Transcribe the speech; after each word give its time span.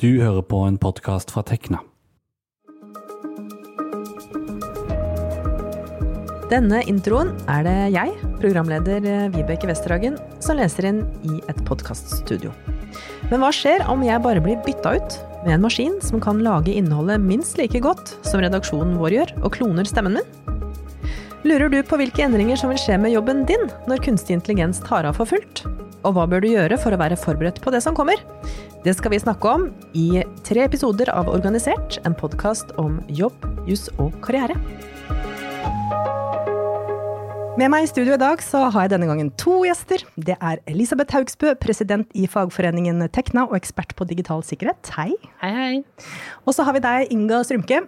Du 0.00 0.14
hører 0.16 0.40
på 0.48 0.56
en 0.64 0.78
podkast 0.80 1.28
fra 1.28 1.42
Tekna. 1.44 1.82
Denne 6.48 6.78
introen 6.88 7.34
er 7.52 7.66
det 7.66 7.74
jeg, 7.92 8.14
programleder 8.40 9.04
Vibeke 9.34 9.68
Westerhagen, 9.68 10.16
som 10.40 10.56
leser 10.56 10.88
inn 10.88 11.02
i 11.28 11.42
et 11.52 11.60
podkaststudio. 11.68 12.54
Men 13.28 13.44
hva 13.44 13.50
skjer 13.52 13.84
om 13.92 14.00
jeg 14.06 14.24
bare 14.24 14.40
blir 14.40 14.56
bytta 14.64 14.94
ut 14.96 15.18
med 15.44 15.58
en 15.58 15.66
maskin 15.66 16.00
som 16.00 16.24
kan 16.24 16.40
lage 16.48 16.72
innholdet 16.72 17.20
minst 17.20 17.60
like 17.60 17.84
godt 17.84 18.14
som 18.24 18.40
redaksjonen 18.40 18.96
vår 19.02 19.18
gjør, 19.18 19.36
og 19.44 19.52
kloner 19.58 19.84
stemmen 19.84 20.16
min? 20.16 20.56
Lurer 21.44 21.68
du 21.68 21.82
på 21.84 22.00
hvilke 22.00 22.24
endringer 22.24 22.56
som 22.56 22.72
vil 22.72 22.80
skje 22.80 22.96
med 23.04 23.12
jobben 23.12 23.44
din 23.44 23.68
når 23.84 24.00
kunstig 24.08 24.40
intelligens 24.40 24.80
tar 24.88 25.04
av 25.04 25.20
for 25.20 25.28
fullt? 25.28 25.66
Og 26.00 26.14
hva 26.16 26.24
bør 26.28 26.40
du 26.40 26.48
gjøre 26.48 26.78
for 26.80 26.96
å 26.96 27.00
være 27.00 27.18
forberedt 27.20 27.60
på 27.60 27.72
det 27.74 27.82
som 27.84 27.96
kommer? 27.96 28.20
Det 28.84 28.94
skal 28.96 29.12
vi 29.12 29.20
snakke 29.20 29.50
om 29.50 29.66
i 29.92 30.22
tre 30.46 30.64
episoder 30.64 31.10
av 31.12 31.28
Organisert, 31.28 31.98
en 32.08 32.16
podkast 32.16 32.72
om 32.80 33.02
jobb, 33.12 33.36
juss 33.68 33.90
og 34.00 34.14
karriere. 34.24 34.56
Med 37.60 37.68
meg 37.68 37.84
i 37.84 37.88
studio 37.90 38.14
i 38.14 38.20
dag 38.22 38.40
så 38.40 38.62
har 38.72 38.86
jeg 38.86 38.94
denne 38.94 39.08
gangen 39.10 39.28
to 39.36 39.58
gjester. 39.66 40.00
Det 40.16 40.38
er 40.38 40.62
Elisabeth 40.70 41.12
Haugsbø, 41.12 41.52
president 41.60 42.08
i 42.16 42.24
fagforeningen 42.30 43.04
Tekna 43.12 43.44
og 43.50 43.58
ekspert 43.58 43.92
på 43.98 44.06
digital 44.08 44.40
sikkerhet. 44.46 44.94
Hei. 44.96 45.10
Hei, 45.42 45.50
hei. 45.52 46.06
Og 46.46 46.56
så 46.56 46.64
har 46.64 46.78
vi 46.78 46.80
deg, 46.86 47.12
Inga 47.12 47.42
Strømke, 47.44 47.82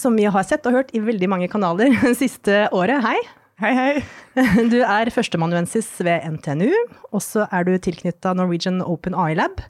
som 0.00 0.16
vi 0.16 0.24
har 0.24 0.48
sett 0.48 0.64
og 0.70 0.78
hørt 0.78 0.96
i 0.96 1.04
veldig 1.04 1.28
mange 1.28 1.50
kanaler 1.52 1.92
det 1.92 2.14
siste 2.22 2.64
året. 2.72 3.04
Hei. 3.04 3.18
Hei, 3.60 3.74
hei. 3.76 3.94
Du 4.72 4.78
er 4.80 5.10
førsteamanuensis 5.12 5.88
ved 6.06 6.24
NTNU, 6.38 6.70
og 7.12 7.20
så 7.20 7.44
er 7.52 7.66
du 7.68 7.74
tilknytta 7.82 8.32
Norwegian 8.38 8.78
Open 8.80 9.12
Eye 9.12 9.34
Lab. 9.36 9.60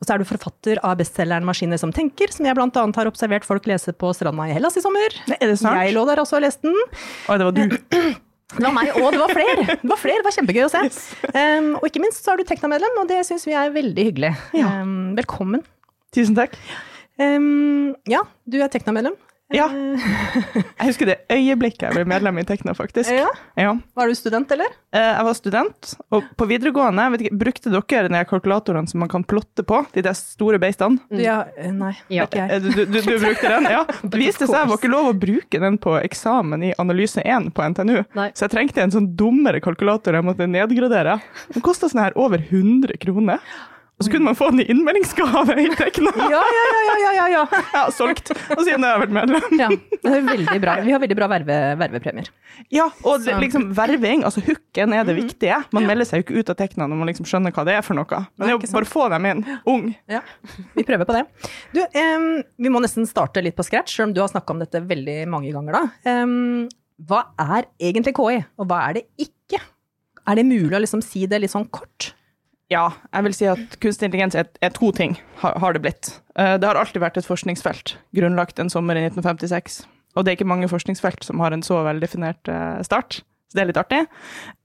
Og 0.00 0.06
så 0.06 0.14
er 0.14 0.22
du 0.22 0.28
forfatter 0.28 0.80
av 0.80 0.96
bestselgeren 0.96 1.44
'Maskiner 1.44 1.80
som 1.80 1.92
tenker', 1.92 2.32
som 2.32 2.48
jeg 2.48 2.56
annet 2.56 2.96
har 2.96 3.10
observert 3.10 3.44
folk 3.44 3.68
lese 3.68 3.92
på 3.92 4.14
stranda 4.16 4.46
i 4.48 4.54
Hellas 4.56 4.78
i 4.80 4.84
sommer. 4.84 5.12
Det 5.28 5.36
er 5.36 5.52
det 5.52 5.58
sant? 5.60 5.76
Jeg 5.76 5.92
lå 5.92 6.06
der 6.08 6.22
også 6.24 6.38
og 6.38 6.46
leste 6.46 6.70
den. 6.70 6.80
Oi, 7.28 7.36
det 7.36 7.50
var 7.50 7.52
du. 7.52 7.64
Det 8.54 8.62
var 8.62 8.74
meg, 8.76 8.90
og 9.00 9.10
det 9.10 9.18
var 9.18 9.32
flere! 9.34 9.62
Det 9.80 9.88
var 9.88 9.98
flere, 9.98 10.20
det 10.20 10.26
var 10.28 10.34
kjempegøy 10.36 10.62
å 10.62 10.68
se. 10.70 10.82
Um, 11.32 11.70
og 11.80 11.88
ikke 11.88 12.02
minst 12.04 12.22
så 12.22 12.34
er 12.34 12.38
du 12.38 12.44
Tekna-medlem, 12.46 13.00
og 13.00 13.08
det 13.10 13.24
syns 13.26 13.48
vi 13.48 13.56
er 13.56 13.72
veldig 13.74 14.04
hyggelig. 14.12 14.30
Ja. 14.54 14.68
Um, 14.84 15.16
velkommen. 15.16 15.64
Tusen 16.14 16.36
takk. 16.38 16.54
Um, 17.18 17.96
ja, 18.06 18.20
du 18.46 18.60
er 18.62 18.70
Tekna-medlem. 18.70 19.16
Ja. 19.52 19.66
Uh, 19.68 20.00
Jeg 20.80 20.86
husker 20.88 21.08
det 21.10 21.16
øyeblikket 21.30 21.82
jeg 21.84 21.94
ble 21.98 22.04
medlem 22.08 22.38
i 22.40 22.44
Tekna, 22.48 22.72
faktisk. 22.74 23.10
ja. 23.12 23.26
Ja. 23.60 23.74
Var 23.94 24.08
du 24.08 24.14
student, 24.16 24.50
eller? 24.50 24.72
Eh, 24.94 25.00
Jeg 25.04 25.24
var 25.26 25.36
student, 25.36 25.90
og 26.10 26.24
på 26.40 26.46
videregående 26.48 27.04
vet 27.12 27.24
ikke, 27.26 27.36
brukte 27.42 27.70
dere 27.74 28.08
de 28.10 28.22
kalkulatorene 28.30 28.88
som 28.90 29.02
man 29.04 29.10
kan 29.12 29.22
plotte 29.28 29.62
på, 29.66 29.82
de 29.94 30.02
der 30.02 30.16
store 30.16 30.58
beistene? 30.62 30.98
Ja, 31.20 31.44
eh, 31.56 31.70
nei, 31.72 31.92
Ja. 32.08 32.24
ikke 32.26 32.40
Eh, 32.40 32.54
jeg. 32.56 32.62
Du, 32.64 32.84
du, 32.86 32.98
du, 33.04 33.18
brukte 33.20 33.52
den? 33.52 33.68
Ja. 33.70 33.84
Det 34.14 34.18
viste 34.20 34.48
seg 34.48 34.56
det 34.64 34.70
var 34.72 34.80
ikke 34.80 34.92
lov 34.94 35.10
å 35.12 35.18
bruke 35.26 35.60
den 35.60 35.78
på 35.78 35.94
eksamen 36.00 36.64
i 36.70 36.72
analyse 36.80 37.20
1 37.22 37.52
på 37.54 37.68
NTNU. 37.74 38.00
Nei. 38.16 38.30
Så 38.34 38.46
jeg 38.48 38.54
trengte 38.56 38.82
en 38.82 38.94
sånn 38.96 39.12
dummere 39.18 39.60
kalkulator 39.64 40.16
jeg 40.16 40.24
måtte 40.26 40.48
nedgradere. 40.50 41.20
Den 41.52 41.62
kosta 41.64 41.88
sånn 41.92 42.02
her 42.06 42.16
over 42.18 42.40
100 42.42 42.96
kroner. 43.04 43.44
Og 44.04 44.08
så 44.08 44.12
kunne 44.12 44.28
man 44.28 44.36
få 44.36 44.50
den 44.52 44.60
i 44.60 44.66
innmeldingsgave 44.74 45.54
i 45.62 45.68
Tekna. 45.78 46.12
Ja, 46.34 46.40
ja, 46.40 46.64
ja, 46.74 46.80
ja, 46.84 47.10
ja, 47.14 47.26
ja, 47.32 47.42
ja. 47.72 47.82
Solgt. 47.94 48.30
Og 48.52 48.62
siden 48.66 48.84
har 48.84 48.98
jeg 48.98 49.02
vært 49.06 49.14
medlem. 49.16 49.46
ja. 49.62 49.68
Det 50.04 50.12
er 50.12 50.26
veldig 50.26 50.58
bra. 50.60 50.74
Vi 50.84 50.92
har 50.92 51.00
veldig 51.00 51.16
bra 51.16 51.28
verve, 51.32 51.56
vervepremier. 51.80 52.28
Ja, 52.74 52.90
og 53.06 53.24
det, 53.24 53.34
liksom 53.40 53.70
verving, 53.76 54.24
altså 54.28 54.42
hooken 54.44 54.92
er 54.96 55.06
det 55.08 55.16
viktige. 55.16 55.56
Man 55.74 55.88
melder 55.88 56.08
seg 56.08 56.20
jo 56.20 56.26
ikke 56.26 56.42
ut 56.42 56.52
av 56.52 56.58
Tekna 56.60 56.88
når 56.90 57.00
man 57.00 57.10
liksom 57.10 57.28
skjønner 57.28 57.54
hva 57.56 57.64
det 57.66 57.78
er 57.78 57.86
for 57.86 57.96
noe. 57.98 58.20
Men 58.36 58.46
det 58.46 58.52
er 58.52 58.56
jo 58.58 58.72
bare 58.76 58.88
å 58.88 58.92
få 58.92 59.08
dem 59.14 59.28
inn, 59.30 59.42
ung. 59.70 59.86
Ja, 60.10 60.20
vi 60.76 60.84
prøver 60.86 61.08
på 61.08 61.16
det. 61.16 61.24
Du, 61.74 61.80
um, 61.82 62.28
vi 62.60 62.72
må 62.72 62.82
nesten 62.84 63.08
starte 63.08 63.42
litt 63.44 63.56
på 63.58 63.64
scratch, 63.66 63.96
selv 63.96 64.10
om 64.10 64.16
du 64.16 64.20
har 64.22 64.30
snakka 64.32 64.54
om 64.56 64.62
dette 64.62 64.84
veldig 64.84 65.18
mange 65.32 65.52
ganger 65.54 65.80
da. 65.80 65.84
Um, 66.22 66.66
hva 67.08 67.24
er 67.42 67.66
egentlig 67.82 68.14
KI, 68.16 68.42
og 68.60 68.68
hva 68.70 68.84
er 68.90 69.00
det 69.00 69.06
ikke? 69.26 69.58
Er 70.24 70.38
det 70.38 70.46
mulig 70.48 70.72
å 70.78 70.80
liksom 70.84 71.02
si 71.04 71.26
det 71.28 71.42
litt 71.42 71.52
sånn 71.52 71.66
kort? 71.74 72.13
Ja, 72.74 72.88
jeg 73.12 73.28
vil 73.28 73.36
si 73.36 73.46
at 73.50 73.76
kunstig 73.82 74.08
intelligens 74.08 74.36
er, 74.38 74.48
er 74.64 74.72
to 74.74 74.90
ting, 74.96 75.16
har, 75.42 75.58
har 75.62 75.76
det 75.76 75.84
blitt. 75.84 76.10
Eh, 76.38 76.56
det 76.58 76.66
har 76.66 76.78
alltid 76.80 77.02
vært 77.04 77.20
et 77.20 77.28
forskningsfelt, 77.28 77.96
grunnlagt 78.16 78.58
en 78.58 78.72
sommer 78.72 78.98
i 78.98 79.04
1956. 79.06 79.84
Og 80.14 80.24
det 80.24 80.32
er 80.32 80.38
ikke 80.38 80.50
mange 80.50 80.70
forskningsfelt 80.70 81.26
som 81.26 81.42
har 81.42 81.54
en 81.54 81.62
så 81.66 81.82
veldefinert 81.86 82.50
eh, 82.50 82.80
start. 82.86 83.20
Så 83.50 83.58
det 83.58 83.62
er 83.62 83.70
litt 83.70 83.78
artig. 83.78 84.00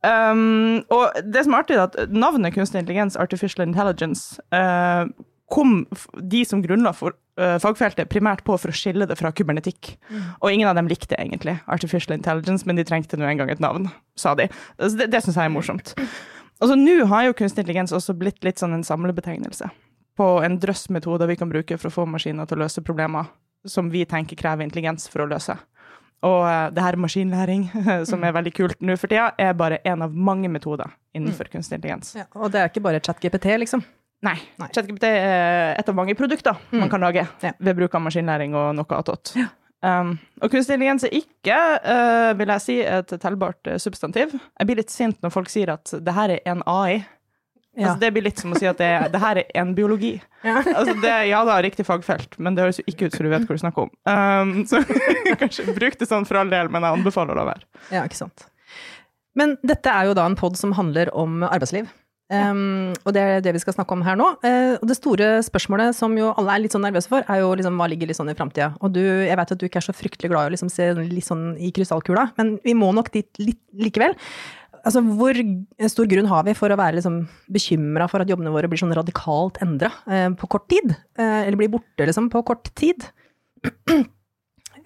Um, 0.01 0.79
og 0.93 1.17
det 1.21 1.43
som 1.45 1.53
er 1.53 1.61
artig, 1.61 1.77
er 1.77 1.89
at 1.89 2.13
navnet 2.13 2.55
kunstig 2.55 2.81
intelligens, 2.81 3.17
artificial 3.19 3.67
intelligence, 3.67 4.39
uh, 4.55 5.05
kom 5.49 5.83
de 6.31 6.41
som 6.45 6.61
grunnla 6.63 6.93
for 6.97 7.17
uh, 7.41 7.57
fagfeltet 7.61 8.09
primært 8.09 8.41
på 8.47 8.57
for 8.61 8.73
å 8.73 8.77
skille 8.77 9.05
det 9.09 9.17
fra 9.19 9.33
kybernetikk. 9.35 9.93
Og 10.39 10.53
ingen 10.53 10.69
av 10.69 10.77
dem 10.77 10.89
likte 10.89 11.17
egentlig 11.21 11.59
artificial 11.69 12.17
intelligence, 12.17 12.65
men 12.69 12.79
de 12.79 12.85
trengte 12.87 13.17
nå 13.19 13.29
engang 13.29 13.53
et 13.53 13.61
navn, 13.61 13.89
sa 14.17 14.33
de. 14.37 14.49
Så 14.81 14.95
det 14.97 15.11
det 15.13 15.21
syns 15.25 15.37
jeg 15.37 15.49
er 15.49 15.53
morsomt. 15.53 15.93
Altså, 16.59 16.75
Nå 16.75 17.05
har 17.07 17.23
jo 17.29 17.33
kunstig 17.39 17.63
intelligens 17.63 17.93
også 17.95 18.15
blitt 18.19 18.43
litt 18.43 18.59
sånn 18.59 18.73
en 18.75 18.83
samlebetegnelse 18.83 19.69
på 20.19 20.25
en 20.43 20.57
drøss 20.59 20.89
metoder 20.91 21.29
vi 21.29 21.37
kan 21.39 21.47
bruke 21.51 21.77
for 21.79 21.87
å 21.87 21.93
få 21.95 22.03
maskiner 22.11 22.47
til 22.49 22.57
å 22.59 22.65
løse 22.65 22.81
problemer 22.83 23.29
som 23.67 23.87
vi 23.91 24.01
tenker 24.07 24.35
krever 24.39 24.65
intelligens 24.65 25.07
for 25.11 25.23
å 25.23 25.29
løse. 25.31 25.55
Og 26.27 26.41
eh, 26.49 26.65
det 26.75 26.83
her 26.83 26.97
maskinlæring, 26.99 27.69
som 28.09 28.23
er 28.27 28.35
veldig 28.35 28.51
kult 28.57 28.81
nå 28.83 28.97
for 28.99 29.07
tida, 29.11 29.29
er 29.39 29.55
bare 29.55 29.79
en 29.87 30.03
av 30.03 30.11
mange 30.15 30.51
metoder 30.51 30.91
innenfor 31.15 31.47
kunstig 31.53 31.79
intelligens. 31.79 32.11
Ja, 32.19 32.25
og 32.35 32.51
det 32.51 32.59
er 32.59 32.67
ikke 32.73 32.83
bare 32.83 32.99
ChatGPT, 32.99 33.47
liksom? 33.63 33.85
Nei. 34.27 34.35
Nei. 34.59 34.67
ChatGPT 34.75 35.07
er 35.07 35.77
et 35.79 35.87
av 35.87 35.95
mange 35.95 36.11
produkter 36.19 36.59
man 36.75 36.91
kan 36.91 36.99
lage 36.99 37.23
Ja. 37.39 37.53
ved 37.55 37.77
bruk 37.79 37.95
av 37.95 38.03
maskinlæring 38.03 38.51
og 38.59 38.73
noe 38.75 38.97
attåt. 38.99 39.31
Um, 39.79 40.17
og 40.43 40.51
kunstig 40.51 40.75
intelligens 40.75 41.05
er 41.07 41.13
ikke, 41.15 41.55
uh, 41.85 42.33
vil 42.39 42.51
jeg 42.51 42.63
si, 42.65 42.75
et 42.83 43.13
tellbart 43.21 43.69
eh, 43.69 43.77
substantiv. 43.79 44.33
Jeg 44.35 44.67
blir 44.67 44.79
litt 44.81 44.91
sint 44.91 45.15
når 45.23 45.31
folk 45.31 45.51
sier 45.51 45.71
at 45.71 45.93
det 46.03 46.15
her 46.15 46.35
er 46.35 46.51
en 46.51 46.63
AI. 46.67 46.99
Ja. 47.79 47.93
Altså, 47.93 47.99
det 48.01 48.09
blir 48.11 48.25
litt 48.25 48.41
som 48.41 48.51
å 48.51 48.59
si 48.59 48.67
at 48.67 48.79
det, 48.81 48.89
det 49.13 49.21
her 49.23 49.39
er 49.43 49.47
en 49.61 49.75
biologi. 49.77 50.17
Ja. 50.39 50.61
Altså, 50.63 50.93
det, 51.03 51.09
ja 51.27 51.41
da, 51.43 51.57
riktig 51.59 51.83
fagfelt, 51.83 52.37
men 52.39 52.55
det 52.55 52.63
høres 52.63 52.77
jo 52.79 52.85
ikke 52.87 53.09
ut 53.09 53.15
som 53.17 53.25
du 53.25 53.31
vet 53.33 53.43
hva 53.43 53.55
du 53.57 53.59
snakker 53.59 53.89
om. 53.89 53.89
Um, 54.07 54.53
så 54.69 54.79
kanskje 55.41 55.65
bruk 55.75 55.97
det 55.99 56.07
sånn 56.07 56.23
for 56.23 56.39
all 56.39 56.51
del, 56.51 56.69
men 56.71 56.85
jeg 56.87 56.95
anbefaler 56.95 57.35
å 57.35 57.41
la 57.41 57.43
være. 57.49 57.67
Ja, 57.91 58.05
ikke 58.07 58.21
sant. 58.21 58.45
Men 59.35 59.57
dette 59.67 59.91
er 59.91 60.07
jo 60.07 60.15
da 60.15 60.23
en 60.29 60.37
pod 60.39 60.55
som 60.55 60.77
handler 60.77 61.11
om 61.11 61.43
arbeidsliv. 61.43 61.91
Um, 62.29 62.91
og 63.09 63.13
det 63.15 63.21
er 63.25 63.39
det 63.41 63.55
vi 63.55 63.61
skal 63.63 63.73
snakke 63.73 63.95
om 63.95 64.03
her 64.05 64.17
nå. 64.19 64.27
Uh, 64.43 64.75
og 64.77 64.85
det 64.89 64.99
store 64.99 65.29
spørsmålet 65.45 65.97
som 65.97 66.13
jo 66.17 66.29
alle 66.37 66.53
er 66.53 66.63
litt 66.63 66.75
sånn 66.75 66.85
nervøse 66.85 67.09
for, 67.09 67.25
er 67.25 67.41
jo 67.41 67.49
liksom 67.57 67.79
hva 67.79 67.89
ligger 67.89 68.11
litt 68.11 68.19
sånn 68.19 68.29
i 68.29 68.37
framtida. 68.37 68.71
Og 68.85 68.93
du, 68.93 69.01
jeg 69.01 69.39
vet 69.39 69.55
at 69.55 69.61
du 69.61 69.65
ikke 69.65 69.81
er 69.81 69.87
så 69.87 69.95
fryktelig 69.97 70.29
glad 70.31 70.45
i 70.45 70.51
å 70.51 70.53
liksom 70.53 70.71
se 70.73 70.91
litt 70.99 71.25
sånn 71.25 71.51
i 71.57 71.73
krystallkula, 71.75 72.29
men 72.37 72.57
vi 72.65 72.77
må 72.77 72.91
nok 72.93 73.09
dit 73.15 73.41
litt 73.41 73.61
likevel. 73.81 74.13
Altså, 74.79 75.01
hvor 75.03 75.35
stor 75.91 76.07
grunn 76.07 76.29
har 76.29 76.45
vi 76.47 76.55
for 76.55 76.71
å 76.71 76.77
være 76.79 76.99
liksom 76.99 77.23
bekymra 77.51 78.07
for 78.11 78.23
at 78.23 78.29
jobbene 78.31 78.53
våre 78.53 78.69
blir 78.71 78.79
sånn 78.79 78.95
radikalt 78.95 79.59
endra 79.65 79.91
uh, 80.05 80.29
på 80.37 80.51
kort 80.53 80.69
tid? 80.71 80.93
Uh, 81.19 81.41
eller 81.41 81.57
blir 81.59 81.73
borte 81.73 82.07
liksom 82.07 82.29
på 82.31 82.45
kort 82.47 82.69
tid? 82.79 83.09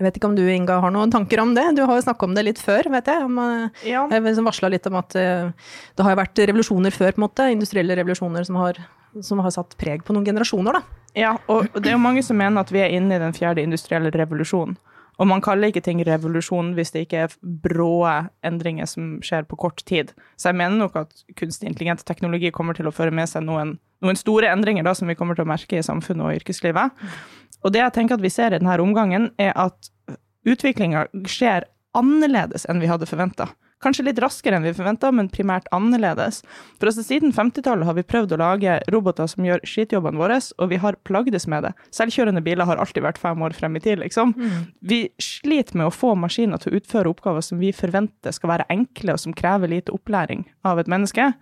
Jeg 0.04 0.10
vet 0.12 0.18
ikke 0.20 0.28
om 0.28 0.36
du, 0.36 0.44
Inga, 0.52 0.82
har 0.84 0.92
noen 0.92 1.12
tanker 1.14 1.40
om 1.40 1.54
det? 1.56 1.64
Du 1.78 1.86
har 1.88 1.96
jo 1.96 2.04
snakka 2.04 2.28
om 2.28 2.34
det 2.36 2.44
litt 2.44 2.60
før, 2.60 2.90
vet 2.92 3.08
jeg. 3.08 3.24
Om, 3.24 3.38
eh, 3.40 3.70
Ja. 3.88 4.02
jeg 4.12 4.22
liksom 4.26 4.44
varsla 4.50 4.70
litt 4.70 4.86
om 4.88 4.96
at 5.00 5.16
eh, 5.16 5.52
det 5.96 6.04
har 6.04 6.18
vært 6.20 6.36
revolusjoner 6.36 6.92
før, 6.92 7.14
på 7.16 7.22
en 7.22 7.28
måte. 7.30 7.48
Industrielle 7.56 7.96
revolusjoner 7.96 8.44
som 8.46 8.56
har, 8.60 8.76
som 9.22 9.40
har 9.40 9.52
satt 9.56 9.78
preg 9.80 10.04
på 10.04 10.12
noen 10.12 10.26
generasjoner, 10.28 10.74
da. 10.74 10.82
Ja, 11.16 11.38
og 11.48 11.72
det 11.80 11.88
er 11.88 11.96
jo 11.96 12.04
mange 12.04 12.24
som 12.26 12.36
mener 12.36 12.60
at 12.66 12.72
vi 12.74 12.80
er 12.84 12.92
inne 12.92 13.16
i 13.16 13.20
den 13.24 13.32
fjerde 13.32 13.64
industrielle 13.64 14.12
revolusjonen. 14.12 14.76
Og 15.22 15.28
man 15.30 15.44
kaller 15.46 15.70
ikke 15.70 15.84
ting 15.86 16.00
revolusjon 16.04 16.74
hvis 16.74 16.92
det 16.92 17.04
ikke 17.08 17.20
er 17.28 17.34
brå 17.44 18.02
endringer 18.44 18.88
som 18.90 19.20
skjer 19.22 19.46
på 19.46 19.56
kort 19.62 19.84
tid. 19.86 20.12
Så 20.42 20.50
jeg 20.50 20.58
mener 20.58 20.76
nok 20.82 20.96
at 20.96 21.14
kunstig 21.38 21.70
intelligent 21.70 22.04
teknologi 22.04 22.50
kommer 22.52 22.74
til 22.74 22.90
å 22.90 22.92
føre 22.96 23.14
med 23.14 23.30
seg 23.30 23.46
noen, 23.46 23.78
noen 24.02 24.18
store 24.18 24.50
endringer 24.50 24.84
da, 24.84 24.96
som 24.98 25.08
vi 25.08 25.16
kommer 25.16 25.38
til 25.38 25.46
å 25.46 25.52
merke 25.54 25.78
i 25.78 25.86
samfunnet 25.86 26.26
og 26.26 26.34
yrkeslivet. 26.42 26.92
Og 27.64 27.72
det 27.72 27.84
jeg 27.84 27.94
tenker 27.94 28.18
at 28.18 28.26
vi 28.26 28.34
ser 28.34 28.52
i 28.52 28.58
denne 28.58 28.74
omgangen, 28.82 29.30
er 29.38 29.54
at 29.56 29.93
utviklinga 30.48 31.08
skjer 31.30 31.68
annerledes 31.98 32.66
enn 32.70 32.82
vi 32.82 32.90
hadde 32.90 33.10
forventa. 33.10 33.52
Kanskje 33.84 34.06
litt 34.08 34.20
raskere 34.24 34.58
enn 34.58 34.64
vi 34.64 34.72
forventa, 34.76 35.10
men 35.12 35.28
primært 35.32 35.66
annerledes. 35.76 36.40
For 36.80 36.88
altså, 36.88 37.04
Siden 37.04 37.34
50-tallet 37.36 37.88
har 37.88 37.98
vi 37.98 38.06
prøvd 38.08 38.36
å 38.36 38.40
lage 38.40 38.78
roboter 38.94 39.28
som 39.28 39.44
gjør 39.44 39.64
skitjobbene 39.68 40.22
våre, 40.22 40.40
og 40.56 40.72
vi 40.72 40.80
har 40.80 40.98
plagdes 41.04 41.50
med 41.52 41.68
det. 41.68 41.74
Selvkjørende 41.96 42.44
biler 42.46 42.70
har 42.70 42.80
alltid 42.80 43.04
vært 43.04 43.20
fem 43.20 43.44
år 43.44 43.56
frem 43.58 43.76
i 43.76 43.84
tid, 43.84 44.00
liksom. 44.00 44.32
Vi 44.80 45.02
sliter 45.20 45.82
med 45.82 45.90
å 45.90 45.94
få 45.94 46.14
maskiner 46.16 46.64
til 46.64 46.72
å 46.72 46.80
utføre 46.80 47.12
oppgaver 47.12 47.44
som 47.44 47.60
vi 47.60 47.74
forventer 47.76 48.32
skal 48.32 48.54
være 48.56 48.70
enkle, 48.72 49.18
og 49.18 49.24
som 49.26 49.36
krever 49.36 49.76
lite 49.76 49.92
opplæring 49.92 50.48
av 50.64 50.80
et 50.80 50.88
menneske. 50.88 51.34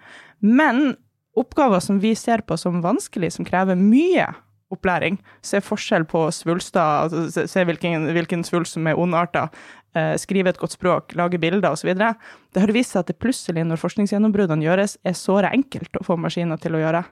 Men 0.41 0.95
oppgaver 1.37 1.79
som 1.79 2.01
vi 2.01 2.15
ser 2.17 2.41
på 2.41 2.57
som 2.57 2.81
vanskelig, 2.81 3.35
som 3.37 3.45
krever 3.45 3.77
mye 3.77 4.31
opplæring, 4.73 5.19
se 5.45 5.61
forskjell 5.63 6.05
på 6.09 6.25
svulster, 6.35 7.05
altså 7.05 7.45
se, 7.47 7.65
hvilken, 7.67 8.09
hvilken 8.15 8.45
svulst 8.47 8.77
som 8.77 8.87
er 8.89 8.99
ondarta, 8.99 9.47
eh, 9.95 10.13
skrive 10.21 10.51
et 10.51 10.59
godt 10.61 10.75
språk, 10.77 11.15
lage 11.19 11.39
bilder 11.41 11.71
osv. 11.71 11.93
Det 11.95 12.63
har 12.63 12.75
vist 12.75 12.95
seg 12.95 13.03
at 13.03 13.11
det 13.11 13.19
plutselig, 13.21 13.65
når 13.67 13.81
forskningsgjennombruddene 13.81 14.65
gjøres, 14.65 14.97
er 15.03 15.17
såre 15.17 15.51
enkelt 15.53 15.99
å 15.99 16.05
få 16.07 16.19
maskiner 16.19 16.61
til 16.61 16.77
å 16.77 16.85
gjøre. 16.85 17.03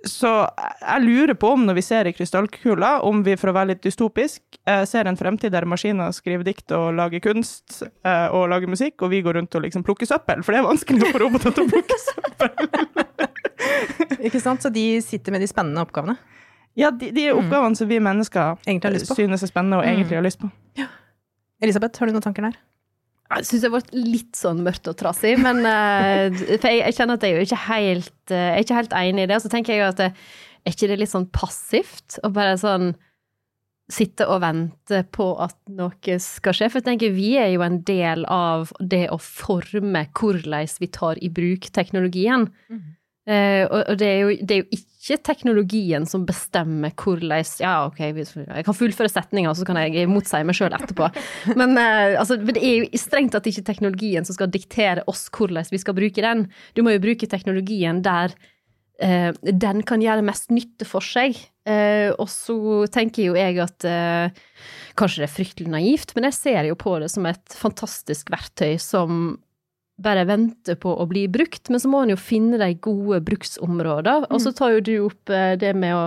så 0.00 0.48
jeg 0.80 1.02
lurer 1.04 1.36
på 1.36 1.50
om 1.52 1.66
når 1.66 1.74
vi 1.76 1.82
ser 1.84 2.08
i 2.08 2.12
krystallkula, 2.16 3.02
om 3.04 3.20
vi 3.22 3.34
for 3.36 3.50
å 3.50 3.52
være 3.52 3.74
litt 3.74 3.82
dystopisk, 3.84 4.40
eh, 4.64 4.86
ser 4.88 5.04
en 5.04 5.16
fremtid 5.16 5.52
der 5.52 5.66
maskiner 5.68 6.14
skriver 6.16 6.46
dikt 6.46 6.72
og 6.72 6.94
lager 6.96 7.20
kunst 7.20 7.82
eh, 7.84 8.28
og 8.32 8.48
lager 8.48 8.66
musikk, 8.66 9.02
og 9.02 9.10
vi 9.12 9.20
går 9.20 9.36
rundt 9.36 9.54
og 9.54 9.66
liksom 9.66 9.84
plukker 9.84 10.08
søppel, 10.08 10.40
for 10.42 10.56
det 10.56 10.62
er 10.62 10.70
vanskelig 10.70 11.04
å 11.04 11.12
få 11.12 11.20
roboter 11.20 11.52
til 11.52 11.66
å 11.66 11.72
plukke 11.74 12.00
søppel. 12.06 13.20
Ikke 14.26 14.40
sant? 14.40 14.62
Så 14.64 14.72
de 14.72 14.84
sitter 15.04 15.34
med 15.34 15.44
de 15.44 15.48
spennende 15.50 15.84
oppgavene. 15.84 16.16
Ja, 16.78 16.90
de, 16.94 17.10
de 17.14 17.30
oppgavene 17.34 17.76
som 17.76 17.88
vi 17.90 17.98
mennesker 18.02 18.54
har 18.54 18.94
lyst 18.94 19.10
på. 19.10 19.16
synes 19.18 19.42
er 19.42 19.50
spennende 19.50 19.80
og 19.80 19.86
egentlig 19.86 20.18
har 20.18 20.26
lyst 20.26 20.40
på. 20.42 20.50
Elisabeth, 21.60 22.00
har 22.00 22.08
du 22.08 22.16
noen 22.16 22.24
tanker 22.24 22.46
der? 22.46 22.58
Jeg 23.30 23.46
syns 23.46 23.62
det 23.62 23.70
ble 23.70 23.82
litt 23.94 24.38
sånn 24.38 24.62
mørkt 24.66 24.88
og 24.90 24.96
trassig, 24.98 25.36
men 25.38 25.60
eh, 25.68 26.32
For 26.60 26.66
jeg, 26.66 26.80
jeg 26.82 26.96
kjenner 26.96 27.18
at 27.18 27.26
jeg 27.26 27.34
er 27.34 27.38
jo 27.38 27.46
ikke 27.46 27.60
helt, 27.68 28.16
eh, 28.32 28.46
jeg 28.46 28.56
er 28.56 28.64
ikke 28.64 28.80
helt 28.80 28.96
enig 29.02 29.26
i 29.26 29.28
det. 29.30 29.36
Og 29.36 29.44
så 29.44 29.52
tenker 29.52 29.74
jeg 29.74 29.82
jo 29.82 29.90
at 29.92 30.00
det, 30.00 30.08
er 30.60 30.74
ikke 30.74 30.90
det 30.90 30.98
litt 31.00 31.12
sånn 31.12 31.30
passivt 31.32 32.18
å 32.26 32.32
bare 32.34 32.58
sånn 32.60 32.90
sitte 33.90 34.26
og 34.30 34.42
vente 34.44 35.00
på 35.14 35.28
at 35.42 35.56
noe 35.74 36.18
skal 36.22 36.56
skje? 36.56 36.70
For 36.70 36.80
jeg 36.80 36.88
tenker 36.88 37.14
vi 37.14 37.32
er 37.40 37.52
jo 37.54 37.64
en 37.66 37.80
del 37.86 38.26
av 38.30 38.70
det 38.78 39.06
å 39.12 39.18
forme 39.22 40.04
hvordan 40.14 40.74
vi 40.82 40.90
tar 40.94 41.20
i 41.22 41.30
bruk 41.32 41.70
teknologien. 41.76 42.48
Eh, 42.70 42.82
og 43.30 43.80
og 43.90 43.98
det, 44.00 44.06
er 44.06 44.20
jo, 44.20 44.36
det 44.42 44.54
er 44.54 44.62
jo 44.62 44.78
ikke 44.78 45.18
teknologien 45.24 46.06
som 46.08 46.26
bestemmer 46.28 46.92
hvordan 46.98 47.44
Ja, 47.60 47.74
ok, 47.86 48.00
jeg 48.02 48.64
kan 48.66 48.76
fullføre 48.76 49.10
setninga, 49.10 49.52
så 49.56 49.66
kan 49.68 49.78
jeg 49.80 50.08
motsi 50.10 50.42
meg 50.44 50.56
sjøl 50.56 50.74
etterpå. 50.76 51.08
Men, 51.60 51.76
uh, 51.78 52.18
altså, 52.20 52.38
men 52.40 52.56
det 52.56 52.62
er 52.64 52.78
jo 52.80 53.00
strengt 53.00 53.34
tatt 53.34 53.48
ikke 53.48 53.66
teknologien 53.66 54.26
som 54.26 54.36
skal 54.36 54.50
diktere 54.52 55.04
oss 55.10 55.28
hvordan 55.32 55.68
vi 55.70 55.80
skal 55.80 55.96
bruke 55.96 56.24
den. 56.24 56.48
Du 56.76 56.82
må 56.84 56.94
jo 56.94 57.02
bruke 57.02 57.28
teknologien 57.30 58.02
der 58.04 58.34
uh, 59.02 59.30
den 59.40 59.84
kan 59.88 60.04
gjøre 60.04 60.26
mest 60.26 60.50
nytte 60.54 60.88
for 60.88 61.04
seg. 61.04 61.38
Og 61.70 62.24
så 62.32 62.54
tenker 62.90 63.28
jo 63.28 63.34
jeg 63.36 63.60
at 63.62 63.84
kanskje 64.98 65.20
det 65.20 65.26
er 65.28 65.30
fryktelig 65.30 65.70
naivt, 65.70 66.14
men 66.16 66.26
jeg 66.26 66.34
ser 66.34 66.66
jo 66.66 66.74
på 66.74 66.96
det 66.98 67.10
som 67.12 67.28
et 67.30 67.54
fantastisk 67.54 68.32
verktøy 68.32 68.74
som 68.82 69.36
bare 70.02 70.26
venter 70.28 70.78
på 70.80 70.92
å 70.96 71.06
bli 71.10 71.26
brukt, 71.32 71.68
men 71.70 71.82
så 71.82 71.90
må 71.90 72.04
en 72.04 72.14
jo 72.14 72.20
finne 72.20 72.60
de 72.60 72.72
gode 72.82 73.20
bruksområder. 73.26 74.28
Og 74.30 74.42
så 74.42 74.54
tar 74.56 74.76
jo 74.76 74.86
du 74.86 74.94
opp 75.08 75.32
eh, 75.34 75.54
det 75.60 75.74
med 75.78 75.96
å 75.96 76.06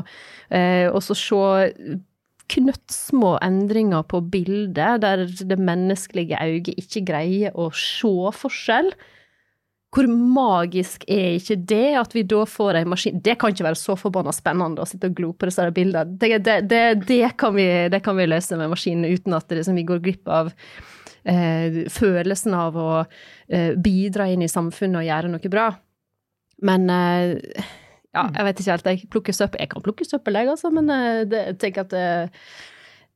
eh, 0.49 0.89
også 0.89 1.17
se 1.17 1.99
knøttsmå 2.53 3.37
endringer 3.41 4.03
på 4.09 4.19
bildet, 4.33 5.01
der 5.01 5.25
det 5.25 5.57
menneskelige 5.57 6.41
øyet 6.43 6.73
ikke 6.75 7.05
greier 7.07 7.55
å 7.55 7.69
se 7.77 8.33
forskjell. 8.37 8.91
Hvor 9.93 10.07
magisk 10.09 11.03
er 11.11 11.35
ikke 11.37 11.57
det 11.69 11.91
at 11.99 12.15
vi 12.15 12.23
da 12.25 12.41
får 12.49 12.79
ei 12.79 12.87
maskin 12.89 13.19
Det 13.21 13.35
kan 13.37 13.53
ikke 13.53 13.67
være 13.67 13.77
så 13.77 13.93
forbanna 13.99 14.33
spennende 14.33 14.81
å 14.81 14.89
sitte 14.89 15.11
og 15.11 15.19
glo 15.19 15.29
på 15.37 15.49
disse 15.49 15.67
bildene. 15.75 16.17
Det, 16.17 16.39
det, 16.45 16.57
det, 16.71 16.81
det, 17.05 17.21
kan 17.37 17.53
vi, 17.53 17.67
det 17.93 18.01
kan 18.05 18.17
vi 18.17 18.25
løse 18.29 18.57
med 18.57 18.73
maskinen 18.73 19.05
uten 19.05 19.37
at 19.37 19.45
det, 19.49 19.61
liksom, 19.61 19.77
vi 19.77 19.85
går 19.91 20.01
glipp 20.01 20.33
av 20.33 20.49
eh, 21.29 21.83
følelsen 21.93 22.57
av 22.57 22.79
å 22.79 22.89
eh, 23.03 23.77
bidra 23.77 24.31
inn 24.33 24.45
i 24.45 24.51
samfunnet 24.51 25.03
og 25.03 25.09
gjøre 25.11 25.33
noe 25.35 25.53
bra. 25.53 25.69
Men 26.65 26.89
eh, 26.89 27.63
ja, 28.13 28.27
jeg 28.29 28.47
vet 28.47 28.61
ikke 28.61 28.75
helt. 28.75 28.91
Jeg 28.93 29.09
plukker 29.13 29.37
søppel. 29.37 29.61
Jeg 29.63 29.73
kan 29.73 29.85
plukke 29.85 30.07
søppel, 30.07 30.37
jeg, 30.41 30.53
altså, 30.53 30.73
men 30.73 30.89
eh, 30.93 31.23
jeg 31.25 31.57
tenker 31.61 31.85
at 31.85 31.95
eh, 31.97 32.49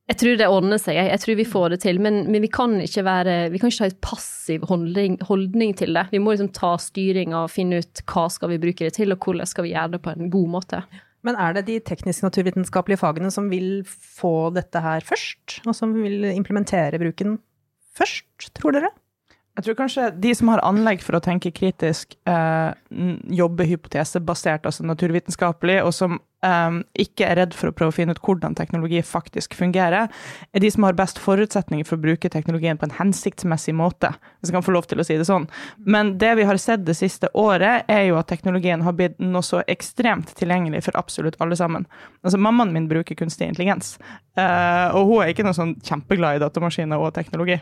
jeg 0.07 0.19
tror 0.21 0.37
det 0.39 0.47
ordner 0.47 0.79
seg, 0.79 0.95
jeg. 0.95 1.19
tror 1.19 1.35
vi 1.35 1.45
får 1.47 1.73
det 1.73 1.79
til. 1.83 1.97
Men, 2.03 2.21
men 2.31 2.43
vi 2.43 2.49
kan 2.51 2.77
ikke 2.79 3.03
være 3.03 3.33
Vi 3.51 3.59
kan 3.59 3.71
ikke 3.71 3.83
ha 3.83 3.89
en 3.91 3.97
passiv 4.05 4.63
holdning, 4.69 5.17
holdning 5.27 5.73
til 5.75 5.97
det. 5.97 6.05
Vi 6.13 6.21
må 6.23 6.31
liksom 6.31 6.53
ta 6.55 6.77
styring 6.79 7.35
og 7.35 7.51
finne 7.51 7.81
ut 7.83 8.03
hva 8.07 8.27
skal 8.31 8.53
vi 8.53 8.61
bruke 8.63 8.87
det 8.87 8.95
til, 8.95 9.11
og 9.11 9.19
hvordan 9.19 9.49
skal 9.49 9.67
vi 9.67 9.73
gjøre 9.73 9.97
det 9.97 10.03
på 10.05 10.13
en 10.15 10.31
god 10.31 10.53
måte. 10.55 10.79
Men 11.27 11.35
er 11.43 11.57
det 11.57 11.65
de 11.67 11.75
teknisk-naturvitenskapelige 11.83 13.01
fagene 13.01 13.33
som 13.33 13.49
vil 13.51 13.81
få 13.89 14.47
dette 14.55 14.79
her 14.79 15.03
først? 15.03 15.59
Og 15.67 15.75
som 15.75 15.91
vil 15.97 16.29
implementere 16.31 17.01
bruken 17.01 17.41
først, 17.97 18.53
tror 18.55 18.77
dere? 18.77 18.93
Jeg 19.57 19.65
tror 19.65 19.77
kanskje 19.79 20.07
de 20.21 20.31
som 20.37 20.51
har 20.53 20.61
anlegg 20.63 21.01
for 21.01 21.17
å 21.17 21.23
tenke 21.25 21.51
kritisk, 21.51 22.13
eh, 22.29 22.71
jobber 23.33 23.65
hypotesebasert, 23.65 24.69
altså 24.69 24.85
naturvitenskapelig, 24.85 25.81
og 25.83 25.95
som 25.97 26.19
eh, 26.45 26.79
ikke 27.03 27.27
er 27.27 27.39
redd 27.41 27.55
for 27.57 27.71
å 27.71 27.75
prøve 27.75 27.93
å 27.93 27.95
finne 27.95 28.15
ut 28.15 28.21
hvordan 28.23 28.55
teknologi 28.57 29.01
faktisk 29.05 29.55
fungerer, 29.57 30.11
er 30.53 30.63
de 30.63 30.71
som 30.73 30.85
har 30.87 30.97
best 30.97 31.21
forutsetninger 31.21 31.87
for 31.87 31.97
å 31.97 32.05
bruke 32.05 32.31
teknologien 32.33 32.79
på 32.79 32.87
en 32.87 32.95
hensiktsmessig 32.99 33.75
måte, 33.77 34.13
hvis 34.39 34.51
jeg 34.51 34.57
kan 34.57 34.65
få 34.65 34.75
lov 34.75 34.89
til 34.89 35.01
å 35.01 35.07
si 35.07 35.17
det 35.19 35.27
sånn. 35.27 35.47
Men 35.85 36.15
det 36.21 36.35
vi 36.39 36.47
har 36.47 36.59
sett 36.61 36.85
det 36.87 36.97
siste 36.99 37.31
året, 37.37 37.87
er 37.91 38.07
jo 38.09 38.19
at 38.19 38.29
teknologien 38.31 38.83
har 38.85 38.95
blitt 38.97 39.17
noe 39.21 39.45
så 39.45 39.63
ekstremt 39.67 40.33
tilgjengelig 40.37 40.83
for 40.87 40.99
absolutt 40.99 41.39
alle 41.43 41.57
sammen. 41.59 41.87
Altså, 42.23 42.39
mammaen 42.41 42.73
min 42.75 42.89
bruker 42.89 43.17
kunstig 43.17 43.47
intelligens, 43.49 43.95
uh, 44.39 44.93
og 44.97 45.11
hun 45.11 45.23
er 45.23 45.33
ikke 45.33 45.45
noe 45.47 45.57
sånn 45.57 45.75
kjempeglad 45.85 46.37
i 46.37 46.43
datamaskiner 46.43 47.01
og 47.01 47.13
teknologi. 47.15 47.59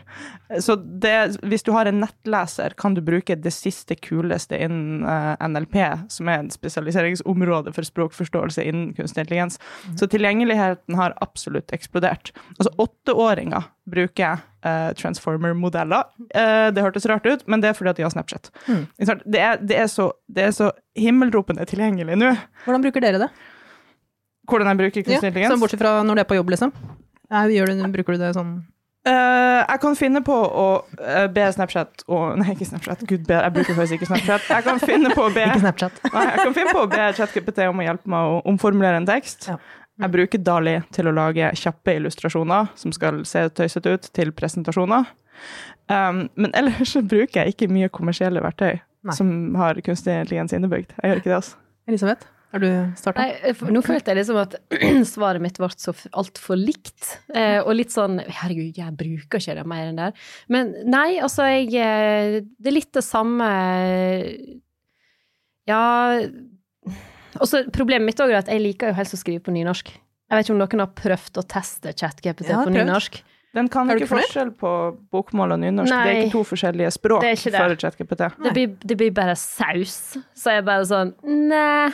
Så 0.62 0.76
det, 0.76 1.16
hvis 1.46 1.64
du 1.66 1.72
har 1.76 1.88
en 1.88 2.00
nettleser, 2.02 2.76
kan 2.78 2.96
du 2.96 3.02
bruke 3.04 3.36
det 3.38 3.52
siste 3.54 3.96
kuleste 3.98 4.58
innen 4.66 5.04
uh, 5.06 5.34
NLP, 5.42 5.78
som 6.12 6.30
er 6.30 6.42
en 6.42 6.52
spesialiseringsområde 6.52 7.74
for 7.76 7.86
språkforståelse 7.86 8.65
innen 8.68 8.92
kunstig 8.96 9.24
intelligens. 9.24 9.60
Så 9.98 10.08
tilgjengeligheten 10.10 10.98
har 10.98 11.14
absolutt 11.24 11.72
eksplodert. 11.76 12.32
Altså 12.56 12.72
åtteåringer 12.82 13.68
bruker 13.90 14.42
uh, 14.66 14.92
transformer-modeller. 14.98 16.06
Uh, 16.34 16.68
det 16.74 16.84
hørtes 16.84 17.08
rart 17.10 17.26
ut, 17.26 17.46
men 17.46 17.62
det 17.62 17.72
er 17.72 17.78
fordi 17.78 17.94
at 17.94 18.00
de 18.00 18.06
har 18.06 18.14
Snapchat. 18.14 18.50
Mm. 18.66 18.84
Det, 18.98 19.40
er, 19.40 19.60
det, 19.62 19.80
er 19.80 19.90
så, 19.92 20.10
det 20.26 20.48
er 20.48 20.54
så 20.56 20.70
himmelropende 20.98 21.66
tilgjengelig 21.68 22.18
nå. 22.18 22.32
Hvordan 22.66 22.86
bruker 22.86 23.04
dere 23.04 23.26
det? 23.26 23.32
Hvordan 24.46 24.70
jeg 24.70 24.82
bruker 24.82 25.02
kunstig 25.02 25.30
intelligens. 25.32 25.54
Sånn 25.54 25.62
bortsett 25.62 25.82
fra 25.82 25.98
når 26.06 26.18
du 26.18 26.22
er 26.22 26.30
på 26.30 26.38
jobb, 26.38 26.54
liksom. 26.54 26.72
Ja, 27.26 27.46
du, 27.50 27.86
bruker 27.90 28.14
du 28.14 28.22
det 28.22 28.34
sånn 28.36 28.58
Eh, 29.06 29.60
jeg 29.62 29.80
kan 29.82 29.94
finne 29.94 30.20
på 30.26 30.34
å 30.34 30.66
uh, 30.82 31.26
be 31.30 31.44
Snapchat 31.54 32.02
og 32.10 32.32
Nei, 32.40 32.50
ikke 32.56 32.66
Snapchat. 32.66 33.04
Gud 33.06 33.26
be, 33.28 33.38
jeg 33.38 33.54
bruker 33.54 33.78
faktisk 33.78 34.00
ikke 34.00 34.08
Snapchat. 34.10 34.48
Jeg 34.50 34.66
kan 34.66 34.80
finne 34.82 35.12
på 35.14 35.26
å 35.28 35.32
be 35.34 35.44
Ikke 35.46 35.62
Snapchat. 35.62 36.00
Nei, 36.16 36.24
jeg 36.32 36.40
kan 36.40 36.56
finne 36.56 36.74
på 36.74 36.82
å 36.82 36.90
be 36.90 37.04
ChatGPT 37.18 37.60
om 37.70 37.82
å 37.82 37.86
hjelpe 37.86 38.10
meg 38.10 38.32
å 38.32 38.40
omformulere 38.50 38.98
en 39.02 39.06
tekst. 39.08 39.46
Ja. 39.52 39.60
Jeg 40.02 40.12
bruker 40.12 40.42
Dali 40.44 40.74
til 40.92 41.08
å 41.08 41.14
lage 41.14 41.52
kjappe 41.56 41.94
illustrasjoner 41.96 42.72
som 42.76 42.92
skal 42.92 43.22
se 43.28 43.46
tøysete 43.56 43.94
ut, 43.94 44.10
til 44.12 44.32
presentasjoner. 44.36 45.06
Um, 45.88 46.26
men 46.36 46.52
ellers 46.58 46.96
bruker 46.98 47.44
jeg 47.44 47.54
ikke 47.54 47.70
mye 47.72 47.88
kommersielle 47.92 48.42
verktøy 48.44 48.74
Nei. 48.74 49.14
som 49.16 49.30
har 49.56 49.78
kunstig 49.86 50.18
intelligens 50.18 50.52
innebygd. 50.56 50.92
Jeg 50.98 51.12
gjør 51.12 51.22
ikke 51.22 51.30
det, 51.30 51.38
altså. 51.38 51.62
Elisabeth, 51.86 52.28
har 52.54 52.62
du 52.62 52.68
starta? 52.96 53.24
Nå 53.72 53.82
følte 53.84 54.12
jeg 54.12 54.20
liksom 54.20 54.38
at 54.40 54.54
svaret 55.14 55.42
mitt 55.42 55.58
ble 55.60 55.68
så 55.74 55.92
altfor 56.16 56.58
likt. 56.60 57.16
Eh, 57.34 57.58
og 57.60 57.74
litt 57.76 57.94
sånn 57.94 58.20
Herregud, 58.22 58.78
jeg 58.78 58.96
bruker 58.96 59.42
ikke 59.42 59.56
det 59.58 59.66
mer 59.68 59.90
enn 59.90 60.00
der. 60.00 60.28
Men 60.52 60.72
nei, 60.86 61.18
altså, 61.22 61.48
jeg 61.50 61.68
eh, 61.74 62.40
Det 62.46 62.70
er 62.70 62.76
litt 62.78 62.92
det 62.96 63.04
samme 63.04 63.50
Ja 65.66 65.82
Og 67.36 67.46
så 67.50 67.64
problemet 67.74 68.06
mitt 68.06 68.22
òg 68.22 68.32
er 68.32 68.44
at 68.44 68.50
jeg 68.52 68.62
liker 68.62 68.92
jo 68.92 68.98
helst 69.00 69.18
å 69.18 69.20
skrive 69.20 69.42
på 69.44 69.54
nynorsk. 69.54 69.90
Jeg 70.26 70.38
vet 70.38 70.46
ikke 70.46 70.56
om 70.56 70.62
noen 70.62 70.82
har 70.82 70.92
prøvd 70.98 71.42
å 71.42 71.48
teste 71.50 71.92
ChatGPT 71.94 72.48
Jeg 72.50 72.62
på 72.62 72.74
nynorsk. 72.74 73.22
Den 73.56 73.70
kan 73.72 73.88
ikke 73.88 74.08
forskjell 74.10 74.50
på 74.58 74.70
bokmål 75.14 75.54
og 75.54 75.62
nynorsk. 75.62 75.92
Det 75.92 76.10
er 76.12 76.18
ikke 76.24 76.34
to 76.34 76.42
forskjellige 76.44 76.90
språk 76.92 77.24
Det 77.24 77.36
det. 77.36 77.52
for 77.56 77.78
ChatGPT. 77.84 78.26
Det 78.44 78.52
blir, 78.52 78.74
det 78.82 78.98
blir 79.00 79.14
bare 79.16 79.36
saus. 79.40 80.18
Så 80.36 80.52
jeg 80.52 80.60
er 80.60 80.66
bare 80.66 80.84
sånn 80.88 81.14
Nei. 81.24 81.88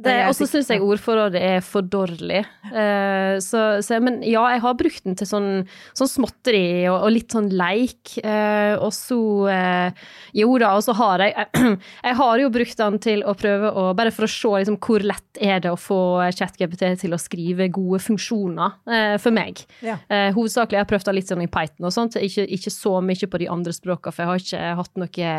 Det 0.00 0.14
Og 0.28 0.34
så 0.36 0.46
syns 0.48 0.70
jeg 0.72 0.82
ordforrådet 0.84 1.40
er 1.40 1.64
for 1.64 1.84
dårlig. 1.84 2.40
Uh, 2.70 3.36
så, 3.42 3.80
så, 3.84 3.98
men 4.02 4.20
ja, 4.24 4.42
jeg 4.54 4.62
har 4.64 4.76
brukt 4.78 5.04
den 5.04 5.18
til 5.18 5.28
sånn, 5.28 5.48
sånn 5.96 6.10
småtteri 6.10 6.88
og, 6.88 6.96
og 7.04 7.12
litt 7.14 7.34
sånn 7.36 7.50
leik. 7.52 8.14
Uh, 8.24 8.80
og 8.80 8.92
så 8.96 9.20
uh, 9.50 10.08
Jo 10.36 10.54
da, 10.60 10.72
og 10.78 10.84
så 10.86 10.94
har 10.96 11.24
jeg 11.26 11.46
Jeg 12.08 12.16
har 12.20 12.42
jo 12.42 12.52
brukt 12.54 12.80
den 12.80 12.98
til 13.02 13.24
å 13.28 13.36
prøve 13.38 13.72
å 13.76 13.90
Bare 13.98 14.14
for 14.14 14.26
å 14.26 14.30
se 14.30 14.54
liksom, 14.62 14.78
hvor 14.80 15.04
lett 15.04 15.40
er 15.40 15.60
det 15.64 15.72
å 15.72 15.78
få 15.78 16.00
ChatGPT 16.36 16.86
til 17.02 17.14
å 17.14 17.20
skrive 17.20 17.68
gode 17.72 18.00
funksjoner 18.02 19.16
for 19.22 19.34
meg. 19.34 19.60
Ja. 19.84 19.96
Hovedsakelig 20.34 20.78
jeg 20.78 20.84
har 20.84 20.88
prøvd 20.90 21.08
det 21.08 21.14
litt 21.16 21.30
sånn 21.30 21.44
i 21.44 21.48
Python 21.50 21.88
og 21.88 21.94
sånt, 21.94 22.16
ikke, 22.20 22.44
ikke 22.56 22.72
så 22.72 22.96
mye 23.04 23.28
på 23.30 23.40
de 23.40 23.48
andre 23.52 23.74
språkene, 23.74 24.14
for 24.14 24.24
jeg 24.24 24.30
har 24.30 24.44
ikke 24.44 24.74
hatt 24.80 25.00
noe 25.00 25.30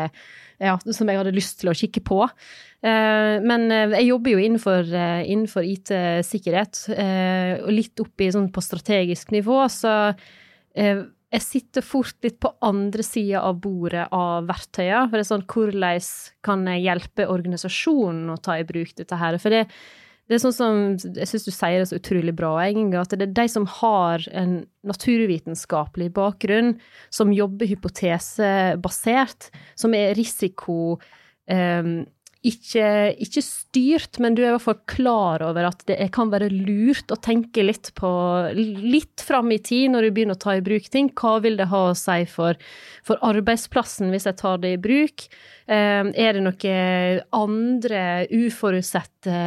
ja, 0.62 0.76
som 0.94 1.10
jeg 1.10 1.18
hadde 1.18 1.34
lyst 1.34 1.60
til 1.60 1.72
å 1.72 1.76
kikke 1.76 2.02
på. 2.06 2.20
Eh, 2.82 3.38
men 3.44 3.68
eh, 3.70 3.96
jeg 3.98 4.10
jobber 4.10 4.34
jo 4.34 4.42
innenfor, 4.42 4.92
eh, 4.98 5.22
innenfor 5.30 5.66
IT-sikkerhet, 5.66 6.84
og 7.62 7.72
litt 7.74 8.02
oppi 8.02 8.30
sånn 8.34 8.50
på 8.54 8.64
strategisk 8.64 9.34
nivå, 9.34 9.64
så 9.70 10.14
jeg 10.72 11.44
sitter 11.44 11.84
fort 11.84 12.16
litt 12.24 12.38
på 12.40 12.50
andre 12.64 13.04
sida 13.04 13.42
av 13.44 13.58
bordet 13.60 14.06
av 14.12 14.46
verktøyene. 14.48 15.08
For 15.08 15.16
det 15.16 15.24
er 15.24 15.28
sånn, 15.28 15.44
hvordan 15.48 16.06
kan 16.44 16.64
jeg 16.68 16.84
hjelpe 16.86 17.28
organisasjonen 17.32 18.32
å 18.32 18.38
ta 18.40 18.56
i 18.60 18.64
bruk 18.68 18.94
dette 18.96 19.18
her? 19.20 19.36
For 19.40 19.52
det, 19.52 19.66
det 20.32 20.38
er 20.38 20.44
sånn 20.46 20.56
som, 20.56 20.78
Jeg 21.18 21.28
syns 21.28 21.44
du 21.44 21.52
sier 21.52 21.82
det 21.82 21.88
så 21.90 21.98
utrolig 22.00 22.32
bra, 22.38 22.54
egentlig, 22.64 23.02
at 23.02 23.12
det 23.12 23.28
er 23.28 23.34
de 23.36 23.44
som 23.52 23.68
har 23.68 24.24
en 24.32 24.62
naturvitenskapelig 24.88 26.08
bakgrunn, 26.16 26.74
som 27.12 27.34
jobber 27.36 27.68
hypotesebasert, 27.70 29.52
som 29.78 29.94
er 29.98 30.16
risiko 30.16 30.96
um, 31.52 31.92
ikke, 32.42 32.86
ikke 33.22 33.42
styrt, 33.44 34.18
men 34.22 34.34
du 34.34 34.40
er 34.42 34.48
i 34.48 34.54
hvert 34.56 34.64
fall 34.64 34.80
klar 34.90 35.44
over 35.46 35.68
at 35.68 35.84
det 35.86 35.98
kan 36.14 36.32
være 36.32 36.48
lurt 36.50 37.12
å 37.14 37.18
tenke 37.22 37.62
litt 37.62 37.92
på 37.98 38.10
litt 38.56 39.22
fram 39.22 39.52
i 39.54 39.60
tid 39.62 39.92
når 39.92 40.08
du 40.08 40.10
begynner 40.16 40.38
å 40.38 40.42
ta 40.42 40.56
i 40.58 40.64
bruk 40.64 40.88
ting. 40.90 41.12
Hva 41.14 41.36
vil 41.44 41.60
det 41.60 41.68
ha 41.70 41.84
å 41.92 41.96
si 41.98 42.24
for, 42.30 42.58
for 43.06 43.22
arbeidsplassen 43.22 44.10
hvis 44.10 44.26
jeg 44.26 44.40
tar 44.42 44.58
det 44.64 44.74
i 44.74 44.82
bruk? 44.82 45.28
Eh, 45.70 46.02
er 46.10 46.34
det 46.34 46.42
noen 46.42 47.22
andre 47.44 48.04
uforutsette 48.34 49.38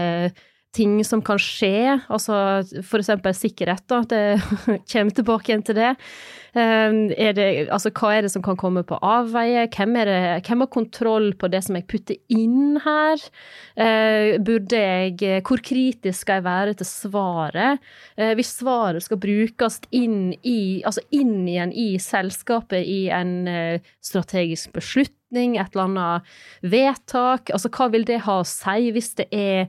ting 0.75 1.00
som 1.08 1.24
kan 1.25 1.39
skje, 1.41 2.00
altså 2.12 2.62
eksempel 3.00 3.36
sikkerhet, 3.38 3.86
da, 3.91 4.01
det 4.12 4.24
kommer 4.91 5.15
tilbake 5.15 5.51
igjen 5.51 5.65
til 5.65 5.79
det. 5.79 5.94
Ehm, 6.55 7.10
det. 7.12 7.67
Altså 7.74 7.91
hva 7.96 8.13
er 8.15 8.25
det 8.25 8.32
som 8.32 8.44
kan 8.44 8.58
komme 8.60 8.86
på 8.88 8.98
avveie, 9.03 9.65
hvem, 9.75 9.98
det, 10.08 10.20
hvem 10.48 10.63
har 10.63 10.72
kontroll 10.72 11.34
på 11.39 11.50
det 11.51 11.62
som 11.65 11.75
jeg 11.75 11.88
putter 11.91 12.20
inn 12.32 12.79
her? 12.84 13.24
Eh, 13.75 14.36
burde 14.39 14.79
jeg, 14.79 15.41
hvor 15.48 15.63
kritisk 15.63 16.24
skal 16.24 16.39
jeg 16.39 16.48
være 16.48 16.77
til 16.79 16.88
svaret? 16.88 17.84
Eh, 18.15 18.32
hvis 18.39 18.53
svaret 18.62 19.03
skal 19.03 19.20
brukes 19.20 19.82
inn, 19.91 20.32
i, 20.48 20.82
altså 20.88 21.03
inn 21.15 21.44
igjen 21.44 21.75
i 21.75 21.89
selskapet 22.00 22.88
i 22.88 23.01
en 23.13 23.36
eh, 23.51 23.91
strategisk 24.03 24.72
beslutning, 24.75 25.58
et 25.60 25.75
eller 25.75 25.89
annet 25.89 26.38
vedtak, 26.63 27.51
altså 27.51 27.72
hva 27.74 27.89
vil 27.91 28.08
det 28.08 28.24
ha 28.24 28.39
å 28.39 28.48
si 28.48 28.94
hvis 28.96 29.12
det 29.20 29.27
er 29.36 29.67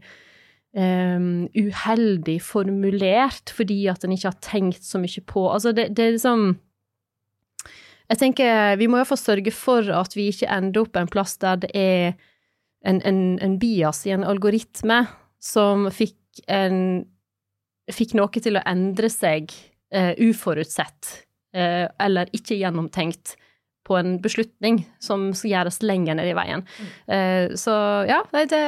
um, 0.76 1.48
uheldig 1.56 2.36
formulert 2.44 3.52
fordi 3.56 3.86
at 3.90 4.04
en 4.04 4.14
ikke 4.14 4.30
har 4.30 4.40
tenkt 4.44 4.84
så 4.84 5.00
mye 5.02 5.24
på 5.26 5.48
Altså, 5.50 5.72
det, 5.76 5.90
det 5.96 6.04
er 6.04 6.16
liksom 6.18 6.46
Jeg 8.10 8.20
tenker 8.20 8.76
vi 8.80 8.88
må 8.90 9.00
iallfall 9.00 9.20
sørge 9.20 9.54
for 9.54 9.88
at 9.90 10.16
vi 10.16 10.28
ikke 10.30 10.50
ender 10.52 10.84
opp 10.84 10.96
en 11.00 11.10
plass 11.10 11.36
der 11.42 11.62
det 11.64 11.72
er 11.74 12.14
en, 12.86 13.00
en, 13.02 13.38
en 13.42 13.58
bias 13.58 14.04
i 14.06 14.14
en 14.14 14.26
algoritme 14.26 15.06
som 15.42 15.88
fikk 15.90 16.44
en 16.46 17.06
Fikk 17.86 18.16
noe 18.18 18.40
til 18.42 18.58
å 18.58 18.64
endre 18.66 19.06
seg 19.06 19.52
uh, 19.94 20.10
uforutsett 20.18 21.10
uh, 21.54 21.86
eller 22.02 22.26
ikke 22.34 22.56
gjennomtenkt 22.58 23.36
på 23.86 23.94
en 23.94 24.16
beslutning 24.18 24.80
som 24.98 25.28
skal 25.38 25.52
gjøres 25.52 25.78
lenger 25.86 26.18
ned 26.18 26.32
i 26.32 26.34
veien. 26.34 26.64
Uh, 27.06 27.54
så 27.54 27.76
ja, 28.10 28.24
det 28.34 28.58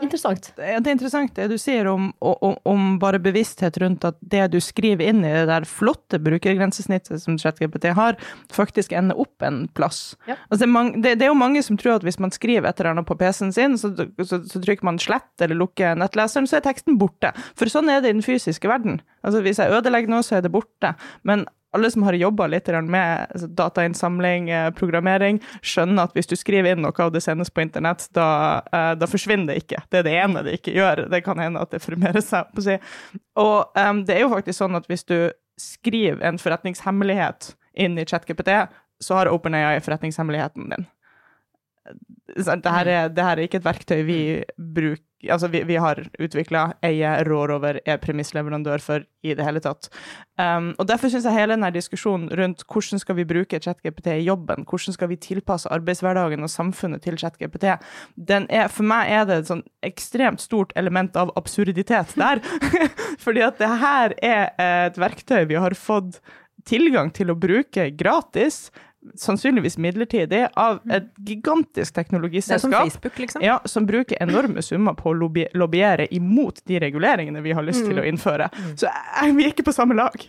Interessant. 0.00 0.50
Det 0.56 0.68
er 0.68 0.92
interessant 0.92 1.34
det 1.36 1.48
du 1.50 1.56
sier 1.60 1.88
om, 1.90 2.10
om, 2.20 2.54
om, 2.68 2.86
bare 3.02 3.20
bevissthet 3.22 3.78
rundt 3.82 4.04
at 4.06 4.16
det 4.20 4.46
du 4.54 4.58
skriver 4.62 5.10
inn 5.10 5.24
i 5.24 5.32
det 5.34 5.46
der 5.50 5.66
flotte 5.68 6.20
brukergrensesnittet 6.22 7.22
som 7.22 7.38
ChatGPT 7.40 7.90
har, 7.96 8.18
faktisk 8.52 8.94
ender 8.96 9.18
opp 9.20 9.44
en 9.46 9.62
plass. 9.76 10.16
Ja. 10.28 10.38
Altså 10.48 10.62
det, 10.62 10.68
er 10.68 10.74
mange, 10.74 11.02
det, 11.02 11.14
det, 11.20 11.26
er 11.28 11.32
jo 11.32 11.38
mange 11.40 11.62
som 11.66 11.78
tror 11.80 11.98
at 11.98 12.06
hvis 12.06 12.20
man 12.22 12.34
skriver 12.34 12.70
et 12.70 12.80
eller 12.80 12.94
annet 12.94 13.08
på 13.08 13.18
PC-en 13.20 13.54
sin, 13.56 13.78
så, 13.80 13.92
så, 13.96 14.40
så, 14.40 14.60
trykker 14.60 14.86
man 14.86 15.00
slett 15.02 15.44
eller 15.44 15.58
lukker 15.58 15.98
nettleseren, 15.98 16.48
så 16.48 16.60
er 16.60 16.66
teksten 16.66 17.00
borte. 17.00 17.34
For 17.58 17.70
sånn 17.72 17.90
er 17.92 18.04
det 18.04 18.12
i 18.12 18.18
den 18.18 18.26
fysiske 18.26 18.70
verden. 18.70 19.00
Altså 19.26 19.42
Hvis 19.44 19.60
jeg 19.60 19.72
ødelegger 19.74 20.12
noe, 20.12 20.26
så 20.26 20.38
er 20.38 20.46
det 20.46 20.54
borte. 20.54 20.94
Men 21.26 21.46
alle 21.72 21.90
som 21.90 22.02
har 22.02 22.18
jobba 22.18 22.46
litt 22.50 22.68
med 22.68 23.26
altså, 23.30 23.46
datainnsamling, 23.46 24.50
eh, 24.50 24.70
programmering, 24.74 25.40
skjønner 25.62 26.08
at 26.08 26.16
hvis 26.16 26.30
du 26.30 26.36
skriver 26.38 26.72
inn 26.72 26.82
noe 26.84 26.94
og 27.04 27.14
det 27.14 27.22
sendes 27.24 27.50
på 27.50 27.62
internett, 27.62 28.08
da, 28.16 28.62
eh, 28.72 28.92
da, 28.98 29.08
forsvinner 29.10 29.52
det 29.52 29.62
ikke. 29.64 29.82
Det 29.90 30.02
er 30.02 30.06
det 30.08 30.16
ene 30.18 30.44
det 30.46 30.58
ikke 30.58 30.74
gjør. 30.74 31.04
Det 31.12 31.22
kan 31.26 31.38
hende 31.38 31.62
at 31.62 31.70
det 31.70 31.82
formerer 31.84 32.22
seg. 32.24 32.50
si. 32.58 32.78
Og 33.38 33.70
um, 33.78 34.04
det 34.06 34.16
er 34.16 34.24
jo 34.24 34.32
faktisk 34.34 34.58
sånn 34.58 34.78
at 34.78 34.88
hvis 34.90 35.06
du 35.08 35.18
skriver 35.60 36.22
en 36.26 36.40
forretningshemmelighet 36.40 37.54
inn 37.78 37.98
i 38.00 38.06
ChatGPT, 38.08 38.50
så 39.00 39.16
har 39.16 39.30
OpenAI 39.32 39.80
forretningshemmeligheten 39.84 40.72
din. 40.72 40.88
Det 42.30 42.72
her, 42.72 42.86
er, 42.86 43.08
det 43.08 43.24
her 43.24 43.38
er 43.38 43.46
ikke 43.46 43.58
et 43.60 43.66
verktøy 43.66 44.02
vi 44.06 44.20
bruker 44.56 45.06
Altså, 45.28 45.50
vi, 45.52 45.60
vi 45.68 45.76
har 45.76 45.98
utvikla, 46.16 46.62
eier, 46.86 47.26
rår 47.28 47.52
over, 47.58 47.78
er 47.84 47.98
premissleverandør 48.00 48.80
for 48.80 49.04
i 49.20 49.34
det 49.36 49.44
hele 49.44 49.60
tatt. 49.60 49.90
Um, 50.40 50.70
og 50.80 50.88
Derfor 50.88 51.12
syns 51.12 51.26
jeg 51.28 51.36
hele 51.36 51.52
denne 51.52 51.68
diskusjonen 51.74 52.30
rundt 52.40 52.64
hvordan 52.64 53.02
skal 53.02 53.18
vi 53.18 53.26
bruke 53.28 53.60
ChatGPT 53.60 54.14
i 54.14 54.24
jobben, 54.24 54.64
hvordan 54.64 54.96
skal 54.96 55.10
vi 55.12 55.20
tilpasse 55.20 55.68
arbeidshverdagen 55.76 56.46
og 56.46 56.52
samfunnet 56.52 57.04
til 57.04 57.20
ChatGPT, 57.20 57.68
den 58.16 58.48
er, 58.48 58.72
for 58.72 58.88
meg 58.88 59.12
er 59.12 59.28
det 59.28 59.42
et 59.42 59.52
sånn 59.52 59.64
ekstremt 59.84 60.40
stort 60.40 60.72
element 60.80 61.20
av 61.20 61.34
absurditet 61.36 62.16
der. 62.16 62.40
Fordi 63.24 63.44
at 63.44 63.60
det 63.60 63.72
her 63.84 64.16
er 64.24 64.46
et 64.88 65.00
verktøy 65.00 65.44
vi 65.52 65.60
har 65.60 65.76
fått 65.76 66.22
tilgang 66.68 67.12
til 67.12 67.32
å 67.32 67.38
bruke 67.40 67.90
gratis 67.96 68.70
sannsynligvis 69.16 69.78
midlertidig, 69.80 70.42
av 70.60 70.80
et 70.92 71.08
gigantisk 71.26 71.94
teknologiselskap. 71.94 72.60
Som 72.60 72.90
Facebook, 72.90 73.18
liksom. 73.18 73.42
Ja, 73.44 73.60
som 73.64 73.86
bruker 73.88 74.20
enorme 74.20 74.62
summer 74.62 74.94
på 74.98 75.10
å 75.10 75.16
lobby 75.16 75.46
lobbyere 75.56 76.06
imot 76.14 76.60
de 76.68 76.80
reguleringene 76.82 77.40
vi 77.40 77.54
har 77.56 77.64
lyst 77.64 77.84
til 77.86 77.96
å 77.96 78.04
mm. 78.04 78.08
innføre. 78.12 78.50
Mm. 78.52 78.74
Så 78.80 78.90
er 78.90 79.32
vi 79.36 79.46
er 79.46 79.54
ikke 79.54 79.64
på 79.70 79.74
samme 79.74 79.96
lag. 79.96 80.26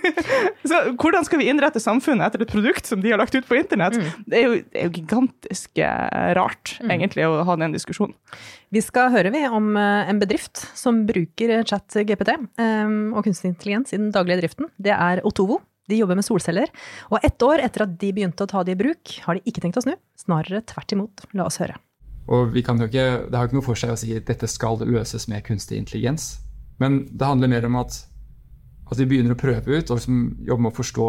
så 0.68 0.82
hvordan 1.00 1.26
skal 1.26 1.40
vi 1.40 1.48
innrette 1.50 1.80
samfunnet 1.82 2.28
etter 2.28 2.44
et 2.44 2.52
produkt 2.52 2.88
som 2.88 3.00
de 3.00 3.14
har 3.14 3.20
lagt 3.22 3.34
ut 3.34 3.48
på 3.48 3.56
internett? 3.56 3.96
Mm. 3.96 4.26
Det, 4.26 4.36
er 4.36 4.44
jo, 4.46 4.60
det, 4.60 4.76
er 4.76 4.88
jo, 4.88 4.94
gigantisk 5.00 5.80
eh, 5.80 6.34
rart, 6.36 6.76
mm. 6.82 6.94
egentlig, 6.96 7.26
å 7.26 7.40
ha 7.48 7.56
den 7.60 7.76
diskusjonen. 7.76 8.16
Vi 8.70 8.84
skal 8.84 9.10
høre 9.14 9.32
vi 9.34 9.42
om 9.48 9.72
eh, 9.80 10.12
en 10.12 10.20
bedrift 10.20 10.62
som 10.78 11.02
bruker 11.08 11.56
chat 11.64 11.96
GPT 12.06 12.36
um, 12.36 13.16
og 13.16 13.24
kunstig 13.26 13.54
intelligens 13.54 13.94
i 13.94 13.98
den 13.98 14.12
daglige 14.14 14.44
driften. 14.44 14.70
Det 14.78 14.94
er 14.94 15.24
Otovo. 15.26 15.62
De 15.90 15.98
jobber 16.00 16.18
med 16.18 16.26
solceller, 16.26 16.72
og 17.10 17.26
ett 17.26 17.42
år 17.42 17.62
etter 17.66 17.86
at 17.86 17.94
de 18.00 18.12
begynte 18.16 18.46
å 18.46 18.50
ta 18.50 18.64
det 18.66 18.76
i 18.76 18.80
bruk, 18.80 19.14
har 19.26 19.36
de 19.36 19.44
ikke 19.50 19.64
tenkt 19.64 19.80
å 19.80 19.84
snu. 19.84 19.96
Snarere 20.20 20.62
tvert 20.70 20.94
imot. 20.96 21.24
La 21.36 21.48
oss 21.50 21.60
høre. 21.62 21.78
Og 22.30 22.54
ikke, 22.56 22.76
Det 22.86 23.34
har 23.34 23.48
ikke 23.48 23.58
noe 23.58 23.66
for 23.66 23.78
seg 23.78 23.90
å 23.92 23.98
si 23.98 24.14
at 24.14 24.28
dette 24.28 24.46
skal 24.46 24.78
løses 24.86 25.26
med 25.28 25.42
kunstig 25.46 25.80
intelligens. 25.80 26.38
Men 26.78 27.04
det 27.10 27.26
handler 27.26 27.50
mer 27.50 27.66
om 27.66 27.76
at, 27.76 27.96
at 28.90 28.98
vi 28.98 29.06
begynner 29.06 29.34
å 29.34 29.40
prøve 29.40 29.66
ut 29.66 29.90
og 29.90 29.98
liksom 29.98 30.20
jobbe 30.46 30.62
med 30.62 30.72
å 30.72 30.78
forstå 30.78 31.08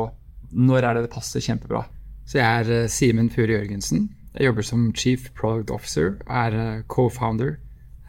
når 0.52 0.84
er 0.84 0.98
det 0.98 1.06
det 1.06 1.14
passer 1.14 1.44
kjempebra. 1.44 1.86
Så 2.28 2.40
jeg 2.40 2.48
er 2.48 2.84
uh, 2.84 2.90
Simen 2.92 3.30
Fure 3.32 3.54
Jørgensen. 3.54 4.10
Jeg 4.36 4.50
jobber 4.50 4.66
som 4.66 4.90
Chief 4.96 5.30
Product 5.38 5.72
Officer 5.72 6.16
og 6.16 6.34
er 6.42 6.58
uh, 6.58 6.84
co-founder 6.92 7.58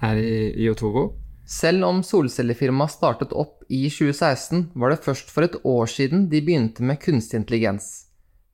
her 0.03 0.19
i, 0.19 0.53
i 0.59 0.69
Otovo. 0.71 1.13
Selv 1.53 1.85
om 1.85 2.01
solcellefirmaet 2.07 2.95
startet 2.95 3.33
opp 3.37 3.67
i 3.69 3.85
2016, 3.93 4.71
var 4.79 4.93
det 4.93 5.03
først 5.05 5.29
for 5.33 5.45
et 5.45 5.59
år 5.69 5.91
siden 5.91 6.25
de 6.33 6.41
begynte 6.45 6.85
med 6.87 7.01
kunstig 7.03 7.43
intelligens. 7.43 7.91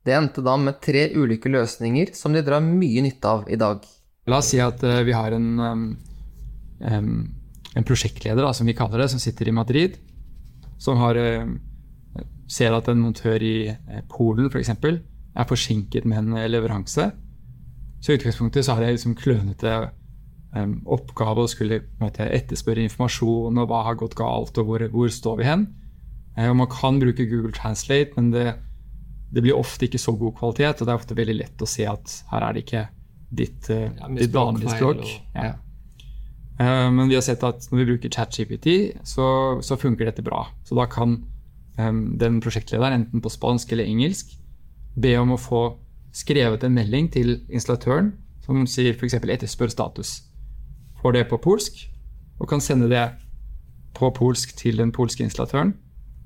Det 0.03 0.17
endte 0.17 0.43
da 0.43 0.57
med 0.59 0.81
tre 0.83 1.05
ulike 1.15 1.51
løsninger 1.53 2.11
som 2.17 2.35
de 2.35 2.43
drar 2.43 2.65
mye 2.65 3.05
nytte 3.05 3.31
av 3.31 3.47
i 3.53 3.59
dag. 3.61 3.85
La 4.29 4.41
oss 4.43 4.51
si 4.51 4.59
at 4.63 4.83
uh, 4.83 4.99
vi 5.07 5.15
har 5.15 5.37
en, 5.37 5.95
en 6.83 7.87
prosjektleder, 7.87 8.51
som 8.57 8.67
vi 8.67 8.77
kaller 8.77 9.05
det, 9.05 9.11
som 9.13 9.23
sitter 9.23 9.49
i 9.49 9.55
Madrid. 9.55 10.01
Som 10.83 10.99
har, 10.99 11.19
ser 12.51 12.75
at 12.75 12.91
en 12.91 13.03
montør 13.03 13.43
i 13.45 13.57
uh, 13.71 14.03
Polen 14.11 14.51
f.eks. 14.51 14.75
For 14.83 14.99
er 14.99 15.47
forsinket 15.47 16.09
med 16.09 16.25
en 16.25 16.51
leveranse. 16.51 17.13
Så 18.03 18.11
i 18.11 18.19
utgangspunktet 18.19 18.67
så 18.67 18.75
har 18.75 18.87
jeg 18.87 18.99
liksom 18.99 19.17
klønete 19.19 19.77
um, 20.57 20.79
oppgave 20.89 21.45
å 21.45 21.51
skulle 21.51 21.83
måte, 22.01 22.27
etterspørre 22.27 22.85
informasjon 22.87 23.61
og 23.61 23.69
hva 23.71 23.85
har 23.89 23.99
gått 24.01 24.17
galt, 24.19 24.57
og 24.61 24.71
hvor, 24.71 24.85
hvor 24.93 25.13
står 25.13 25.41
vi 25.41 25.49
hen. 25.49 25.67
Uh, 26.39 26.53
man 26.57 26.71
kan 26.73 27.01
bruke 27.03 27.27
Google 27.29 27.55
Translate, 27.57 28.15
men 28.17 28.31
det, 28.35 28.53
det, 29.33 29.43
blir 29.43 29.59
ofte 29.59 29.89
ikke 29.89 30.01
så 30.03 30.15
god 30.19 30.37
kvalitet, 30.39 30.81
og 30.81 30.89
det 30.89 30.95
er 30.95 31.01
ofte 31.01 31.19
veldig 31.19 31.39
lett 31.41 31.65
å 31.65 31.71
se 31.71 31.89
at 31.89 32.21
her 32.33 32.47
er 32.47 32.57
det 32.57 32.67
ikke 32.67 32.85
ditt, 33.29 33.73
uh, 33.73 33.89
ja, 33.89 34.13
ditt 34.21 34.37
vanlige 34.37 34.77
språk. 34.77 35.03
Ja. 35.35 35.57
uh, 36.61 36.87
men 36.95 37.11
vi 37.11 37.19
har 37.19 37.27
sett 37.27 37.45
at 37.47 37.69
når 37.71 37.83
vi 37.83 37.91
bruker 37.93 38.15
ChatGPT, 38.15 38.71
så, 39.07 39.27
så 39.65 39.81
funker 39.81 40.09
dette 40.09 40.25
bra. 40.27 40.47
Så 40.69 40.79
da 40.79 40.89
kan 40.91 41.21
um, 41.81 42.05
den 42.21 42.41
prosjektlederen, 42.45 43.05
enten 43.05 43.25
på 43.25 43.33
spansk 43.33 43.75
eller 43.75 43.89
engelsk, 43.89 44.33
be 44.99 45.13
om 45.21 45.37
å 45.37 45.39
få 45.39 45.69
skrevet 46.17 46.65
en 46.65 46.75
melding 46.75 47.11
til 47.13 47.37
installatøren 47.53 48.15
som 48.43 48.65
sier 48.67 48.97
f.eks. 48.97 49.19
etterspør 49.21 49.71
status 49.71 50.15
får 51.03 51.17
det 51.17 51.25
på 51.31 51.39
polsk, 51.43 51.85
og 52.39 52.49
kan 52.51 52.63
sende 52.63 52.89
det 52.91 53.05
på 53.99 54.11
polsk 54.15 54.55
til 54.59 54.79
den 54.79 54.93
polske 54.95 55.25
installatøren, 55.27 55.75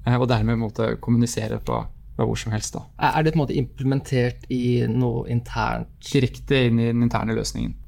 eh, 0.07 0.17
og 0.19 0.29
dermed 0.29 0.61
måtte 0.61 0.97
kommunisere 1.01 1.61
på, 1.65 1.79
på 2.17 2.27
hvor 2.29 2.39
som 2.39 2.53
helst. 2.53 2.77
Da. 2.77 2.85
Er 3.13 3.23
det 3.23 3.33
på 3.33 3.41
en 3.41 3.45
måte 3.45 3.57
implementert 3.57 4.45
i 4.53 4.83
noe 4.89 5.29
internt? 5.33 5.93
Direkte 6.13 6.67
inn 6.69 6.81
i 6.81 6.91
den 6.91 7.07
interne 7.07 7.37
løsningen. 7.37 7.79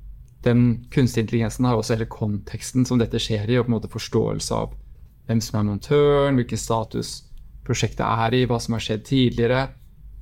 Den 0.45 0.65
kunstige 0.93 1.25
intelligensen 1.25 1.65
har 1.65 1.77
også 1.77 1.97
hele 1.97 2.11
konteksten 2.11 2.85
som 2.85 3.01
dette 3.01 3.21
skjer 3.21 3.49
i, 3.49 3.59
og 3.59 3.67
på 3.67 3.73
en 3.73 3.79
måte 3.79 3.93
forståelse 3.93 4.57
av 4.57 4.75
hvem 5.25 5.41
som 5.41 5.61
er 5.61 5.71
montøren, 5.71 6.37
hvilken 6.37 6.61
status 6.61 7.23
prosjektet 7.65 8.05
er 8.05 8.37
i, 8.37 8.45
hva 8.45 8.59
som 8.61 8.77
har 8.77 8.85
skjedd 8.85 9.07
tidligere. 9.09 9.63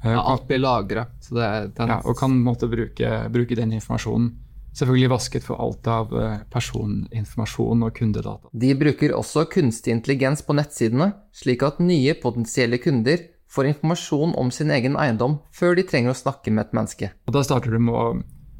Ja, 0.02 0.18
alt 0.18 0.46
blir 0.46 0.62
lagra. 0.62 1.06
Ja, 1.30 1.98
og 2.02 2.14
kan 2.18 2.34
måtte 2.42 2.68
bruke, 2.70 3.10
bruke 3.34 3.58
den 3.58 3.74
informasjonen 3.74 4.30
selvfølgelig 4.76 5.10
vasket 5.12 5.46
for 5.46 5.60
alt 5.62 5.88
av 5.90 6.12
eh, 6.16 6.38
personinformasjon 6.52 7.84
og 7.86 7.94
kundedata. 7.96 8.50
De 8.52 8.72
bruker 8.78 9.14
også 9.16 9.46
kunstig 9.52 9.94
intelligens 9.94 10.44
på 10.46 10.56
nettsidene, 10.56 11.12
slik 11.36 11.64
at 11.66 11.80
nye 11.82 12.16
potensielle 12.22 12.80
kunder 12.82 13.28
får 13.52 13.68
informasjon 13.68 14.36
om 14.40 14.52
sin 14.54 14.72
egen 14.72 14.96
eiendom 14.96 15.38
før 15.52 15.76
de 15.76 15.84
trenger 15.88 16.14
å 16.14 16.18
snakke 16.18 16.52
med 16.52 16.66
et 16.66 16.76
menneske. 16.76 17.10
Og 17.28 17.36
da 17.36 17.44
starter 17.44 17.74
du 17.74 17.82
med 17.82 17.96
å 17.96 18.06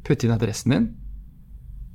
putte 0.05 0.27
inn 0.27 0.35
adressen 0.35 0.75
din. 0.75 0.91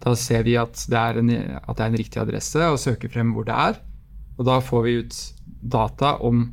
Da 0.02 0.14
ser 0.18 0.44
vi 0.46 0.56
at 0.58 0.78
det, 0.90 0.98
er 0.98 1.18
en, 1.20 1.30
at 1.30 1.78
det 1.78 1.84
er 1.84 1.92
en 1.92 1.98
riktig 1.98 2.22
adresse, 2.22 2.58
og 2.58 2.78
søker 2.82 3.10
frem 3.12 3.34
hvor 3.34 3.46
det 3.46 3.54
er. 3.54 3.78
Og 4.38 4.46
da 4.46 4.58
får 4.62 4.84
vi 4.86 4.98
ut 5.02 5.16
data 5.62 6.16
om 6.22 6.52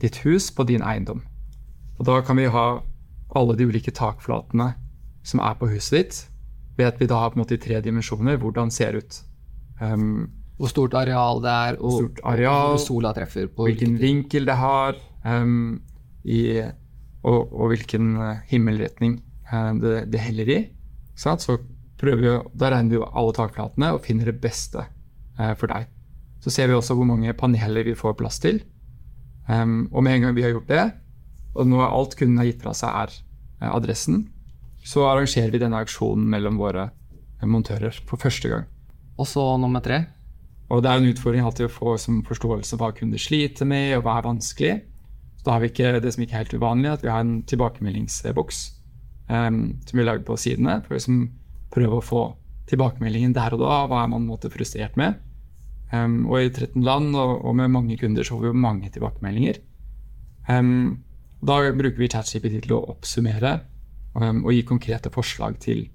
ditt 0.00 0.20
hus 0.24 0.48
på 0.52 0.64
din 0.68 0.84
eiendom. 0.84 1.22
Og 1.96 2.08
da 2.08 2.20
kan 2.24 2.40
vi 2.40 2.48
ha 2.52 2.66
alle 3.36 3.56
de 3.56 3.66
ulike 3.68 3.92
takflatene 3.92 4.72
som 5.26 5.42
er 5.44 5.56
på 5.60 5.68
huset 5.72 5.96
ditt. 5.96 6.18
Vet 6.76 7.00
vi 7.00 7.08
da 7.08 7.22
på 7.24 7.38
en 7.38 7.42
måte 7.42 7.56
i 7.56 7.60
tre 7.62 7.80
dimensjoner 7.84 8.36
hvordan 8.40 8.70
det 8.70 8.76
ser 8.76 8.98
ut. 9.00 9.20
Um, 9.80 10.28
Hvor 10.56 10.72
stort 10.72 10.96
areal 10.96 11.42
det 11.44 11.52
er, 11.52 11.78
og, 11.80 11.98
Stort 12.00 12.20
areal, 12.24 12.74
hvor 12.74 12.82
sola 12.84 13.12
treffer. 13.16 13.48
på 13.52 13.68
hvilken 13.68 13.98
vinkel 14.00 14.46
det 14.48 14.56
har, 14.56 14.96
um, 15.24 15.80
i, 16.24 16.62
og, 17.22 17.52
og, 17.52 17.66
hvilken 17.72 18.16
eh, 18.16 18.38
himmelretning 18.48 19.18
um, 19.52 19.80
det, 19.80 20.06
det, 20.12 20.20
heller 20.20 20.48
i. 20.48 20.58
Sant? 21.16 21.44
Så 21.44 21.58
vi, 22.00 22.32
Da 22.56 22.70
regner 22.72 22.96
vi 22.96 23.02
alle 23.04 23.34
takflatene 23.36 23.92
og 23.94 24.04
finner 24.04 24.32
det 24.32 24.40
beste 24.40 24.84
uh, 25.38 25.52
for 25.56 25.68
deg. 25.68 25.88
Så 26.40 26.50
ser 26.50 26.68
vi 26.68 26.76
også 26.76 26.96
hvor 26.96 27.08
mange 27.08 27.32
paneler 27.36 27.84
vi 27.84 27.96
får 27.96 28.16
plass 28.16 28.40
til. 28.40 28.62
Um, 29.48 29.88
og 29.92 30.04
med 30.04 30.16
en 30.16 30.26
gang 30.26 30.36
vi 30.36 30.44
har 30.44 30.56
gjort 30.56 30.72
det, 30.72 30.86
og 31.54 31.68
nå 31.68 31.80
alt 31.84 32.16
kunden 32.16 32.40
har 32.40 32.48
gitt 32.48 32.64
fra 32.64 32.74
seg 32.76 32.96
er 33.04 33.70
adressen, 33.72 34.26
så 34.86 35.02
arrangerer 35.08 35.50
vi 35.50 35.60
denne 35.62 35.80
auksjonen 35.82 36.28
mellom 36.30 36.60
våre 36.60 36.90
montører 37.42 37.94
for 38.06 38.20
første 38.22 38.50
gang. 38.50 38.68
Og 39.18 39.28
så 39.28 39.42
nummer 39.60 39.82
tre? 39.84 40.04
Og 40.70 40.82
det 40.82 40.90
er 40.90 41.00
en 41.00 41.10
utfordring 41.10 41.46
alltid 41.46 41.68
å 41.68 41.72
få 41.72 41.94
som 42.00 42.22
forståelse 42.26 42.78
hva 42.80 42.92
kunder 42.94 43.20
sliter 43.22 43.68
med, 43.68 43.96
og 43.96 44.06
hva 44.06 44.16
er 44.18 44.26
vanskelig. 44.26 44.72
Så 45.38 45.46
da 45.46 45.54
har 45.54 45.62
vi 45.62 45.70
ikke 45.70 45.92
det 46.02 46.14
som 46.14 46.24
ikke 46.24 46.34
er 46.34 46.44
helt 46.44 46.56
uvanlig, 46.56 46.90
at 46.92 47.04
vi 47.04 47.12
har 47.12 47.22
en 47.22 47.36
tilbakemeldingsboks 47.46 48.62
um, 49.30 49.60
som 49.86 50.00
vi 50.00 50.06
lager 50.06 50.26
på 50.26 50.38
sidene, 50.40 50.80
for 50.86 50.98
liksom 50.98 51.20
prøve 51.74 52.00
å 52.00 52.04
få 52.04 52.24
tilbakemeldingen 52.70 53.34
der 53.36 53.54
og 53.54 53.62
da. 53.62 53.84
Hva 53.90 54.02
er 54.02 54.10
man 54.10 54.26
måte, 54.26 54.50
frustrert 54.50 54.98
med? 54.98 55.20
Um, 55.92 56.24
og 56.26 56.40
i 56.42 56.50
13 56.50 56.82
land 56.82 57.14
og, 57.14 57.44
og, 57.44 57.52
med 57.58 57.70
mange 57.70 57.98
kunder 58.00 58.26
så 58.26 58.34
får 58.34 58.42
vi 58.42 58.50
jo 58.50 58.64
mange 58.66 58.90
tilbakemeldinger. 58.90 59.62
Um, 60.50 61.04
da 61.46 61.60
bruker 61.70 62.00
vi 62.00 62.10
ChatGPT 62.10 62.64
til 62.64 62.74
å 62.74 62.84
oppsummere 62.90 63.60
um, 64.20 64.44
og 64.44 64.54
gi 64.54 64.62
konkrete 64.66 65.12
forslag 65.12 65.58
til 65.62 65.86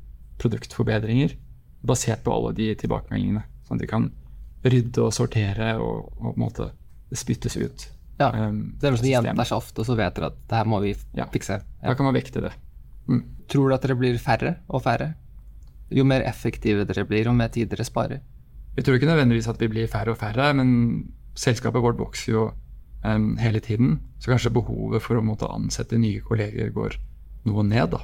produktforbedringer 0.42 1.36
basert 1.86 2.24
på 2.26 2.34
alle 2.34 2.54
de 2.58 2.72
tilbakemeldingene. 2.78 3.44
Sånn 3.68 3.80
at 3.80 3.86
de 3.86 3.90
kan 3.90 4.10
rydde 4.66 5.02
og 5.02 5.14
sortere 5.16 5.74
og, 5.82 6.12
og 6.20 6.32
på 6.32 6.36
en 6.36 6.44
måte 6.44 6.70
spyttes 7.18 7.58
ut. 7.58 7.88
Ja, 8.22 8.30
det 8.32 8.86
er 8.86 8.96
sånn 8.96 9.08
De 9.08 9.14
gjentar 9.16 9.48
seg 9.50 9.58
ofte, 9.58 9.82
og 9.82 9.88
så 9.88 9.98
vet 9.98 10.18
dere 10.18 10.30
at 10.30 10.38
det 10.50 10.60
her 10.60 10.70
må 10.70 10.82
vi 10.84 10.94
fikse. 11.34 11.58
Ja. 11.58 11.88
Da 11.88 11.96
kan 11.98 12.08
man 12.08 12.18
vekte 12.18 12.44
det. 12.44 12.54
Mm. 13.10 13.24
Tror 13.50 13.70
du 13.70 13.76
at 13.76 13.86
dere 13.86 13.98
blir 13.98 14.20
færre 14.22 14.56
og 14.70 14.84
færre? 14.86 15.14
Jo 15.92 16.06
mer 16.08 16.24
effektive 16.28 16.86
dere 16.88 17.06
blir, 17.08 17.26
jo 17.26 17.34
mer 17.36 17.52
tid 17.52 17.72
dere 17.72 17.88
sparer. 17.88 18.22
Vi 18.76 18.86
tror 18.86 18.96
ikke 18.96 19.10
nødvendigvis 19.10 19.50
at 19.52 19.60
vi 19.60 19.68
blir 19.72 19.90
færre 19.92 20.14
og 20.14 20.22
færre, 20.22 20.52
men 20.56 20.70
selskapet 21.36 21.84
vårt 21.84 22.00
vokser 22.00 22.32
jo 22.32 22.46
um, 23.04 23.34
hele 23.42 23.60
tiden. 23.60 23.98
Så 24.22 24.32
kanskje 24.32 24.54
behovet 24.54 25.04
for 25.04 25.20
å 25.20 25.26
måtte 25.26 25.50
ansette 25.52 26.00
nye 26.00 26.22
kolleger 26.24 26.72
går 26.76 26.96
noe 27.50 27.64
ned, 27.68 27.96
da. 27.96 28.02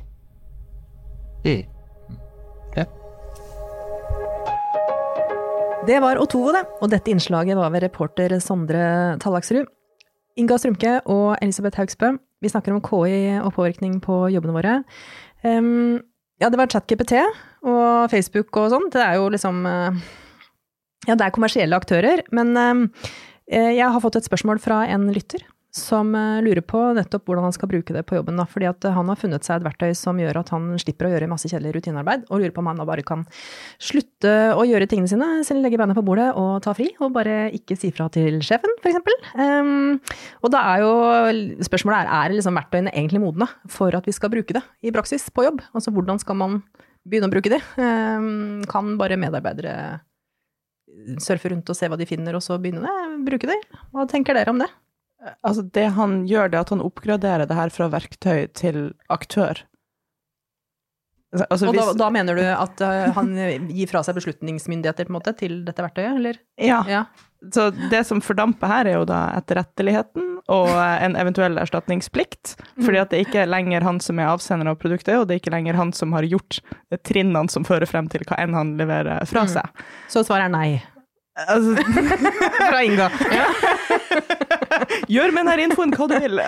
Mm. 1.47 1.65
Det 5.87 6.01
var 6.03 6.19
Otovo, 6.19 6.51
det. 6.51 6.65
Og 6.83 6.89
dette 6.91 7.13
innslaget 7.13 7.55
var 7.55 7.71
ved 7.71 7.85
reporter 7.85 8.33
Sondre 8.43 9.15
Tallaksrud. 9.23 9.69
Inga 10.37 10.57
Strømke 10.59 10.97
og 11.07 11.37
Elisabeth 11.39 11.79
Haugsbø. 11.79 12.11
Vi 12.43 12.51
snakker 12.51 12.75
om 12.75 12.81
KI 12.83 13.37
og 13.39 13.53
påvirkning 13.55 14.01
på 14.03 14.25
jobbene 14.33 14.55
våre. 14.57 14.73
Um, 15.47 16.01
ja, 16.41 16.49
det 16.51 16.59
var 16.59 16.67
ChatGPT 16.73 17.15
og 17.63 18.11
Facebook 18.11 18.51
og 18.59 18.73
sånn. 18.73 18.89
Det 18.91 18.99
er 18.99 19.15
jo 19.15 19.29
liksom 19.31 19.63
uh, 19.63 19.95
Ja, 21.07 21.15
det 21.15 21.23
er 21.23 21.33
kommersielle 21.33 21.79
aktører. 21.79 22.25
Men 22.35 22.51
um, 22.57 22.83
jeg 23.47 23.87
har 23.87 24.03
fått 24.03 24.19
et 24.19 24.27
spørsmål 24.27 24.59
fra 24.59 24.83
en 24.91 25.07
lytter 25.15 25.47
som 25.77 26.09
uh, 26.17 26.39
lurer 26.43 26.63
på 26.65 26.79
nettopp 26.97 27.27
hvordan 27.27 27.47
han 27.47 27.55
skal 27.55 27.69
bruke 27.71 27.93
det 27.95 28.03
på 28.09 28.17
jobben. 28.17 28.39
Da. 28.39 28.47
Fordi 28.49 28.69
at 28.69 28.87
han 28.95 29.11
har 29.11 29.19
funnet 29.19 29.47
seg 29.47 29.59
et 29.59 29.67
verktøy 29.67 29.93
som 29.97 30.19
gjør 30.21 30.41
at 30.41 30.51
han 30.53 30.69
slipper 30.81 31.07
å 31.07 31.11
gjøre 31.13 31.29
masse 31.31 31.49
kjedelig 31.51 31.77
rutinearbeid, 31.77 32.25
og 32.27 32.41
lurer 32.41 32.55
på 32.55 32.63
om 32.63 32.71
han 32.71 32.81
da 32.81 32.87
bare 32.89 33.05
kan 33.07 33.25
slutte 33.83 34.33
å 34.57 34.65
gjøre 34.67 34.89
tingene 34.89 35.11
sine, 35.11 35.29
selv 35.47 35.63
legge 35.65 35.79
beina 35.79 35.95
på 35.97 36.05
bordet 36.05 36.29
og 36.37 36.57
ta 36.65 36.73
fri, 36.77 36.89
og 37.03 37.13
bare 37.15 37.47
ikke 37.55 37.77
si 37.79 37.91
fra 37.95 38.09
til 38.13 38.41
sjefen, 38.45 38.73
f.eks. 38.81 38.99
Um, 39.37 39.99
og 40.43 40.51
da 40.53 40.63
er 40.73 40.83
jo 40.83 40.91
spørsmålet 41.67 42.05
er, 42.05 42.11
er 42.17 42.35
liksom 42.35 42.57
verktøyene 42.57 42.93
egentlig 42.93 43.23
modne 43.23 43.49
for 43.71 43.95
at 43.97 44.07
vi 44.07 44.15
skal 44.15 44.33
bruke 44.33 44.57
det 44.57 44.63
i 44.81 44.93
praksis 44.95 45.29
på 45.33 45.47
jobb? 45.47 45.63
Altså 45.77 45.93
hvordan 45.93 46.21
skal 46.23 46.39
man 46.39 46.59
begynne 47.07 47.29
å 47.29 47.33
bruke 47.33 47.51
det? 47.51 47.61
Um, 47.79 48.65
kan 48.69 48.95
bare 48.99 49.19
medarbeidere 49.19 49.77
surfe 51.21 51.51
rundt 51.51 51.69
og 51.69 51.77
se 51.77 51.89
hva 51.89 51.97
de 51.99 52.07
finner, 52.09 52.35
og 52.37 52.43
så 52.43 52.57
begynne 52.61 52.83
å 52.83 53.07
bruke 53.25 53.49
det? 53.49 53.57
Hva 53.93 54.07
tenker 54.09 54.37
dere 54.37 54.53
om 54.53 54.61
det? 54.61 54.69
Altså, 55.41 55.63
det 55.73 55.87
han 55.97 56.21
gjør, 56.29 56.51
det 56.51 56.59
er 56.59 56.67
at 56.67 56.75
han 56.75 56.83
oppgraderer 56.85 57.49
det 57.49 57.57
her 57.57 57.73
fra 57.73 57.89
verktøy 57.93 58.45
til 58.57 58.91
aktør. 59.13 59.63
Altså, 61.35 61.67
og 61.67 61.75
hvis, 61.75 61.83
da, 61.83 61.93
da, 61.99 62.07
mener 62.13 62.37
du 62.37 62.43
at 62.47 62.81
uh, 62.87 63.09
han 63.17 63.33
gir 63.75 63.89
fra 63.91 63.99
seg 64.05 64.15
beslutningsmyndigheter 64.15 65.09
på 65.09 65.11
en 65.11 65.17
måte, 65.17 65.33
til 65.35 65.59
dette 65.67 65.83
verktøyet, 65.83 66.13
eller? 66.21 66.39
Ja. 66.55 66.79
ja. 66.87 67.01
Så 67.53 67.67
det 67.91 68.05
som 68.07 68.21
fordamper 68.23 68.71
her, 68.71 68.87
er 68.87 68.99
jo 69.01 69.07
da 69.09 69.25
etterretteligheten 69.35 70.37
og 70.53 70.71
en 70.71 71.17
eventuell 71.19 71.59
erstatningsplikt. 71.59 72.55
Fordi 72.79 73.01
at 73.01 73.11
det 73.11 73.25
ikke 73.25 73.43
er 73.43 73.51
lenger 73.51 73.83
han 73.85 73.99
som 74.03 74.21
er 74.23 74.31
avsender 74.31 74.71
av 74.71 74.79
produktet, 74.79 75.17
og 75.19 75.27
det 75.27 75.35
er 75.35 75.43
ikke 75.43 75.53
lenger 75.53 75.77
han 75.77 75.91
som 75.93 76.15
har 76.15 76.25
gjort 76.29 76.61
trinnene 77.05 77.51
som 77.51 77.67
fører 77.67 77.89
frem 77.89 78.07
til 78.13 78.23
hva 78.27 78.39
enn 78.41 78.55
han 78.57 78.77
leverer 78.79 79.27
fra 79.27 79.43
seg. 79.51 79.67
Mm. 79.67 79.89
Så 80.15 80.23
svaret 80.29 80.47
er 80.47 80.55
nei? 80.55 80.69
Altså, 81.37 81.75
fra 82.71 82.79
Inga. 82.87 83.11
Ja. 83.35 83.49
Gjør 85.11 85.33
med 85.35 85.47
denne 85.47 85.67
infoen 85.69 85.93
hva 85.95 86.09
du 86.11 86.17
vil. 86.19 86.41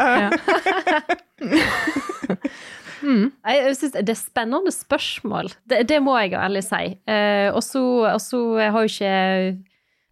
Mm. 2.99 3.29
Jeg 3.47 3.75
synes 3.79 3.93
Det 3.95 4.11
er 4.11 4.19
spennende 4.19 4.71
spørsmål, 4.75 5.53
det, 5.71 5.85
det 5.87 6.01
må 6.03 6.17
jeg 6.19 6.33
ærlig 6.35 6.65
si. 6.67 6.97
Eh, 7.07 7.47
og 7.53 7.63
så 7.63 7.81
har 8.59 8.83
jo 8.83 8.89
ikke 8.91 9.13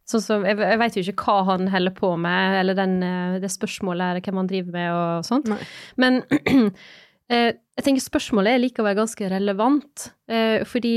sånn 0.07 0.23
som, 0.23 0.45
jeg, 0.47 0.59
jeg 0.61 0.79
vet 0.79 0.95
jo 0.97 1.03
ikke 1.03 1.27
hva 1.27 1.41
han 1.49 1.67
holder 1.71 1.95
på 1.97 2.13
med, 2.21 2.59
eller 2.61 2.77
den, 2.77 2.97
eh, 3.03 3.39
det 3.43 3.51
spørsmålet 3.51 4.23
hvem 4.23 4.41
han 4.41 4.49
driver 4.49 4.77
med 4.77 4.91
og 4.95 5.27
sånt. 5.27 5.49
Nei. 5.51 5.59
Men 5.99 6.21
eh, 7.33 7.49
jeg 7.51 7.85
tenker 7.85 8.05
spørsmålet 8.05 8.55
er 8.55 8.63
likevel 8.63 8.95
ganske 8.97 9.31
relevant, 9.33 10.11
eh, 10.31 10.63
fordi 10.67 10.95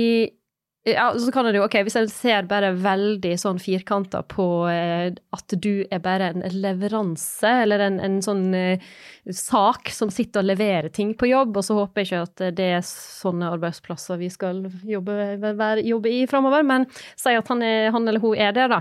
ja, 0.82 1.18
så 1.18 1.32
kan 1.32 1.44
det 1.44 1.58
jo, 1.58 1.66
ok, 1.66 1.74
Hvis 1.84 1.96
en 2.00 2.08
ser 2.08 2.46
bare 2.48 2.70
veldig 2.72 3.34
sånn 3.38 3.58
firkanta 3.60 4.22
på 4.24 4.44
eh, 4.72 5.10
at 5.36 5.54
du 5.60 5.84
er 5.92 6.00
bare 6.00 6.30
en 6.32 6.44
leveranse, 6.56 7.50
eller 7.66 7.84
en, 7.84 7.98
en 8.00 8.16
sånn 8.24 8.46
eh, 8.56 8.86
sak 9.28 9.90
som 9.92 10.08
sitter 10.12 10.40
og 10.40 10.48
leverer 10.48 10.88
ting 10.88 11.12
på 11.20 11.28
jobb, 11.28 11.58
og 11.60 11.66
så 11.66 11.76
håper 11.76 12.00
jeg 12.00 12.08
ikke 12.08 12.22
at 12.24 12.56
det 12.56 12.68
er 12.78 12.86
sånne 12.86 13.50
arbeidsplasser 13.58 14.22
vi 14.22 14.30
skal 14.32 14.62
jobbe, 14.88 15.18
være, 15.44 15.84
jobbe 15.84 16.14
i 16.16 16.22
framover, 16.30 16.64
men 16.64 16.88
si 16.94 17.36
at 17.36 17.52
han, 17.52 17.60
er, 17.66 17.90
han, 17.92 18.08
eller 18.08 18.24
hun 18.24 18.40
er 18.40 18.56
det, 18.56 18.70
da. 18.72 18.80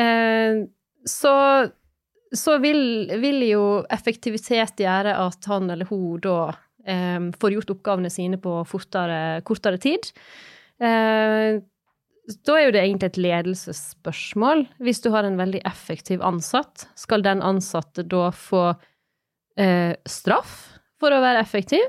Eh, 0.00 0.64
så, 1.04 1.34
så 2.32 2.56
vil, 2.64 2.80
vil, 3.20 3.44
jo 3.50 3.66
effektivitet 3.92 4.80
gjøre 4.80 5.12
at 5.26 5.52
han 5.52 5.68
eller 5.76 5.92
hun 5.92 6.24
da 6.24 6.40
eh, 6.88 7.20
får 7.36 7.58
gjort 7.58 7.76
oppgavene 7.76 8.16
sine 8.16 8.40
på 8.40 8.62
fortere, 8.72 9.44
kortere 9.44 9.84
tid. 9.84 10.08
Eh, 10.82 11.60
da 12.44 12.56
er 12.56 12.66
jo 12.66 12.74
det 12.74 12.82
egentlig 12.82 13.10
et 13.10 13.20
ledelsesspørsmål. 13.20 14.64
Hvis 14.84 15.02
du 15.04 15.10
har 15.12 15.26
en 15.28 15.36
veldig 15.40 15.60
effektiv 15.68 16.24
ansatt, 16.24 16.86
skal 16.98 17.24
den 17.24 17.44
ansatte 17.44 18.06
da 18.08 18.30
få 18.32 18.70
eh, 19.60 19.92
straff 20.08 20.56
for 21.00 21.12
å 21.12 21.20
være 21.24 21.44
effektiv? 21.44 21.84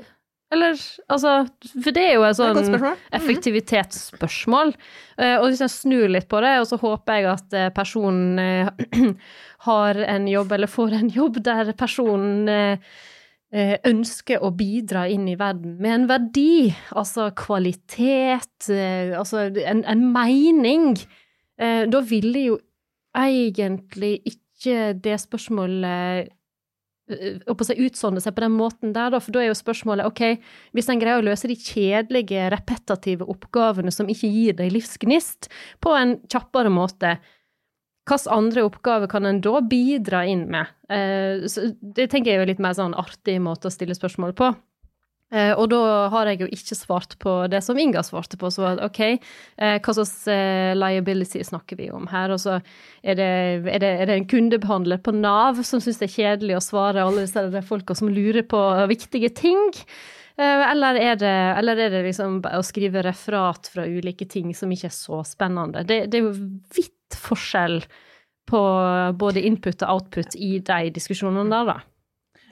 Eller 0.54 0.78
altså 1.10 1.32
For 1.58 1.94
det 1.94 2.04
er 2.06 2.12
jo 2.14 2.26
et 2.28 2.38
sånn 2.38 2.60
mhm. 2.60 3.00
effektivitetsspørsmål. 3.18 4.76
Eh, 5.18 5.34
og 5.40 5.48
hvis 5.48 5.64
jeg 5.64 5.74
snur 5.74 6.06
litt 6.12 6.28
på 6.30 6.42
det, 6.44 6.54
og 6.60 6.68
så 6.70 6.78
håper 6.84 7.18
jeg 7.18 7.28
at 7.32 7.56
eh, 7.56 7.72
personen 7.74 8.38
eh, 8.38 9.10
har 9.66 10.02
en 10.06 10.30
jobb, 10.30 10.54
eller 10.54 10.70
får 10.70 10.98
en 11.00 11.10
jobb 11.10 11.40
der 11.48 11.72
personen 11.78 12.52
eh, 12.52 12.96
ønsker 13.54 14.42
å 14.42 14.50
bidra 14.50 15.06
inn 15.08 15.28
i 15.30 15.36
verden 15.38 15.76
med 15.78 15.92
en 15.94 16.06
verdi, 16.10 16.74
altså 16.90 17.30
kvalitet, 17.38 18.66
eh, 18.74 19.14
altså 19.16 19.46
en, 19.46 19.84
en 19.86 20.02
mening, 20.12 20.96
eh, 21.58 21.84
da 21.86 22.00
ville 22.02 22.42
jo 22.48 22.58
egentlig 23.16 24.18
ikke 24.26 24.96
det 24.98 25.20
spørsmålet 25.22 26.32
utsonne 27.06 28.18
seg 28.18 28.34
på 28.34 28.42
den 28.42 28.56
måten 28.56 28.92
der, 28.92 29.12
da, 29.14 29.20
for 29.22 29.30
da 29.30 29.44
er 29.44 29.52
jo 29.52 29.58
spørsmålet 29.58 30.08
ok, 30.08 30.22
hvis 30.74 30.88
en 30.90 30.98
greier 30.98 31.22
å 31.22 31.26
løse 31.28 31.46
de 31.46 31.54
kjedelige, 31.54 32.48
repetitive 32.50 33.28
oppgavene 33.30 33.92
som 33.94 34.10
ikke 34.10 34.30
gir 34.32 34.56
deg 34.58 34.74
livsgnist, 34.74 35.46
på 35.78 35.94
en 35.94 36.16
kjappere 36.26 36.72
måte, 36.72 37.14
hvilke 38.06 38.30
andre 38.32 38.62
oppgaver 38.66 39.10
kan 39.10 39.26
en 39.26 39.42
da 39.42 39.60
bidra 39.66 40.22
inn 40.26 40.46
med? 40.50 40.70
Eh, 40.88 41.42
det 41.82 42.08
tenker 42.12 42.32
jeg 42.32 42.42
er 42.42 42.52
litt 42.52 42.62
mer 42.62 42.76
sånn 42.78 42.94
artig 42.94 43.40
måte 43.42 43.68
å 43.68 43.74
stille 43.74 43.96
spørsmål 43.98 44.34
på. 44.38 44.54
Eh, 45.34 45.50
og 45.58 45.72
da 45.72 46.06
har 46.12 46.28
jeg 46.30 46.44
jo 46.44 46.46
ikke 46.54 46.76
svart 46.78 47.16
på 47.18 47.32
det 47.50 47.58
som 47.66 47.78
Inga 47.78 48.04
svarte 48.06 48.38
på, 48.38 48.46
så 48.54 48.62
var 48.62 48.76
det 48.78 48.86
OK, 48.86 49.00
eh, 49.58 49.78
hva 49.82 49.94
slags 49.96 50.28
liability 50.78 51.42
snakker 51.42 51.80
vi 51.80 51.90
om 51.90 52.06
her? 52.12 52.30
Og 52.30 52.38
så 52.44 52.60
er 53.02 53.18
det, 53.18 53.30
er 53.74 53.82
det, 53.82 53.90
er 53.90 54.06
det 54.06 54.20
en 54.20 54.28
kundebehandler 54.30 55.02
på 55.02 55.16
Nav 55.16 55.64
som 55.66 55.82
syns 55.82 55.98
det 55.98 56.12
er 56.12 56.18
kjedelig 56.20 56.60
å 56.60 56.66
svare 56.68 57.02
alle 57.02 57.26
disse 57.26 57.64
folka 57.66 57.98
som 57.98 58.12
lurer 58.12 58.46
på 58.46 58.60
viktige 58.86 59.34
ting? 59.34 59.72
Eller 60.36 60.98
er 61.00 61.16
det, 61.16 61.36
eller 61.58 61.80
er 61.80 61.90
det 61.90 62.02
liksom 62.04 62.42
å 62.44 62.60
skrive 62.62 63.00
referat 63.02 63.70
fra 63.72 63.86
ulike 63.88 64.28
ting 64.28 64.50
som 64.54 64.70
ikke 64.70 64.90
er 64.90 64.94
så 64.94 65.22
spennende? 65.24 65.80
Det, 65.88 66.04
det 66.12 66.20
er 66.20 66.26
jo 66.28 66.34
vidt 66.76 66.92
forskjell 67.14 67.82
på 68.46 68.62
både 69.18 69.42
input 69.42 69.82
og 69.82 69.92
output 69.92 70.34
i 70.38 70.58
de 70.62 70.90
diskusjonene 70.94 71.50
der, 71.50 71.70
da. 71.74 71.78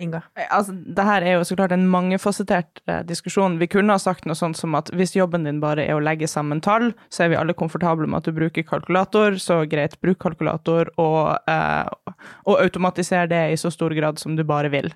Inga. 0.03 0.21
Altså, 0.51 0.73
det 0.75 1.03
her 1.07 1.23
er 1.23 1.37
jo 1.37 1.45
så 1.47 1.55
klart 1.55 1.73
en 1.75 1.87
mangefasettert 1.87 2.81
eh, 2.91 3.03
diskusjon. 3.07 3.61
Vi 3.61 3.69
kunne 3.71 3.95
ha 3.95 4.03
sagt 4.03 4.27
noe 4.27 4.35
sånt 4.39 4.59
som 4.59 4.75
at 4.75 4.91
hvis 4.97 5.15
jobben 5.15 5.47
din 5.47 5.61
bare 5.63 5.85
er 5.87 5.95
å 5.95 6.03
legge 6.03 6.27
sammen 6.31 6.63
tall, 6.65 6.91
så 7.15 7.25
er 7.25 7.31
vi 7.31 7.39
alle 7.39 7.55
komfortable 7.55 8.09
med 8.11 8.19
at 8.19 8.27
du 8.27 8.35
bruker 8.35 8.67
kalkulator, 8.67 9.39
så 9.39 9.61
greit, 9.71 9.95
bruk 10.03 10.19
kalkulator 10.25 10.91
og, 10.99 11.37
eh, 11.51 12.17
og 12.43 12.59
automatisere 12.59 13.31
det 13.31 13.45
i 13.53 13.61
så 13.61 13.71
stor 13.71 13.95
grad 13.95 14.19
som 14.19 14.35
du 14.35 14.43
bare 14.49 14.73
vil. 14.75 14.91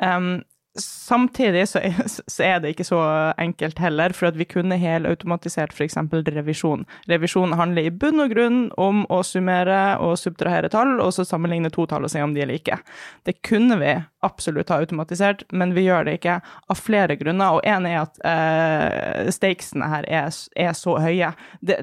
Um, 0.00 0.40
Samtidig 0.78 1.64
så 1.72 1.80
er, 2.44 2.60
det 2.62 2.70
ikke 2.70 2.86
så 2.86 3.00
enkelt 3.42 3.80
heller, 3.82 4.12
for 4.14 4.28
at 4.30 4.36
vi 4.38 4.46
kunne 4.46 4.78
helautomatisert 4.78 5.74
f.eks. 5.74 5.96
revisjon. 6.30 6.84
Revisjon 7.10 7.56
handler 7.58 7.88
i 7.88 7.90
bunn 7.90 8.22
og 8.22 8.30
grunn 8.30 8.60
om 8.78 9.02
å 9.10 9.22
summere 9.26 9.98
og 9.98 10.14
subtrahere 10.20 10.70
tall, 10.70 11.00
og 11.02 11.10
så 11.16 11.26
sammenligne 11.26 11.72
to 11.74 11.88
tall 11.90 12.06
og 12.06 12.12
se 12.12 12.22
om 12.22 12.36
de 12.36 12.44
er 12.44 12.52
like. 12.52 12.78
Det 13.26 13.40
kunne 13.46 13.80
vi 13.82 13.96
absolutt 14.22 14.70
ha 14.70 14.78
automatisert, 14.84 15.42
men 15.50 15.74
vi 15.74 15.88
gjør 15.88 16.06
det 16.06 16.20
ikke 16.20 16.38
av 16.44 16.78
flere 16.78 17.18
grunner. 17.18 17.58
Og 17.58 17.66
én 17.66 17.90
er 17.90 18.04
at 18.04 18.22
eh, 18.22 19.34
stakesene 19.34 19.90
her 19.90 20.06
er, 20.06 20.30
er 20.54 20.72
så 20.78 20.96
høye. 21.02 21.34
Det, 21.66 21.80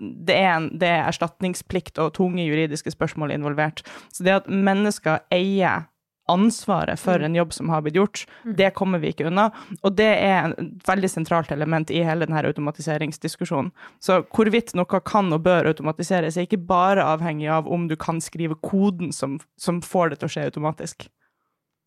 det 0.00 0.36
er, 0.38 0.54
en, 0.54 0.72
det 0.80 0.88
er 0.88 1.04
erstatningsplikt 1.10 2.00
og 2.00 2.14
tunge 2.16 2.46
juridiske 2.46 2.94
spørsmål 2.96 3.36
involvert. 3.36 3.84
Så 4.08 4.24
det 4.24 4.38
at 4.40 4.48
mennesker 4.48 5.20
eier 5.34 5.89
ansvaret 6.30 7.00
for 7.00 7.20
mm. 7.20 7.26
en 7.26 7.38
jobb 7.40 7.52
som 7.56 7.72
har 7.72 7.82
blitt 7.84 7.98
gjort. 7.98 8.24
Mm. 8.44 8.54
Det 8.60 8.70
kommer 8.78 9.02
vi 9.02 9.12
ikke 9.12 9.26
unna. 9.30 9.48
Og 9.82 9.96
det 9.98 10.08
er 10.14 10.54
et 10.54 10.88
veldig 10.88 11.10
sentralt 11.10 11.52
element 11.54 11.90
i 11.90 12.04
hele 12.06 12.26
denne 12.28 12.44
automatiseringsdiskusjonen. 12.50 13.72
Så 14.02 14.22
hvorvidt 14.30 14.74
noe 14.78 15.02
kan 15.04 15.32
og 15.34 15.44
bør 15.46 15.70
automatiseres, 15.72 16.38
er 16.38 16.48
ikke 16.48 16.62
bare 16.70 17.06
avhengig 17.16 17.50
av 17.52 17.68
om 17.70 17.88
du 17.90 17.96
kan 18.00 18.22
skrive 18.24 18.58
koden 18.64 19.14
som, 19.16 19.38
som 19.60 19.82
får 19.84 20.14
det 20.14 20.20
til 20.20 20.30
å 20.30 20.34
skje 20.36 20.48
automatisk. 20.50 21.08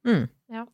Mm. 0.08 0.25
Ja. 0.51 0.65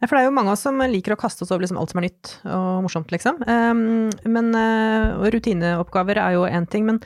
For 0.00 0.16
det 0.16 0.22
er 0.22 0.28
jo 0.30 0.34
mange 0.36 0.52
av 0.52 0.56
oss 0.56 0.64
som 0.64 0.80
liker 0.80 1.14
å 1.14 1.20
kaste 1.20 1.44
oss 1.44 1.52
over 1.52 1.64
liksom 1.64 1.78
alt 1.80 1.92
som 1.92 2.00
er 2.00 2.06
nytt 2.08 2.34
og 2.48 2.84
morsomt, 2.86 3.10
liksom. 3.12 3.42
Um, 3.44 4.08
men 4.24 4.52
uh, 4.56 5.26
rutineoppgaver 5.34 6.20
er 6.22 6.36
jo 6.36 6.46
én 6.48 6.68
ting, 6.70 6.86
men 6.88 7.02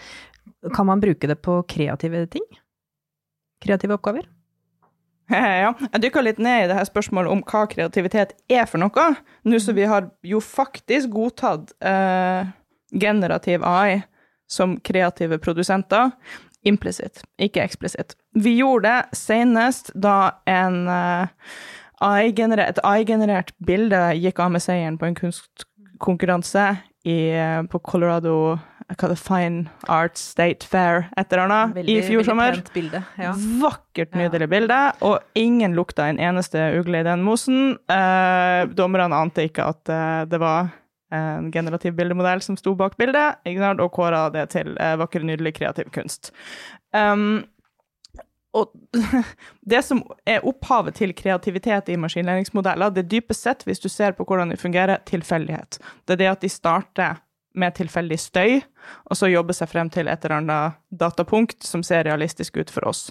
kan 0.76 0.86
man 0.86 1.02
bruke 1.02 1.30
det 1.30 1.40
på 1.42 1.60
kreative 1.70 2.26
ting? 2.30 2.44
Kreative 3.64 3.96
oppgaver? 3.96 4.28
Ja, 5.62 5.72
jeg 5.92 6.02
dykka 6.02 6.22
litt 6.24 6.40
ned 6.42 6.64
i 6.64 6.68
det 6.70 6.76
her 6.78 6.86
spørsmålet 6.88 7.30
om 7.30 7.42
hva 7.46 7.64
kreativitet 7.70 8.34
er 8.50 8.66
for 8.66 8.82
noe. 8.82 9.06
Nå 9.46 9.60
som 9.62 9.76
vi 9.76 9.86
har 9.86 10.08
jo 10.26 10.40
faktisk 10.42 11.12
godtatt 11.14 11.70
eh, 11.86 12.50
generativ 12.90 13.62
AI 13.66 14.00
som 14.50 14.78
kreative 14.82 15.38
produsenter. 15.38 16.10
Implisitt, 16.66 17.22
ikke 17.40 17.62
eksplisitt. 17.62 18.16
Vi 18.36 18.58
gjorde 18.58 18.90
det 18.90 19.16
senest 19.16 19.94
da 19.94 20.42
en 20.50 20.82
eh, 20.90 21.54
AI 22.00 22.32
et 22.32 22.82
AI-generert 22.82 23.54
bilde 23.58 24.00
gikk 24.16 24.40
av 24.40 24.50
med 24.52 24.62
seieren 24.64 24.98
på 24.98 25.06
en 25.06 25.14
kunstkonkurranse 25.14 26.66
i, 27.04 27.32
uh, 27.36 27.62
på 27.68 27.78
Colorado 27.78 28.58
hva 28.98 29.10
det 29.12 29.18
Fine 29.20 29.68
Arts 29.92 30.22
State 30.32 30.66
Fair 30.66 31.06
et 31.18 31.30
eller 31.30 31.46
annet 31.46 31.90
i 31.90 32.00
fjor 32.06 32.26
sommer. 32.26 32.58
Bilde, 32.74 33.02
ja. 33.20 33.34
Vakkert, 33.62 34.16
nydelig 34.18 34.48
ja. 34.48 34.52
bilde, 34.54 34.80
og 35.06 35.38
ingen 35.38 35.76
lukta 35.78 36.08
en 36.10 36.18
eneste 36.18 36.72
ugle 36.80 37.02
i 37.02 37.06
den 37.06 37.22
mosen. 37.26 37.76
Eh, 37.90 38.64
dommerne 38.74 39.22
ante 39.22 39.46
ikke 39.46 39.68
at 39.74 39.92
eh, 39.92 40.24
det 40.30 40.42
var 40.42 40.74
en 41.10 41.48
generativ 41.50 41.96
bildemodell 41.98 42.42
som 42.42 42.58
sto 42.58 42.76
bak 42.78 42.96
bildet, 42.98 43.40
og 43.82 43.88
kåra 43.94 44.28
det 44.30 44.50
til 44.54 44.76
eh, 44.78 44.96
vakker, 45.00 45.24
nydelig, 45.26 45.56
kreativ 45.58 45.90
kunst. 45.94 46.30
Um, 46.94 47.42
og 48.54 48.70
det 49.72 49.82
som 49.86 50.02
er 50.26 50.46
opphavet 50.46 50.98
til 50.98 51.14
kreativitet 51.14 51.90
i 51.90 51.98
maskinlæringsmodeller, 52.00 52.94
det 52.94 53.04
er 53.04 53.10
dypest 53.16 53.46
sett, 53.46 53.66
hvis 53.66 53.82
du 53.82 53.88
ser 53.88 54.14
på 54.18 54.26
hvordan 54.26 54.54
det 54.54 54.60
fungerer, 54.62 55.02
tilfeldighet. 55.06 55.78
Det 56.06 56.16
er 56.16 56.22
det 56.22 56.30
at 56.34 56.46
de 56.46 56.50
starter 56.50 57.20
med 57.58 57.74
tilfeldig 57.74 58.18
støy, 58.20 58.60
og 59.10 59.18
så 59.18 59.30
jobbe 59.30 59.54
seg 59.56 59.70
frem 59.70 59.90
til 59.92 60.10
et 60.10 60.24
eller 60.24 60.38
annet 60.38 60.78
datapunkt 61.02 61.66
som 61.66 61.82
ser 61.86 62.06
realistisk 62.06 62.60
ut 62.60 62.70
for 62.70 62.86
oss. 62.90 63.08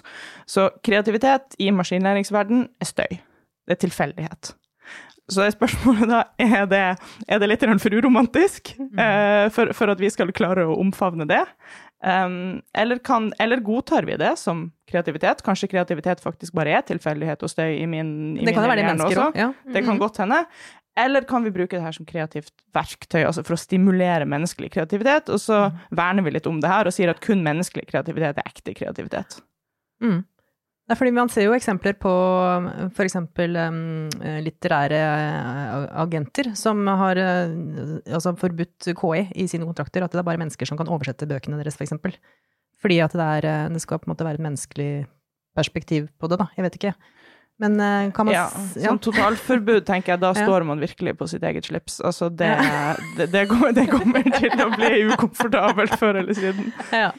Så 0.48 0.70
kreativitet 0.86 1.58
i 1.58 1.70
maskinlæringsverden 1.74 2.66
er 2.80 2.88
støy. 2.88 3.20
Det 3.68 3.76
er 3.76 3.82
tilfeldighet. 3.84 4.54
Så 5.30 5.44
er 5.44 5.52
spørsmålet 5.54 6.10
da, 6.10 6.24
er 6.42 6.64
det, 6.66 6.84
er 7.28 7.38
det 7.38 7.48
litt 7.52 7.66
for 7.82 7.94
uromantisk 7.94 8.72
mm. 8.78 8.98
eh, 8.98 9.46
for, 9.54 9.70
for, 9.76 9.92
at 9.92 10.00
vi 10.02 10.10
skal 10.10 10.32
klare 10.34 10.66
å 10.66 10.78
omfavne 10.80 11.28
det? 11.30 11.44
Um, 12.00 12.62
eller, 12.72 12.96
kan, 13.04 13.32
eller, 13.38 13.60
godtar 13.60 14.06
vi 14.08 14.16
det 14.16 14.32
som 14.40 14.70
kreativitet? 14.88 15.42
Kanskje 15.44 15.68
kreativitet 15.68 16.22
faktisk 16.24 16.54
bare 16.56 16.72
er 16.78 16.84
tilfeldighet 16.88 17.42
og 17.44 17.52
støy 17.52 17.74
i 17.76 17.86
min, 17.86 18.38
i 18.38 18.46
det 18.46 18.54
kan 18.56 18.64
min 18.64 18.72
være 18.72 18.80
de 18.80 18.86
mennesker 18.88 19.20
òg. 19.26 19.36
Ja. 19.36 19.50
Det 19.66 19.82
kan 19.84 19.98
mm. 19.98 20.00
godt 20.00 20.22
hende. 20.22 20.40
Eller 20.98 21.24
kan 21.28 21.44
vi 21.44 21.52
bruke 21.54 21.76
det 21.76 21.84
her 21.84 21.94
som 21.94 22.08
kreativt 22.08 22.50
verktøy, 22.74 23.22
altså 23.22 23.44
for 23.46 23.54
å 23.54 23.60
stimulere 23.60 24.26
menneskelig 24.28 24.72
kreativitet? 24.74 25.28
Og 25.32 25.42
så 25.42 25.66
mm. 25.68 25.78
verner 26.00 26.26
vi 26.26 26.34
litt 26.34 26.48
om 26.50 26.58
det 26.62 26.72
her 26.72 26.88
og 26.88 26.96
sier 26.96 27.12
at 27.12 27.20
kun 27.24 27.44
menneskelig 27.46 27.86
kreativitet 27.92 28.40
er 28.40 28.48
ekte 28.48 28.74
kreativitet. 28.76 29.38
Mm. 30.02 30.22
Er 30.90 30.98
fordi 30.98 31.12
man 31.14 31.30
ser 31.30 31.46
jo 31.46 31.54
eksempler 31.54 31.94
på 32.02 32.12
f.eks. 32.96 33.14
Um, 33.20 34.08
litterære 34.42 34.98
eh, 34.98 35.84
agenter 36.02 36.50
som 36.58 36.82
har 36.82 37.20
uh, 37.20 38.00
altså 38.10 38.32
forbudt 38.40 38.90
KI 38.98 39.28
i 39.38 39.46
sine 39.50 39.68
kontrakter, 39.68 40.02
at 40.02 40.10
det 40.10 40.18
er 40.18 40.26
bare 40.26 40.40
mennesker 40.42 40.66
som 40.66 40.80
kan 40.80 40.90
oversette 40.90 41.28
bøkene 41.30 41.60
deres, 41.60 41.78
f.eks. 41.78 41.94
For 42.02 42.18
fordi 42.80 42.98
at 43.04 43.14
det, 43.14 43.28
er, 43.38 43.46
eh, 43.46 43.70
det 43.70 43.82
skal 43.84 44.00
på 44.00 44.08
en 44.08 44.14
måte 44.14 44.26
være 44.26 44.40
et 44.40 44.46
menneskelig 44.48 44.90
perspektiv 45.54 46.08
på 46.18 46.30
det, 46.32 46.40
da. 46.40 46.48
Jeg 46.56 46.66
vet 46.66 46.78
ikke. 46.80 46.94
Men 47.60 47.74
kan 48.16 48.24
man 48.24 48.32
ja, 48.32 48.46
Som 48.72 48.96
totalforbud, 49.04 49.82
tenker 49.84 50.14
jeg, 50.14 50.22
da 50.22 50.30
ja. 50.34 50.46
står 50.46 50.64
man 50.64 50.80
virkelig 50.80 51.12
på 51.20 51.28
sitt 51.28 51.44
eget 51.44 51.68
slips. 51.68 52.00
Altså, 52.00 52.30
det, 52.32 52.48
det, 53.18 53.28
det, 53.34 53.44
kommer, 53.50 53.74
det, 53.76 53.84
kommer, 53.92 54.24
til 54.40 54.64
å 54.64 54.70
bli 54.72 55.04
ukomfortabelt 55.12 55.98
før 56.00 56.22
eller 56.22 56.38
siden. 56.40 56.72
Ja. 56.88 57.12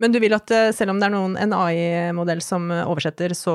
Men 0.00 0.14
du 0.14 0.20
vil 0.22 0.34
at 0.36 0.50
eh, 0.54 0.70
selv 0.76 0.94
om 0.94 1.00
det 1.00 1.10
er 1.10 1.14
noen, 1.14 1.38
en 1.40 1.56
AI-modell 1.56 2.42
som 2.44 2.70
oversetter, 2.82 3.36
så 3.36 3.54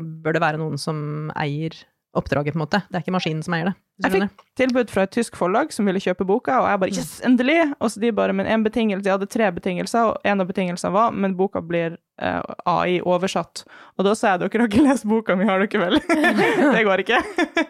bør 0.00 0.36
det 0.36 0.44
være 0.44 0.60
noen 0.62 0.80
som 0.80 1.32
eier 1.36 1.76
oppdraget, 2.16 2.52
på 2.52 2.56
en 2.56 2.64
måte. 2.64 2.80
Det 2.88 2.98
er 2.98 3.04
ikke 3.04 3.14
maskinen 3.14 3.42
som 3.44 3.54
eier 3.56 3.70
det. 3.70 3.74
Jeg 4.04 4.12
fikk 4.12 4.42
tilbud 4.60 4.90
fra 4.92 5.06
et 5.06 5.12
tysk 5.14 5.36
forlag 5.40 5.70
som 5.72 5.86
ville 5.88 6.00
kjøpe 6.02 6.26
boka, 6.28 6.58
og 6.60 6.66
jeg 6.68 6.80
bare 6.82 6.92
yes, 6.92 7.12
endelig! 7.24 7.56
Og 7.80 7.92
så 7.92 8.00
de 8.02 8.10
bare, 8.12 8.34
men 8.36 8.48
en 8.48 8.64
betingelse, 8.64 9.06
Jeg 9.06 9.14
hadde 9.14 9.28
tre 9.32 9.48
betingelser, 9.56 10.10
og 10.10 10.28
en 10.28 10.40
av 10.40 10.48
betingelsene 10.48 10.92
var 10.92 11.14
men 11.16 11.36
boka 11.36 11.62
blir 11.64 11.96
eh, 12.20 12.42
AI 12.68 13.00
oversatt. 13.00 13.64
Og 13.96 14.04
da 14.04 14.14
sa 14.14 14.34
jeg 14.34 14.44
dere 14.44 14.64
har 14.64 14.68
ikke 14.68 14.84
lest 14.84 15.08
boka 15.08 15.36
mi, 15.36 15.48
har 15.48 15.64
dere 15.64 15.80
vel? 15.80 16.00
det 16.76 16.84
går 16.88 17.04
ikke. 17.04 17.22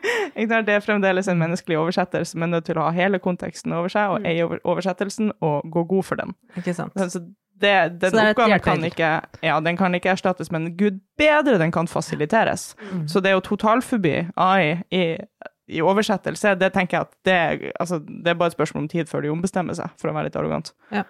det 0.66 0.76
er 0.76 0.84
fremdeles 0.84 1.30
en 1.30 1.42
menneskelig 1.42 1.78
oversetter 1.78 2.26
som 2.26 2.42
er 2.42 2.54
nødt 2.56 2.66
til 2.66 2.78
å 2.78 2.88
ha 2.88 2.94
hele 2.96 3.22
konteksten 3.22 3.74
over 3.76 3.92
seg, 3.92 4.10
og 4.10 4.22
mm. 4.22 4.30
eie 4.30 4.62
oversettelsen, 4.64 5.34
og 5.46 5.70
gå 5.70 5.86
god 5.94 6.10
for 6.10 6.22
den. 6.22 6.34
Ikke 6.58 6.74
sant. 6.74 6.98
Så 6.98 7.22
det, 7.60 8.00
den 8.00 8.12
det 8.12 8.30
oppgaven 8.30 8.60
kan 8.60 8.84
ikke, 8.84 9.10
ja, 9.42 9.58
den 9.64 9.76
kan 9.76 9.94
ikke 9.96 10.12
erstattes, 10.12 10.50
men 10.52 10.70
gud 10.76 10.98
bedre 11.18 11.58
den 11.58 11.72
kan 11.72 11.88
fasiliteres. 11.88 12.74
Mm. 12.92 13.06
Så 13.08 13.22
det 13.24 13.32
å 13.36 13.42
totalforby 13.44 14.16
AI 14.36 14.74
i, 14.92 15.04
i, 15.72 15.80
oversettelse, 15.80 16.56
det 16.60 16.72
tenker 16.74 16.98
jeg 16.98 17.06
at 17.08 17.14
det, 17.24 17.70
altså, 17.80 18.00
det, 18.04 18.32
er 18.32 18.40
bare 18.40 18.52
et 18.52 18.58
spørsmål 18.58 18.84
om 18.84 18.90
tid 18.92 19.08
før 19.08 19.24
de 19.24 19.32
ombestemmer 19.32 19.78
seg, 19.78 19.94
for 20.00 20.12
å 20.12 20.16
være 20.16 20.28
litt 20.28 20.36
arrogant. 20.40 20.74
Ja. 20.92 21.06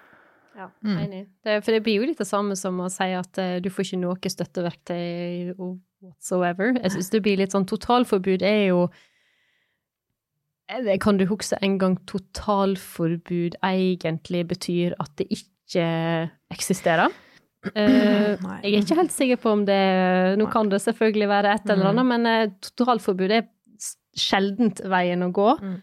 Ja, 0.57 0.71
mm. 0.81 0.95
enig. 0.97 1.19
Det, 1.45 1.59
for 1.61 1.75
det 1.75 1.83
blir 1.85 1.99
jo 1.99 2.07
litt 2.09 2.17
det 2.17 2.25
samme 2.25 2.55
som 2.57 2.79
å 2.81 2.87
si 2.89 3.11
at 3.13 3.37
uh, 3.37 3.59
du 3.61 3.67
får 3.69 3.91
ikke 3.91 3.99
noe 4.01 4.31
støtteverktøy 4.33 5.51
whatsoever. 5.53 6.71
Jeg 6.79 6.95
syns 6.95 7.11
det 7.13 7.21
blir 7.27 7.37
litt 7.37 7.53
sånn 7.53 7.67
totalforbud 7.69 8.41
er 8.45 8.63
jo 8.71 8.87
eh, 10.71 10.95
Kan 11.03 11.21
du 11.21 11.27
huske 11.29 11.59
en 11.61 11.77
gang 11.77 11.99
totalforbud 12.09 13.59
egentlig 13.61 14.47
betyr 14.49 14.97
at 14.97 15.13
det 15.21 15.29
ikke 15.29 15.53
ikke 15.67 15.87
eksisterer. 16.55 17.13
Uh, 17.67 18.37
jeg 18.63 18.77
er 18.77 18.83
ikke 18.85 18.95
helt 18.95 19.11
sikker 19.11 19.39
på 19.41 19.49
om 19.51 19.63
det 19.67 19.75
Nå 20.39 20.45
kan 20.53 20.69
det 20.71 20.77
selvfølgelig 20.79 21.27
være 21.27 21.55
et 21.57 21.71
eller 21.73 21.89
annet, 21.89 22.05
mm. 22.05 22.11
men 22.13 22.29
uh, 22.29 22.69
totalforbud 22.77 23.33
er 23.33 23.47
sjeldent 24.15 24.79
veien 24.87 25.25
å 25.25 25.31
gå. 25.35 25.49
Mm. 25.59 25.73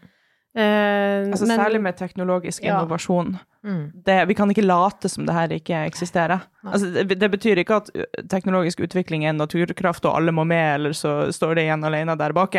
Uh, 0.55 1.27
altså 1.29 1.45
men, 1.45 1.59
Særlig 1.59 1.81
med 1.83 1.99
teknologisk 1.99 2.63
ja. 2.63 2.79
innovasjon. 2.79 3.35
Mm. 3.65 3.83
Det, 4.07 4.15
vi 4.29 4.37
kan 4.39 4.51
ikke 4.53 4.65
late 4.65 5.09
som 5.11 5.27
det 5.27 5.35
her 5.35 5.51
ikke 5.51 5.83
eksisterer. 5.89 6.47
Altså, 6.63 6.89
det, 6.95 7.19
det, 7.19 7.29
betyr 7.33 7.61
ikke 7.61 7.79
at 7.81 7.91
teknologisk 8.31 8.83
utvikling 8.85 9.25
er 9.25 9.33
en 9.33 9.41
naturkraft 9.41 10.05
og 10.05 10.15
alle 10.19 10.33
må 10.35 10.45
med, 10.47 10.67
eller 10.79 10.95
så 10.97 11.31
står 11.33 11.57
det 11.57 11.67
igjen 11.67 11.85
alene 11.85 12.17
der 12.17 12.35
bak. 12.37 12.55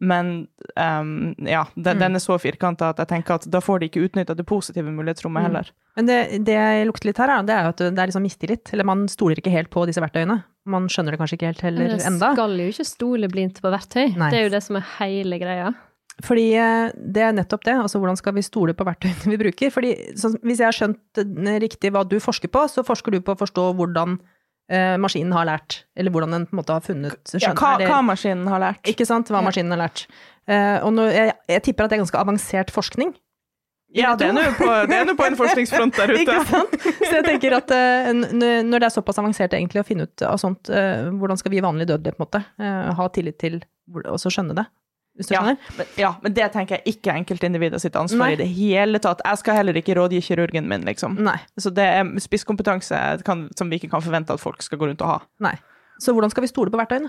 Men 0.00 0.46
um, 0.76 1.34
ja, 1.40 1.62
den, 1.74 1.96
Mm. 1.96 2.00
den 2.02 2.14
er 2.18 2.20
så 2.20 2.36
firkanta 2.38 2.90
at 2.92 2.98
jeg 3.00 3.08
tenker 3.08 3.34
at 3.38 3.46
da 3.50 3.60
får 3.64 3.80
de 3.80 3.88
ikke 3.88 4.02
utnytta 4.08 4.36
det 4.36 4.44
positive 4.46 4.92
mulighetsrommet 4.92 5.40
Mm. 5.42 5.46
heller. 5.48 5.70
Men 5.96 6.06
det, 6.06 6.18
det 6.44 6.52
jeg 6.58 6.86
lukter 6.86 7.06
litt 7.08 7.16
her, 7.22 7.30
er, 7.38 7.42
det 7.48 7.54
er 7.56 7.62
jo 7.64 7.68
at 7.72 7.76
det 7.78 7.98
er 7.98 8.06
liksom 8.10 8.22
mistillit. 8.26 8.72
Eller 8.74 8.84
man 8.84 9.06
stoler 9.08 9.36
ikke 9.40 9.50
helt 9.54 9.70
på 9.72 9.86
disse 9.88 10.02
verktøyene. 10.04 10.42
Man 10.66 10.88
skjønner 10.92 11.12
det 11.16 11.20
kanskje 11.22 11.38
ikke 11.38 11.46
helt 11.52 11.62
Men 11.62 11.72
heller 11.86 12.06
enda. 12.10 12.32
skal 12.36 12.58
jo 12.60 12.68
ikke 12.68 12.84
stole 12.84 13.28
blindt 13.32 13.62
på 13.62 13.72
verktøy. 13.72 14.16
Nei. 14.18 14.30
Det 14.30 14.38
er 14.38 14.44
jo 14.50 14.54
det 14.58 14.62
som 14.62 14.76
er 14.76 14.84
hele 14.98 15.38
greia. 15.40 15.72
Fordi 16.24 16.44
eh, 16.56 16.92
det 16.96 17.22
er 17.22 17.32
nettopp 17.36 17.64
det. 17.64 17.74
Altså 17.76 17.98
hvordan 18.00 18.16
skal 18.16 18.32
vi 18.36 18.42
stole 18.44 18.72
på 18.76 18.84
verktøyene 18.88 19.32
vi 19.32 19.36
bruker? 19.40 19.70
Fordi 19.72 19.90
så, 20.16 20.30
hvis 20.44 20.60
jeg 20.60 20.66
har 20.68 20.76
skjønt 20.76 21.20
eh, 21.24 21.58
riktig 21.60 21.90
hva 21.92 22.04
du 22.08 22.16
forsker 22.20 22.48
på, 22.52 22.66
så 22.72 22.84
forsker 22.84 23.12
du 23.16 23.20
på 23.24 23.32
å 23.34 23.40
forstå 23.40 23.66
hvordan 23.76 24.18
eh, 24.70 24.96
maskinen 25.02 25.32
har 25.36 25.46
lært. 25.48 25.82
Eller 25.96 26.10
hvordan 26.14 26.32
den 26.36 26.46
på 26.46 26.56
en 26.56 26.62
måte 26.62 26.72
har 26.76 26.80
funnet 26.84 27.36
Ja, 27.40 27.52
hva, 27.54 27.74
eller, 27.76 27.90
hva 27.90 28.00
maskinen 28.06 28.48
har 28.50 28.60
lært. 28.62 28.82
Ikke 28.90 29.06
sant? 29.06 29.28
Hva 29.30 29.40
Ja. 29.42 29.46
maskinen 29.48 29.70
har 29.76 29.84
lært. 29.86 30.06
Eh, 30.46 30.78
og 30.86 30.92
nå, 30.94 31.06
jeg, 31.10 31.32
jeg 31.48 31.62
tipper 31.66 31.84
at 31.86 31.90
det 31.90 31.98
er 31.98 32.04
ganske 32.04 32.20
avansert 32.20 32.70
forskning. 32.74 33.14
Ja, 33.96 34.14
det 34.18 34.26
er 34.28 34.32
nå 34.34 34.42
på, 34.58 34.66
på 35.16 35.24
en 35.26 35.36
forskningsfront 35.38 35.94
der 35.96 36.10
ute. 36.12 36.20
Ikke 36.24 36.40
sant? 36.50 36.72
Så 36.82 37.12
jeg 37.20 37.24
tenker 37.24 37.54
at 37.56 37.70
eh, 37.72 38.10
når 38.12 38.82
det 38.82 38.88
er 38.88 38.94
såpass 38.96 39.18
avansert 39.22 39.54
egentlig 39.54 39.80
å 39.80 39.86
finne 39.86 40.08
ut 40.08 40.24
av 40.26 40.36
sånt, 40.42 40.68
eh, 40.68 41.06
hvordan 41.14 41.38
skal 41.40 41.54
vi 41.54 41.62
vanlige 41.64 41.92
dødelige 41.94 42.16
på 42.18 42.20
en 42.20 42.26
måte 42.26 42.42
eh, 42.58 42.90
ha 42.98 43.06
tillit 43.14 43.38
til 43.40 43.60
og 44.02 44.18
så 44.18 44.28
skjønne 44.34 44.56
det? 44.58 44.66
Ja, 45.32 45.42
men, 45.76 45.86
ja, 45.96 46.10
men 46.22 46.34
det 46.36 46.48
tenker 46.54 46.78
jeg 46.78 46.96
ikke 46.96 47.12
er 47.12 47.20
enkeltindividet 47.22 47.80
sitt 47.82 47.96
ansvar 47.98 48.26
Nei. 48.26 48.34
i 48.34 48.40
det 48.40 48.48
hele 48.52 49.00
tatt. 49.02 49.22
Jeg 49.24 49.40
skal 49.40 49.60
heller 49.60 49.78
ikke 49.80 49.96
rådgi 49.96 50.20
kirurgen 50.24 50.68
min, 50.68 50.84
liksom. 50.88 51.16
Nei. 51.24 51.38
Så 51.60 51.72
det 51.74 51.86
er 51.98 52.10
spisskompetanse 52.22 53.00
kan, 53.26 53.46
som 53.58 53.72
vi 53.72 53.80
ikke 53.80 53.92
kan 53.94 54.04
forvente 54.04 54.36
at 54.36 54.42
folk 54.42 54.64
skal 54.64 54.80
gå 54.80 54.90
rundt 54.90 55.04
og 55.06 55.14
ha. 55.14 55.18
Nei. 55.48 55.54
Så 56.02 56.12
hvordan 56.12 56.32
skal 56.32 56.44
vi 56.44 56.52
stole 56.52 56.72
på 56.72 56.80
verktøyene? 56.80 57.08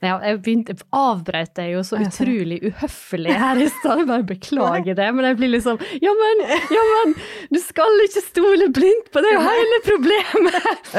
Ja, 0.00 0.14
jeg 0.24 0.38
begynte, 0.40 0.74
avbrøt 0.96 1.52
deg 1.58 1.74
jo 1.74 1.82
så 1.84 1.98
utrolig 2.00 2.56
uhøflig 2.64 3.34
her 3.36 3.58
i 3.60 3.66
stad. 3.68 4.06
Bare 4.08 4.24
beklager 4.24 4.96
det, 4.96 5.08
men 5.12 5.26
jeg 5.28 5.36
blir 5.36 5.52
liksom 5.52 5.82
Ja, 6.00 6.14
men, 6.16 6.40
ja, 6.72 6.84
men 6.92 7.12
du 7.52 7.58
skal 7.60 8.00
ikke 8.06 8.22
stole 8.24 8.70
blindt 8.72 9.10
på 9.12 9.20
det, 9.20 9.34
er 9.34 9.36
jo 9.36 9.44
hele 9.44 9.80
problemet! 9.84 10.96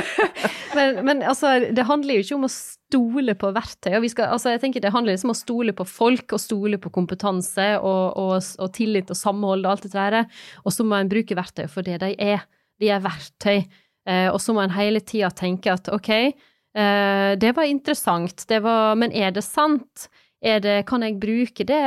men, 0.76 1.00
men 1.08 1.24
altså, 1.24 1.54
det 1.72 1.88
handler 1.88 2.18
jo 2.18 2.26
ikke 2.26 2.38
om 2.42 2.46
å 2.50 2.52
stole 2.52 3.36
på 3.40 3.52
verktøy. 3.56 3.94
Og 3.96 4.04
vi 4.04 4.12
skal, 4.12 4.28
altså, 4.36 4.52
jeg 4.52 4.64
tenker 4.66 4.84
Det 4.84 4.92
handler 4.92 5.16
liksom 5.16 5.32
om 5.32 5.36
å 5.38 5.40
stole 5.40 5.76
på 5.76 5.88
folk, 5.88 6.36
og 6.36 6.44
stole 6.44 6.80
på 6.82 6.92
kompetanse 6.92 7.70
og, 7.80 8.04
og, 8.20 8.36
og 8.60 8.72
tillit 8.76 9.08
og 9.08 9.16
samhold 9.16 9.64
og 9.64 9.72
alt 9.72 9.88
det 9.88 9.94
der. 9.96 10.18
Og 10.66 10.76
så 10.76 10.84
må 10.84 11.00
en 11.00 11.12
bruke 11.12 11.40
verktøy 11.40 11.64
for 11.72 11.88
det 11.88 12.02
de 12.04 12.12
er. 12.20 12.44
De 12.82 12.92
er 12.92 13.00
verktøy. 13.00 13.64
Eh, 14.04 14.28
og 14.28 14.40
så 14.42 14.52
må 14.52 14.60
en 14.64 14.76
hele 14.76 15.00
tida 15.00 15.30
tenke 15.32 15.72
at 15.72 15.88
ok, 15.94 16.34
det 16.72 17.50
var 17.52 17.68
interessant, 17.68 18.46
det 18.48 18.62
var, 18.64 18.94
men 18.96 19.12
er 19.12 19.34
det 19.36 19.42
sant? 19.44 20.08
Er 20.42 20.58
det, 20.58 20.78
kan 20.88 21.04
jeg 21.06 21.20
bruke 21.22 21.64
det 21.68 21.78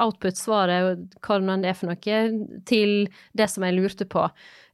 output-svaret, 0.00 1.18
hva 1.20 1.38
det 1.60 1.68
er 1.68 1.74
for 1.76 1.90
noe, 1.90 2.20
til 2.64 2.94
det 3.36 3.48
som 3.52 3.66
jeg 3.66 3.76
lurte 3.76 4.06
på? 4.08 4.22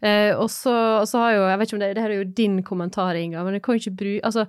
Eh, 0.04 0.30
og 0.36 0.46
så 0.52 0.74
og 1.00 1.08
så 1.10 1.22
har 1.24 1.32
jo, 1.34 1.48
jeg 1.48 1.58
vet 1.58 1.68
ikke 1.68 1.76
om 1.76 1.82
det, 1.82 1.88
det 1.96 2.04
her 2.04 2.14
er 2.14 2.20
jo 2.20 2.34
din 2.42 2.60
kommentar, 2.62 3.18
Inga, 3.18 3.42
men 3.42 3.56
du 3.56 3.62
kan 3.64 3.80
ikke 3.80 3.96
bruke, 4.04 4.22
altså, 4.28 4.46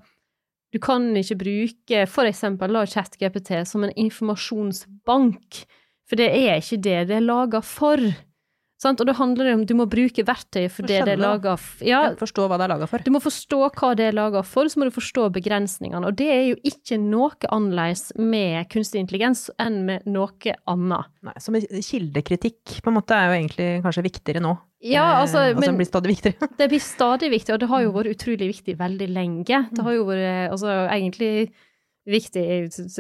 du 0.76 0.80
kan 0.84 1.08
ikke 1.18 1.40
bruke 1.40 2.06
for 2.12 2.30
eksempel 2.30 2.78
da 2.78 2.86
ChatGPT 2.92 3.64
som 3.66 3.88
en 3.88 3.96
informasjonsbank, 4.06 5.62
for 6.06 6.22
det 6.22 6.30
er 6.30 6.60
ikke 6.60 6.82
det 6.86 7.00
det 7.10 7.18
er 7.18 7.26
laget 7.26 7.66
for. 7.66 8.04
Sant? 8.86 9.02
Og 9.02 9.10
da 9.10 9.16
handler 9.18 9.50
det 9.50 9.56
om 9.58 9.66
du 9.66 9.74
må 9.80 9.88
bruke 9.90 10.26
verktøy 10.28 10.68
for 10.70 10.86
det 10.86 11.02
det 11.08 11.16
er 11.16 11.22
laga 11.22 11.56
for. 11.58 11.86
Ja, 11.86 12.04
Forstå 12.20 12.46
hva 12.48 12.60
det 12.62 12.68
er 12.68 12.74
laga 12.76 12.90
for. 12.90 13.02
du 13.06 13.12
må 13.16 13.22
forstå 13.24 13.62
hva 13.80 13.92
det 13.98 14.10
er 14.12 14.16
laga 14.18 14.44
for, 14.46 14.70
så 14.70 14.80
må 14.82 14.90
du 14.90 14.94
forstå 14.96 15.28
begrensningene. 15.36 16.06
Og 16.06 16.18
det 16.20 16.30
er 16.32 16.44
jo 16.52 16.60
ikke 16.70 17.00
noe 17.02 17.50
annerledes 17.50 18.12
med 18.20 18.70
kunstig 18.74 19.02
intelligens 19.02 19.48
enn 19.62 19.82
med 19.90 20.06
noe 20.06 20.56
annet. 20.70 21.12
Nei, 21.26 21.36
som 21.42 21.58
kildekritikk 21.58 22.80
på 22.86 22.92
en 22.92 22.98
måte 23.00 23.18
er 23.18 23.30
jo 23.32 23.38
egentlig 23.40 23.70
kanskje 23.86 24.06
viktigere 24.06 24.44
nå. 24.46 24.56
Ja, 24.86 25.06
Eh, 25.16 25.22
altså, 25.24 25.40
altså, 25.50 25.60
men 25.60 25.70
det 25.72 25.78
blir 25.80 25.90
stadig 25.90 26.12
viktigere. 26.14 26.50
det 26.60 26.68
blir 26.70 26.84
stadig 26.84 27.30
viktig, 27.34 27.54
og 27.56 27.62
det 27.64 27.70
har 27.72 27.86
jo 27.86 27.94
vært 27.96 28.12
utrolig 28.14 28.50
viktig 28.54 28.76
veldig 28.78 29.08
lenge. 29.10 29.62
Det 29.72 29.86
har 29.88 29.96
jo 29.96 30.04
vært 30.12 30.52
altså, 30.54 30.76
egentlig 30.94 31.32
viktig 32.06 32.44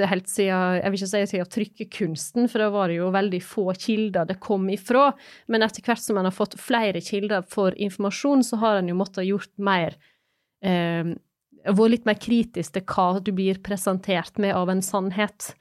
helt 0.09 0.29
siden 0.29 0.79
Jeg 0.79 0.91
vil 0.91 0.99
ikke 0.99 1.09
si 1.11 1.21
siden 1.29 1.51
trykkekunsten, 1.55 2.49
for 2.49 2.63
da 2.63 2.71
var 2.73 2.89
det 2.89 2.99
jo 2.99 3.11
veldig 3.13 3.41
få 3.45 3.67
kilder 3.77 4.27
det 4.29 4.39
kom 4.43 4.65
ifra. 4.73 5.11
Men 5.51 5.65
etter 5.65 5.85
hvert 5.85 6.01
som 6.01 6.17
en 6.19 6.29
har 6.29 6.35
fått 6.35 6.57
flere 6.61 7.03
kilder 7.05 7.45
for 7.49 7.75
informasjon, 7.77 8.43
så 8.45 8.59
har 8.63 8.79
en 8.79 8.89
jo 8.89 8.97
måttet 8.97 9.27
gjort 9.29 9.53
mer 9.61 9.97
eh, 10.65 11.15
Vært 11.65 11.89
litt 11.89 12.03
mer 12.05 12.17
kritisk 12.21 12.75
til 12.75 12.83
hva 12.85 13.19
du 13.25 13.31
blir 13.33 13.57
presentert 13.65 14.35
med 14.37 14.53
av 14.53 14.69
en 14.69 14.83
sannhet. 14.85 15.55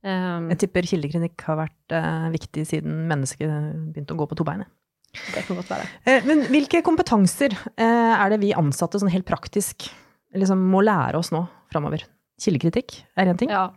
Um, 0.00 0.48
Jeg 0.48 0.62
tipper 0.64 0.86
kildekrinikk 0.88 1.44
har 1.44 1.58
vært 1.60 1.92
uh, 1.94 2.30
viktig 2.32 2.64
siden 2.70 3.02
mennesket 3.10 3.50
begynte 3.92 4.16
å 4.16 4.22
gå 4.22 4.26
på 4.30 4.38
to 4.40 4.46
bein. 4.48 4.64
det 5.12 5.44
kan 5.44 5.58
godt 5.60 5.68
være. 5.70 5.90
Eh, 6.08 6.24
men 6.24 6.46
hvilke 6.48 6.80
kompetanser 6.86 7.52
uh, 7.52 8.14
er 8.16 8.32
det 8.32 8.40
vi 8.42 8.54
ansatte 8.56 8.98
sånn 8.98 9.12
helt 9.12 9.28
praktisk 9.28 9.90
liksom, 10.32 10.64
må 10.72 10.80
lære 10.80 11.20
oss 11.20 11.30
nå 11.36 11.44
framover? 11.70 12.06
Kildekritikk 12.42 12.98
er 13.16 13.30
én 13.30 13.38
ting. 13.38 13.52
Ja. 13.52 13.70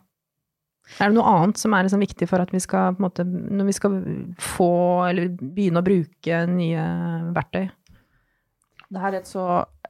Er 0.99 1.09
det 1.09 1.17
noe 1.17 1.29
annet 1.31 1.59
som 1.59 1.73
er 1.73 1.85
liksom 1.85 2.03
viktig 2.03 2.27
for 2.29 2.43
at 2.43 2.51
vi 2.53 2.61
skal, 2.61 2.93
på 2.93 3.01
en 3.01 3.07
måte, 3.07 3.25
når 3.25 3.69
vi 3.69 3.77
skal 3.77 3.95
få, 4.41 4.73
eller 5.09 5.31
begynne 5.33 5.81
å 5.81 5.85
bruke 5.85 6.43
nye 6.49 6.83
verktøy? 7.35 7.65
Det 8.85 9.01
her 9.01 9.15
er 9.15 9.23
et 9.23 9.29
så 9.29 9.45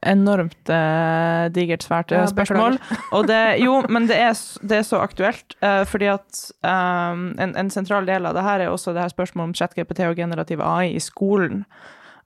enormt 0.06 0.72
eh, 0.72 1.48
digert, 1.56 1.84
svært 1.86 2.14
eh, 2.14 2.22
Ja, 2.22 2.30
spørsmål. 2.32 2.78
Og 3.16 3.28
det, 3.28 3.42
jo, 3.64 3.80
men 3.92 4.08
det 4.10 4.18
er, 4.22 4.38
det 4.64 4.80
er 4.80 4.88
så 4.88 5.02
aktuelt, 5.04 5.58
eh, 5.66 5.84
fordi 5.90 6.10
at 6.14 6.42
eh, 6.66 7.20
en, 7.44 7.56
en 7.60 7.74
sentral 7.74 8.08
del 8.08 8.28
av 8.28 8.38
det 8.38 8.46
her 8.46 8.64
er 8.64 8.72
også 8.72 8.96
det 8.96 9.04
her 9.04 9.14
spørsmålet 9.14 9.52
om 9.52 9.58
ChatGPT 9.60 10.06
og 10.08 10.20
generativ 10.20 10.64
AI 10.64 10.94
i 10.96 11.04
skolen. 11.04 11.66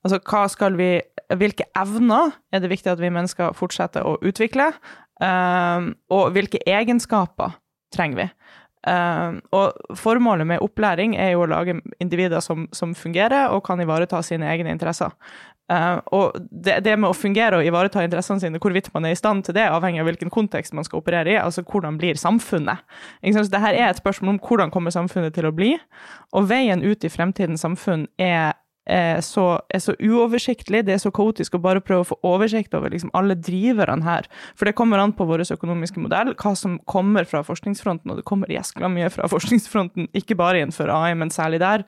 Altså, 0.04 0.22
hva 0.24 0.46
skal 0.52 0.78
vi 0.80 0.94
Hvilke 1.30 1.68
evner 1.78 2.32
er 2.50 2.62
det 2.64 2.72
viktig 2.72 2.90
at 2.90 3.02
vi 3.02 3.12
mennesker 3.14 3.52
fortsetter 3.54 4.02
å 4.02 4.16
utvikle? 4.26 4.72
Eh, 5.24 5.90
og 6.16 6.34
hvilke 6.36 6.62
egenskaper 6.68 7.58
trenger 7.96 8.24
vi? 8.24 8.28
Eh, 8.88 9.40
og 9.56 9.96
formålet 10.00 10.48
med 10.48 10.64
opplæring 10.64 11.18
er 11.20 11.34
jo 11.34 11.44
å 11.44 11.52
lage 11.52 11.80
individer 12.00 12.44
som, 12.44 12.68
som 12.76 12.96
fungerer 12.96 13.52
og 13.56 13.66
kan 13.68 13.82
ivareta 13.84 14.22
sine 14.26 14.48
egne 14.52 14.76
interesser. 14.76 15.16
Uh, 15.70 16.00
og 16.18 16.38
det, 16.50 16.80
det 16.82 16.96
med 16.98 17.12
å 17.12 17.14
fungere 17.14 17.60
og 17.60 17.68
ivareta 17.68 18.02
interessene 18.02 18.42
sine, 18.42 18.58
hvorvidt 18.62 18.88
man 18.96 19.06
er 19.06 19.14
i 19.14 19.20
stand 19.20 19.44
til 19.46 19.54
det, 19.54 19.68
avhenger 19.70 20.02
av 20.02 20.08
hvilken 20.10 20.32
kontekst 20.34 20.74
man 20.74 20.88
skal 20.88 21.04
operere 21.04 21.36
i, 21.36 21.38
altså 21.38 21.62
hvordan 21.62 22.00
blir 22.02 22.18
samfunnet. 22.18 22.82
Ikke 23.22 23.36
sant? 23.36 23.52
Så 23.52 23.54
det 23.54 23.62
er 23.70 23.78
et 23.86 24.02
spørsmål 24.02 24.34
om 24.34 24.40
hvordan 24.42 24.74
kommer 24.74 24.96
samfunnet 24.96 25.38
til 25.38 25.46
å 25.46 25.54
bli, 25.54 25.76
og 26.34 26.50
veien 26.50 26.82
ut 26.82 27.06
i 27.06 27.14
fremtidens 27.14 27.62
samfunn 27.62 28.08
er 28.18 28.58
så, 29.26 29.46
er 29.70 29.84
så 29.84 29.96
uoversiktlig, 30.00 30.84
det 30.88 30.96
er 30.96 31.02
så 31.04 31.12
kaotisk 31.14 31.58
å 31.58 31.64
bare 31.64 31.84
prøve 31.84 32.06
å 32.06 32.10
få 32.12 32.20
oversikt 32.28 32.74
over 32.78 32.94
liksom 32.94 33.12
alle 33.18 33.38
driverne 33.38 34.06
her. 34.06 34.30
For 34.58 34.70
det 34.70 34.76
kommer 34.78 35.02
an 35.02 35.14
på 35.16 35.28
vår 35.30 35.46
økonomiske 35.56 36.02
modell, 36.04 36.34
hva 36.40 36.54
som 36.58 36.80
kommer 36.90 37.28
fra 37.30 37.44
forskningsfronten, 37.46 38.12
og 38.12 38.22
det 38.22 38.28
kommer 38.30 38.52
jæskla 38.52 38.90
mye 38.92 39.12
fra 39.14 39.30
forskningsfronten, 39.32 40.10
ikke 40.18 40.38
bare 40.40 40.64
innenfor 40.64 40.92
AI, 40.94 41.14
men 41.20 41.34
særlig 41.34 41.62
der, 41.64 41.86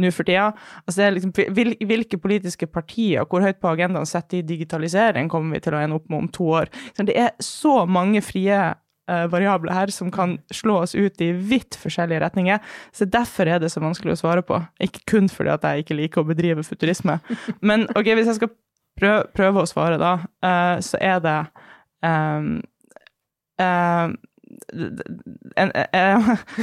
nå 0.00 0.10
for 0.14 0.28
tida. 0.28 0.50
Altså 0.86 1.10
liksom, 1.12 1.32
hvilke 1.52 2.18
politiske 2.20 2.68
partier, 2.70 3.26
hvor 3.28 3.44
høyt 3.44 3.60
på 3.60 3.72
agendaen 3.72 4.08
setter 4.08 4.40
de 4.40 4.54
digitalisering, 4.54 5.28
kommer 5.32 5.56
vi 5.56 5.64
til 5.64 5.76
å 5.76 5.82
ende 5.82 5.98
opp 5.98 6.08
med 6.08 6.24
om 6.24 6.30
to 6.32 6.48
år. 6.60 6.72
Så 6.96 7.06
det 7.08 7.18
er 7.18 7.34
så 7.44 7.82
mange 7.88 8.22
frie 8.24 8.56
eh, 8.56 8.78
variabler 9.06 9.74
her 9.74 9.90
som 9.92 10.12
kan 10.14 10.36
slå 10.54 10.76
oss 10.84 10.94
ut 10.94 11.20
i 11.20 11.32
vidt 11.34 11.76
forskjellige 11.80 12.20
retninger. 12.22 12.60
Så 12.94 13.08
derfor 13.10 13.50
er 13.50 13.58
det 13.62 13.72
så 13.72 13.82
vanskelig 13.82 14.14
å 14.14 14.20
svare 14.20 14.44
på. 14.46 14.60
Ikke 14.82 15.02
kun 15.10 15.30
fordi 15.32 15.52
at 15.54 15.66
jeg 15.66 15.82
ikke 15.84 15.98
liker 15.98 16.22
å 16.22 16.28
bedrive 16.28 16.64
futurisme. 16.66 17.18
Men 17.68 17.88
ok, 17.96 18.12
hvis 18.14 18.30
jeg 18.30 18.38
skal 18.38 18.52
prøve, 19.00 19.24
prøve 19.34 19.64
å 19.64 19.70
svare, 19.70 19.98
da, 20.00 20.12
eh, 20.44 20.76
så 20.84 21.00
er 21.02 21.22
det 21.24 21.38
um, 22.06 22.60
um, 23.62 24.14
en, 24.72 25.72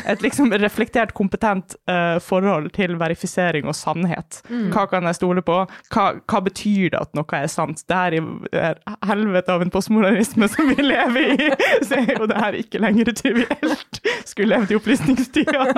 et 0.05 0.23
liksom 0.23 0.53
reflektert, 0.61 1.13
kompetent 1.17 1.75
eh, 1.89 2.17
forhold 2.23 2.71
til 2.77 2.97
verifisering 2.99 3.67
og 3.69 3.77
sannhet. 3.77 4.41
Hva 4.73 4.85
kan 4.91 5.07
jeg 5.09 5.19
stole 5.19 5.43
på? 5.45 5.61
Hva, 5.93 6.05
hva 6.29 6.41
betyr 6.45 6.93
det 6.93 7.01
at 7.01 7.15
noe 7.17 7.39
er 7.39 7.49
sant? 7.51 7.83
Det 7.89 7.99
her 7.99 8.17
er 8.55 8.79
helvete 9.09 9.53
av 9.55 9.65
en 9.65 9.73
postmodernisme 9.73 10.49
som 10.51 10.71
vi 10.71 10.85
lever 10.85 11.33
i, 11.35 11.49
så 11.87 12.01
er 12.01 12.13
jo 12.15 12.29
det 12.29 12.39
her 12.39 12.59
ikke 12.59 12.83
lenger 12.83 13.13
trivielt. 13.17 14.01
Skulle 14.29 14.55
levd 14.55 14.73
i 14.73 14.79
opplysningstida. 14.79 15.67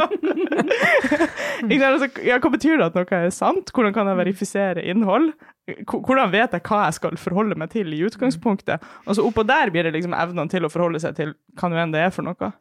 Altså, 1.92 2.08
ja, 2.26 2.38
hva 2.42 2.50
betyr 2.54 2.80
det 2.80 2.86
at 2.88 2.96
noe 2.98 3.18
er 3.18 3.34
sant? 3.36 3.72
Hvordan 3.76 3.94
kan 3.96 4.08
jeg 4.10 4.20
verifisere 4.20 4.84
innhold? 4.92 5.32
Hvordan 5.70 6.32
vet 6.34 6.56
jeg 6.58 6.64
hva 6.66 6.82
jeg 6.88 6.98
skal 6.98 7.18
forholde 7.22 7.56
meg 7.60 7.70
til 7.72 7.94
i 7.94 8.02
utgangspunktet? 8.08 8.84
Og 9.06 9.18
så 9.18 9.26
oppå 9.26 9.46
der 9.48 9.72
blir 9.74 9.86
det 9.86 9.94
liksom 9.96 10.16
evnene 10.18 10.52
til 10.52 10.66
å 10.66 10.72
forholde 10.74 11.02
seg 11.04 11.16
til 11.20 11.36
hva 11.60 11.70
nå 11.70 11.80
enn 11.84 11.94
det 11.94 12.02
er 12.08 12.14
for 12.16 12.26
noe. 12.26 12.52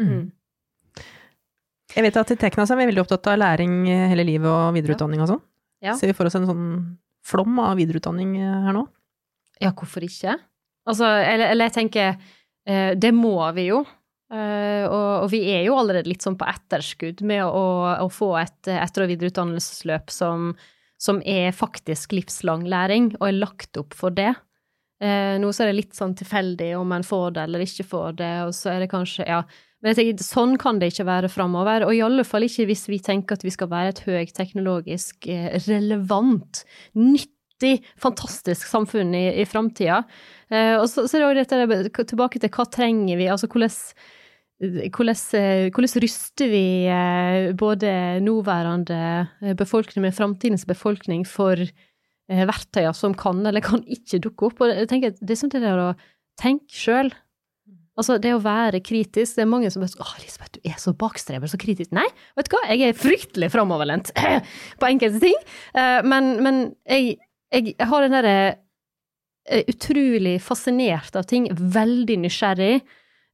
Mm. 0.00 0.28
Jeg 1.94 2.04
vet 2.06 2.18
at 2.20 2.34
i 2.34 2.36
Tekna 2.40 2.66
er 2.66 2.80
vi 2.80 2.88
veldig 2.90 3.04
opptatt 3.04 3.30
av 3.32 3.40
læring 3.40 3.84
eh, 3.88 4.06
hele 4.10 4.26
livet 4.26 4.50
og 4.50 4.74
videreutdanning 4.76 5.22
og 5.24 5.30
sånn. 5.30 5.42
Ja. 5.84 5.96
Ser 5.98 6.10
vi 6.10 6.16
for 6.16 6.28
oss 6.28 6.36
en 6.38 6.48
sånn 6.48 6.68
flom 7.24 7.58
av 7.62 7.78
videreutdanning 7.80 8.36
eh, 8.40 8.62
her 8.66 8.76
nå? 8.76 8.86
Ja, 9.62 9.72
hvorfor 9.72 10.04
ikke? 10.04 10.36
Altså, 10.88 11.08
eller, 11.08 11.52
eller 11.54 11.70
jeg 11.70 11.76
tenker, 11.78 12.16
eh, 12.68 12.92
det 12.98 13.12
må 13.16 13.38
vi 13.56 13.68
jo. 13.70 13.84
Eh, 14.34 14.84
og, 14.88 15.24
og, 15.24 15.28
vi 15.32 15.44
er 15.54 15.66
jo 15.68 15.76
allerede 15.78 16.10
litt 16.10 16.24
sånn 16.24 16.38
på 16.40 16.48
etterskudd 16.48 17.22
med 17.28 17.44
å, 17.46 17.64
å 18.02 18.08
få 18.12 18.32
et 18.40 18.72
etter- 18.72 19.04
og 19.04 19.12
videreutdannelsesløp 19.12 20.12
som, 20.12 20.52
som, 21.04 21.20
er 21.24 21.52
faktisk 21.52 22.14
livslang 22.16 22.64
læring, 22.70 23.12
og 23.20 23.28
er 23.28 23.38
lagt 23.42 23.76
opp 23.80 23.96
for 23.96 24.14
det. 24.14 24.32
Eh, 25.04 25.36
nå 25.42 25.50
så 25.52 25.64
er 25.64 25.72
det 25.72 25.80
litt 25.82 25.96
sånn 25.96 26.14
tilfeldig 26.16 26.70
om 26.78 26.92
en 26.94 27.04
får 27.04 27.36
det 27.36 27.46
eller 27.48 27.64
ikke 27.64 27.86
får 27.90 28.18
det, 28.20 28.34
og 28.46 28.56
så 28.56 28.74
er 28.74 28.84
det 28.84 28.92
kanskje 28.94 29.28
Ja. 29.28 29.44
Men 29.84 29.92
jeg 29.92 29.98
tenker, 29.98 30.24
sånn 30.24 30.54
kan 30.56 30.78
det 30.80 30.94
ikke 30.94 31.04
være 31.04 31.28
framover, 31.28 31.84
og 31.84 31.92
i 31.92 32.00
alle 32.00 32.22
fall 32.24 32.46
ikke 32.46 32.64
hvis 32.70 32.86
vi 32.88 33.02
tenker 33.04 33.36
at 33.36 33.42
vi 33.44 33.52
skal 33.52 33.68
være 33.68 33.90
et 33.92 34.00
høyteknologisk 34.06 35.28
eh, 35.28 35.58
relevant, 35.66 36.62
nyttig, 36.96 37.82
fantastisk 38.00 38.64
samfunn 38.64 39.12
i, 39.12 39.26
i 39.42 39.44
framtida. 39.44 40.00
Eh, 40.48 40.78
og 40.78 40.88
så, 40.88 41.04
så 41.04 41.18
er 41.18 41.20
det 41.20 41.28
òg 41.28 41.42
dette 41.42 42.06
tilbake 42.14 42.40
til 42.40 42.54
hva 42.56 42.64
trenger 42.72 43.20
vi, 43.20 43.28
altså 43.28 43.50
hvordan 43.52 43.76
hvordan, 44.62 45.18
eh, 45.34 45.70
hvordan, 45.74 46.00
ryster 46.02 46.48
vi 46.48 46.86
eh, 46.86 47.52
både 47.58 48.20
nåværende 48.22 49.54
befolkning 49.58 50.06
med 50.06 50.14
framtidens 50.14 50.64
befolkning 50.66 51.26
for 51.26 51.58
verktøyer 52.24 52.94
som 52.96 53.12
kan 53.12 53.44
eller 53.44 53.60
kan 53.60 53.82
ikke 53.84 54.22
dukke 54.22 54.46
opp? 54.46 54.62
Og 54.62 54.70
jeg 54.72 54.88
tenker, 54.88 55.12
det 55.20 55.34
er 55.34 55.40
sånn 55.42 55.52
det 55.52 55.64
der 55.64 55.82
å 55.82 55.90
tenke 56.40 56.72
sjøl. 56.72 57.12
Altså, 57.94 58.16
det 58.18 58.32
å 58.34 58.40
være 58.42 58.80
kritisk 58.82 59.36
Det 59.36 59.44
er 59.44 59.46
mange 59.46 59.70
som 59.70 59.78
bare 59.78 60.02
'Å, 60.02 60.18
Lisbeth, 60.18 60.56
du 60.56 60.60
er 60.66 60.78
så 60.78 60.90
bakstrever, 60.98 61.46
så 61.46 61.58
kritisk'. 61.58 61.92
Nei, 61.92 62.06
vet 62.34 62.48
du 62.48 62.56
hva, 62.56 62.62
jeg 62.66 62.88
er 62.88 62.98
fryktelig 62.98 63.52
framoverlent 63.52 64.10
på 64.80 64.88
enkelte 64.88 65.20
ting. 65.20 65.36
Men, 66.02 66.42
men 66.42 66.74
jeg, 66.88 67.18
jeg, 67.52 67.76
har 67.78 68.02
den 68.02 68.16
derre 68.16 68.56
utrolig 69.70 70.40
fascinert 70.42 71.14
av 71.14 71.28
ting, 71.30 71.46
veldig 71.52 72.18
nysgjerrig. 72.24 72.82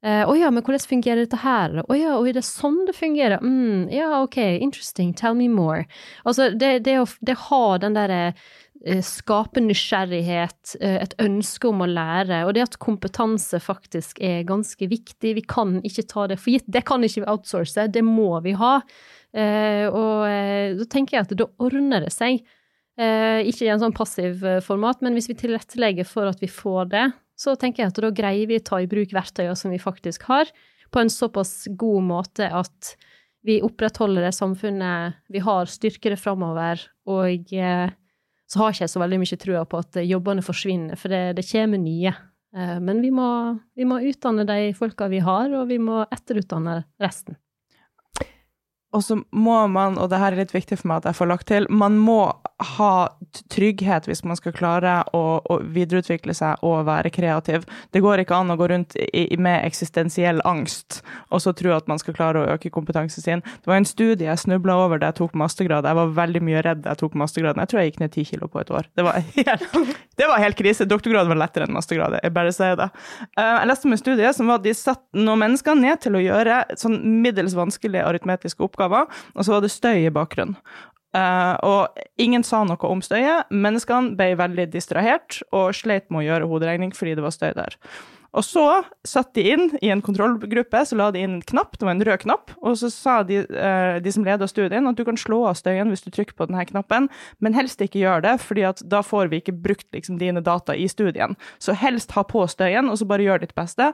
Eh, 0.01 0.23
å 0.25 0.33
uh, 0.33 0.39
ja, 0.39 0.49
men 0.49 0.65
hvordan 0.65 0.81
fungerer 0.89 1.27
dette 1.27 1.43
her? 1.43 1.83
Å 1.85 1.97
ja, 1.99 2.15
og 2.17 2.31
er 2.31 2.39
det 2.39 2.47
sånn 2.47 2.79
det 2.89 2.97
fungerer? 2.97 3.43
Mm, 3.45 3.91
ja, 3.93 4.23
ok, 4.23 4.39
interesting, 4.65 5.13
tell 5.17 5.37
me 5.37 5.49
more. 5.53 5.85
Altså, 6.25 6.49
det, 6.57 6.79
det, 6.87 6.97
å, 7.03 7.07
det 7.21 7.37
ha 7.51 7.65
den 7.83 7.99
derre 7.99 8.21
uh, 8.33 9.03
skape 9.05 9.61
nysgjerrighet, 9.61 10.79
uh, 10.81 10.97
et 11.03 11.13
ønske 11.21 11.69
om 11.69 11.85
å 11.85 11.91
lære, 11.91 12.47
og 12.49 12.57
det 12.57 12.65
at 12.65 12.81
kompetanse 12.81 13.61
faktisk 13.61 14.23
er 14.25 14.49
ganske 14.49 14.89
viktig. 14.89 15.37
Vi 15.37 15.45
kan 15.45 15.83
ikke 15.85 16.09
ta 16.09 16.25
det 16.33 16.41
for 16.41 16.55
gitt. 16.55 16.65
Det 16.65 16.87
kan 16.89 17.05
ikke 17.05 17.27
vi 17.27 17.33
outsource, 17.35 17.91
det 17.93 18.07
må 18.07 18.33
vi 18.47 18.57
ha. 18.57 18.79
og 19.31 20.79
da 20.81 20.85
tenker 20.91 21.17
jeg 21.17 21.27
at 21.27 21.37
da 21.39 21.47
ordner 21.63 22.03
det 22.03 22.11
seg. 22.11 22.41
ikke 22.99 23.65
i 23.65 23.69
en 23.71 23.79
sånn 23.79 23.95
passiv 23.95 24.43
format, 24.67 25.05
men 25.05 25.15
hvis 25.15 25.29
vi 25.31 25.37
tilrettelegger 25.39 26.09
for 26.09 26.27
at 26.27 26.43
vi 26.43 26.49
får 26.51 26.89
det, 26.91 27.05
så 27.41 27.57
tenker 27.57 27.85
jeg 27.85 27.93
at 27.95 28.03
da 28.05 28.11
greier 28.13 28.51
vi 28.51 28.59
å 28.61 28.67
ta 28.67 28.81
i 28.83 28.89
bruk 28.91 29.15
verktøyene 29.17 29.57
som 29.57 29.73
vi 29.73 29.81
faktisk 29.81 30.27
har, 30.29 30.51
på 30.91 31.01
en 31.01 31.13
såpass 31.13 31.71
god 31.79 32.05
måte 32.05 32.49
at 32.51 32.95
vi 33.47 33.61
opprettholder 33.65 34.27
det 34.27 34.35
samfunnet 34.37 35.21
vi 35.33 35.41
har, 35.41 35.71
styrker 35.71 36.13
det 36.13 36.21
framover, 36.21 36.83
og 37.09 37.55
eh, 37.57 37.93
så 38.51 38.61
har 38.61 38.75
ikke 38.75 38.85
jeg 38.85 38.93
så 38.93 39.01
veldig 39.01 39.21
mye 39.23 39.39
trua 39.41 39.63
på 39.69 39.81
at 39.81 40.01
jobbene 40.05 40.45
forsvinner, 40.45 40.99
for 41.01 41.13
det, 41.13 41.23
det 41.39 41.47
kommer 41.49 41.81
nye. 41.81 42.13
Eh, 42.57 42.77
men 42.83 43.01
vi 43.01 43.13
må, 43.15 43.29
vi 43.79 43.87
må 43.89 44.01
utdanne 44.11 44.45
de 44.49 44.75
folka 44.77 45.09
vi 45.13 45.23
har, 45.25 45.55
og 45.57 45.71
vi 45.71 45.79
må 45.81 46.03
etterutdanne 46.11 46.83
resten. 47.01 47.39
Og 48.91 49.05
så 49.07 49.21
må 49.31 49.57
man, 49.71 49.99
og 50.03 50.11
det 50.11 50.19
her 50.19 50.35
er 50.35 50.43
litt 50.43 50.55
viktig 50.55 50.81
for 50.81 50.91
meg 50.91 51.01
at 51.01 51.13
jeg 51.13 51.19
får 51.21 51.29
lagt 51.31 51.47
til, 51.47 51.67
man 51.71 51.95
må 52.03 52.25
ha 52.77 52.95
trygghet 53.49 54.09
hvis 54.09 54.25
man 54.27 54.37
skal 54.37 54.53
klare 54.57 54.97
å, 55.17 55.23
å 55.41 55.59
videreutvikle 55.63 56.35
seg 56.35 56.65
og 56.67 56.89
være 56.89 57.13
kreativ. 57.15 57.63
Det 57.95 58.03
går 58.03 58.25
ikke 58.25 58.41
an 58.41 58.51
å 58.51 58.57
gå 58.59 58.67
rundt 58.73 58.97
i, 58.99 59.29
med 59.39 59.63
eksistensiell 59.63 60.43
angst 60.49 61.01
og 61.31 61.43
så 61.45 61.55
tro 61.57 61.71
at 61.77 61.87
man 61.91 62.03
skal 62.03 62.17
klare 62.19 62.43
å 62.43 62.57
øke 62.57 62.73
kompetansen 62.75 63.23
sin. 63.23 63.45
Det 63.63 63.71
var 63.71 63.79
en 63.79 63.89
studie 63.89 64.27
jeg 64.27 64.43
snubla 64.43 64.75
over 64.83 64.99
da 64.99 65.13
jeg 65.13 65.21
tok 65.21 65.39
mastergrad. 65.39 65.87
Jeg 65.87 65.99
var 66.01 66.13
veldig 66.19 66.43
mye 66.51 66.65
redd 66.67 66.83
da 66.83 66.97
jeg 66.97 67.03
tok 67.05 67.17
mastergraden. 67.23 67.63
Jeg 67.63 67.73
tror 67.73 67.83
jeg 67.83 67.93
gikk 67.93 68.03
ned 68.03 68.15
ti 68.17 68.27
kilo 68.27 68.51
på 68.51 68.65
et 68.65 68.75
år. 68.75 68.91
Det 68.99 69.07
var 69.07 69.23
helt, 69.39 69.79
det 70.21 70.31
var 70.33 70.43
helt 70.43 70.59
krise. 70.59 70.89
Doktorgrad 70.91 71.31
var 71.31 71.39
lettere 71.39 71.71
enn 71.71 71.79
mastergrad. 71.79 72.19
Jeg 72.19 72.35
bare 72.35 72.55
sier 72.57 72.75
det. 72.83 72.91
Eh, 73.39 73.55
jeg 73.55 73.71
leste 73.71 73.87
om 73.87 73.95
en 73.95 74.03
studie 74.03 74.35
som 74.35 74.51
var 74.51 74.59
at 74.59 74.67
de 74.67 74.75
satte 74.75 75.23
noen 75.23 75.45
mennesker 75.47 75.79
ned 75.79 76.03
til 76.03 76.19
å 76.19 76.27
gjøre 76.27 76.61
sånn 76.81 76.99
middels 77.23 77.55
vanskelige 77.55 78.05
aritmetiske 78.11 78.67
oppgaver 78.67 78.80
oppgaver, 78.81 79.11
og 79.35 79.45
så 79.45 79.57
var 79.57 79.65
det 79.65 79.75
støy 79.75 80.07
i 80.07 80.15
bakgrunnen. 80.15 80.57
Uh, 81.11 81.57
og 81.67 82.05
ingen 82.23 82.45
sa 82.47 82.63
noe 82.63 82.79
om 82.87 83.01
støyet. 83.03 83.51
Menneskene 83.51 84.15
ble 84.15 84.37
veldig 84.39 84.69
distrahert 84.71 85.41
og 85.51 85.75
sleit 85.75 86.07
med 86.07 86.23
å 86.23 86.27
gjøre 86.29 86.47
hoderegning 86.53 86.95
fordi 86.95 87.17
det 87.19 87.25
var 87.25 87.35
støy 87.35 87.51
der. 87.57 87.75
Og 88.31 88.45
så 88.47 88.63
satt 89.03 89.33
de 89.35 89.43
inn 89.51 89.65
i 89.83 89.89
en 89.91 90.05
kontrollgruppe, 90.07 90.85
så 90.87 90.95
la 90.95 91.09
de 91.11 91.25
inn 91.25 91.33
en 91.41 91.43
knapp, 91.43 91.75
det 91.75 91.89
var 91.89 91.97
en 91.97 92.05
rød 92.07 92.21
knapp, 92.23 92.53
og 92.63 92.77
så 92.79 92.93
sa 92.95 93.17
de, 93.27 93.41
uh, 93.43 93.99
de 93.99 94.13
som 94.15 94.23
leda 94.23 94.47
studien, 94.47 94.87
at 94.87 95.01
du 95.01 95.03
kan 95.09 95.19
slå 95.19 95.43
av 95.51 95.59
støyen 95.59 95.91
hvis 95.91 96.07
du 96.07 96.13
trykker 96.15 96.39
på 96.39 96.47
denne 96.47 96.63
knappen, 96.69 97.11
men 97.43 97.59
helst 97.59 97.83
ikke 97.83 98.05
gjør 98.05 98.23
det, 98.29 98.39
fordi 98.47 98.71
da 98.87 99.03
får 99.03 99.35
vi 99.35 99.43
ikke 99.43 99.59
brukt 99.67 99.89
liksom, 99.99 100.23
dine 100.23 100.47
data 100.47 100.79
i 100.79 100.87
studien. 100.87 101.35
Så 101.59 101.75
helst 101.75 102.15
ha 102.15 102.23
på 102.23 102.47
støyen, 102.47 102.87
og 102.87 103.03
så 103.03 103.11
bare 103.11 103.27
gjør 103.27 103.43
ditt 103.43 103.59
beste. 103.59 103.91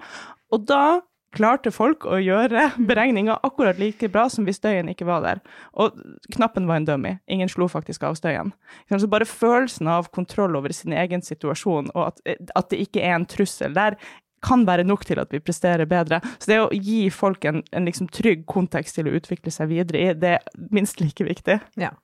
Og 0.53 0.69
da 0.69 1.01
klarte 1.37 1.73
folk 1.75 2.07
å 2.09 2.19
gjøre 2.21 2.71
beregninger 2.89 3.41
akkurat 3.47 3.79
like 3.81 4.11
bra 4.13 4.27
som 4.33 4.47
hvis 4.49 4.61
støyen 4.61 4.91
ikke 4.93 5.09
var 5.09 5.25
der. 5.25 5.41
Og 5.79 5.97
knappen 6.35 6.69
var 6.69 6.81
en 6.81 6.89
dummy. 6.89 7.17
Ingen 7.31 7.51
slo 7.53 7.69
faktisk 7.71 8.07
av 8.09 8.19
støyen. 8.19 8.53
Så 8.91 9.09
bare 9.11 9.29
følelsen 9.29 9.91
av 9.93 10.11
kontroll 10.17 10.57
over 10.59 10.75
sin 10.75 10.97
egen 10.97 11.25
situasjon, 11.25 11.93
og 11.95 12.13
at, 12.13 12.39
at 12.57 12.71
det 12.73 12.81
ikke 12.87 13.05
er 13.05 13.19
en 13.19 13.29
trussel 13.29 13.77
der, 13.77 13.99
kan 14.47 14.67
være 14.69 14.85
nok 14.87 15.05
til 15.09 15.19
at 15.19 15.33
vi 15.33 15.41
presterer 15.43 15.89
bedre. 15.91 16.21
Så 16.39 16.51
det 16.51 16.59
å 16.63 16.69
gi 16.73 17.07
folk 17.15 17.45
en, 17.49 17.63
en 17.75 17.89
liksom 17.89 18.11
trygg 18.15 18.45
kontekst 18.51 18.99
til 18.99 19.09
å 19.09 19.15
utvikle 19.17 19.53
seg 19.53 19.71
videre 19.73 20.03
i, 20.03 20.13
det 20.15 20.37
er 20.39 20.67
minst 20.75 21.01
like 21.03 21.25
viktig. 21.27 21.59
Ja. 21.81 21.95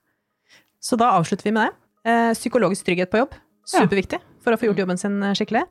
Så 0.82 0.98
da 0.98 1.12
avslutter 1.18 1.46
vi 1.46 1.54
med 1.54 1.68
det. 1.68 1.78
Eh, 2.10 2.32
psykologisk 2.34 2.88
trygghet 2.88 3.12
på 3.12 3.20
jobb, 3.20 3.36
superviktig 3.70 4.18
for 4.42 4.54
å 4.54 4.58
få 4.58 4.70
gjort 4.70 4.82
jobben 4.82 4.98
sin 4.98 5.20
skikkelig. 5.38 5.62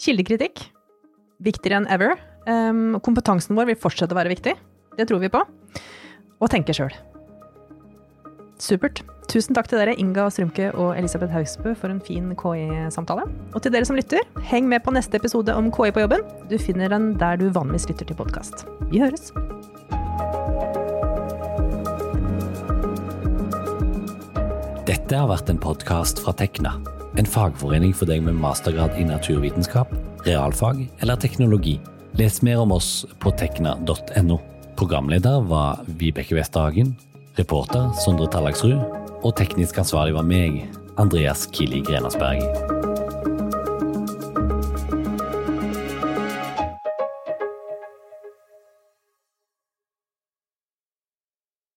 Kildekritikk, 0.00 0.66
viktigere 1.40 1.80
enn 1.80 1.88
ever. 1.92 2.18
Um, 2.48 2.98
kompetansen 3.04 3.58
vår 3.58 3.72
vil 3.72 3.80
fortsette 3.80 4.16
å 4.16 4.20
være 4.20 4.32
viktig. 4.32 4.56
Det 4.96 5.06
tror 5.08 5.20
vi 5.22 5.32
på. 5.32 5.42
Og 6.40 6.52
tenke 6.52 6.74
sjøl. 6.76 6.92
Supert. 8.60 9.02
Tusen 9.30 9.54
takk 9.54 9.68
til 9.70 9.78
dere, 9.78 9.92
Inga 10.00 10.24
Strømke 10.32 10.72
og 10.74 10.96
Elisabeth 10.98 11.30
Hausbø, 11.30 11.70
for 11.78 11.92
en 11.92 12.00
fin 12.02 12.32
KI-samtale. 12.34 13.28
Og 13.54 13.62
til 13.62 13.70
dere 13.70 13.86
som 13.86 13.94
lytter, 13.94 14.24
heng 14.50 14.66
med 14.68 14.82
på 14.82 14.94
neste 14.96 15.20
episode 15.20 15.54
om 15.54 15.68
KI 15.70 15.92
på 15.94 16.02
jobben. 16.02 16.24
Du 16.50 16.56
finner 16.58 16.90
den 16.90 17.12
der 17.20 17.38
du 17.38 17.46
vanligvis 17.54 17.86
lytter 17.92 18.10
til 18.10 18.18
podkast. 18.18 18.66
Vi 18.90 18.98
høres! 18.98 19.30
Dette 24.90 25.14
har 25.14 25.30
vært 25.30 25.52
en 25.52 25.62
podkast 25.62 26.18
fra 26.24 26.34
Tekna, 26.34 26.74
en 27.14 27.28
fagforening 27.28 27.94
for 27.94 28.10
deg 28.10 28.24
med 28.26 28.34
mastergrad 28.42 28.98
i 28.98 29.06
naturvitenskap, 29.06 29.94
realfag 30.26 30.82
eller 30.98 31.22
teknologi. 31.22 31.76
Les 32.20 32.42
mer 32.42 32.58
om 32.60 32.72
oss 32.72 33.06
på 33.18 33.30
tekna.no. 33.30 34.40
Programleder 34.76 35.40
var 35.40 35.78
Vibeke 35.86 36.36
Westhagen, 36.36 36.92
reporter 37.40 37.94
Sondre 37.96 38.28
Tallagsrud, 38.28 38.82
og 39.24 39.32
teknisk 39.40 39.80
ansvarlig 39.80 40.18
var 40.18 40.28
meg, 40.28 40.66
Andreas 41.00 41.46
Kili 41.48 41.80
Grenasberg. 41.80 42.89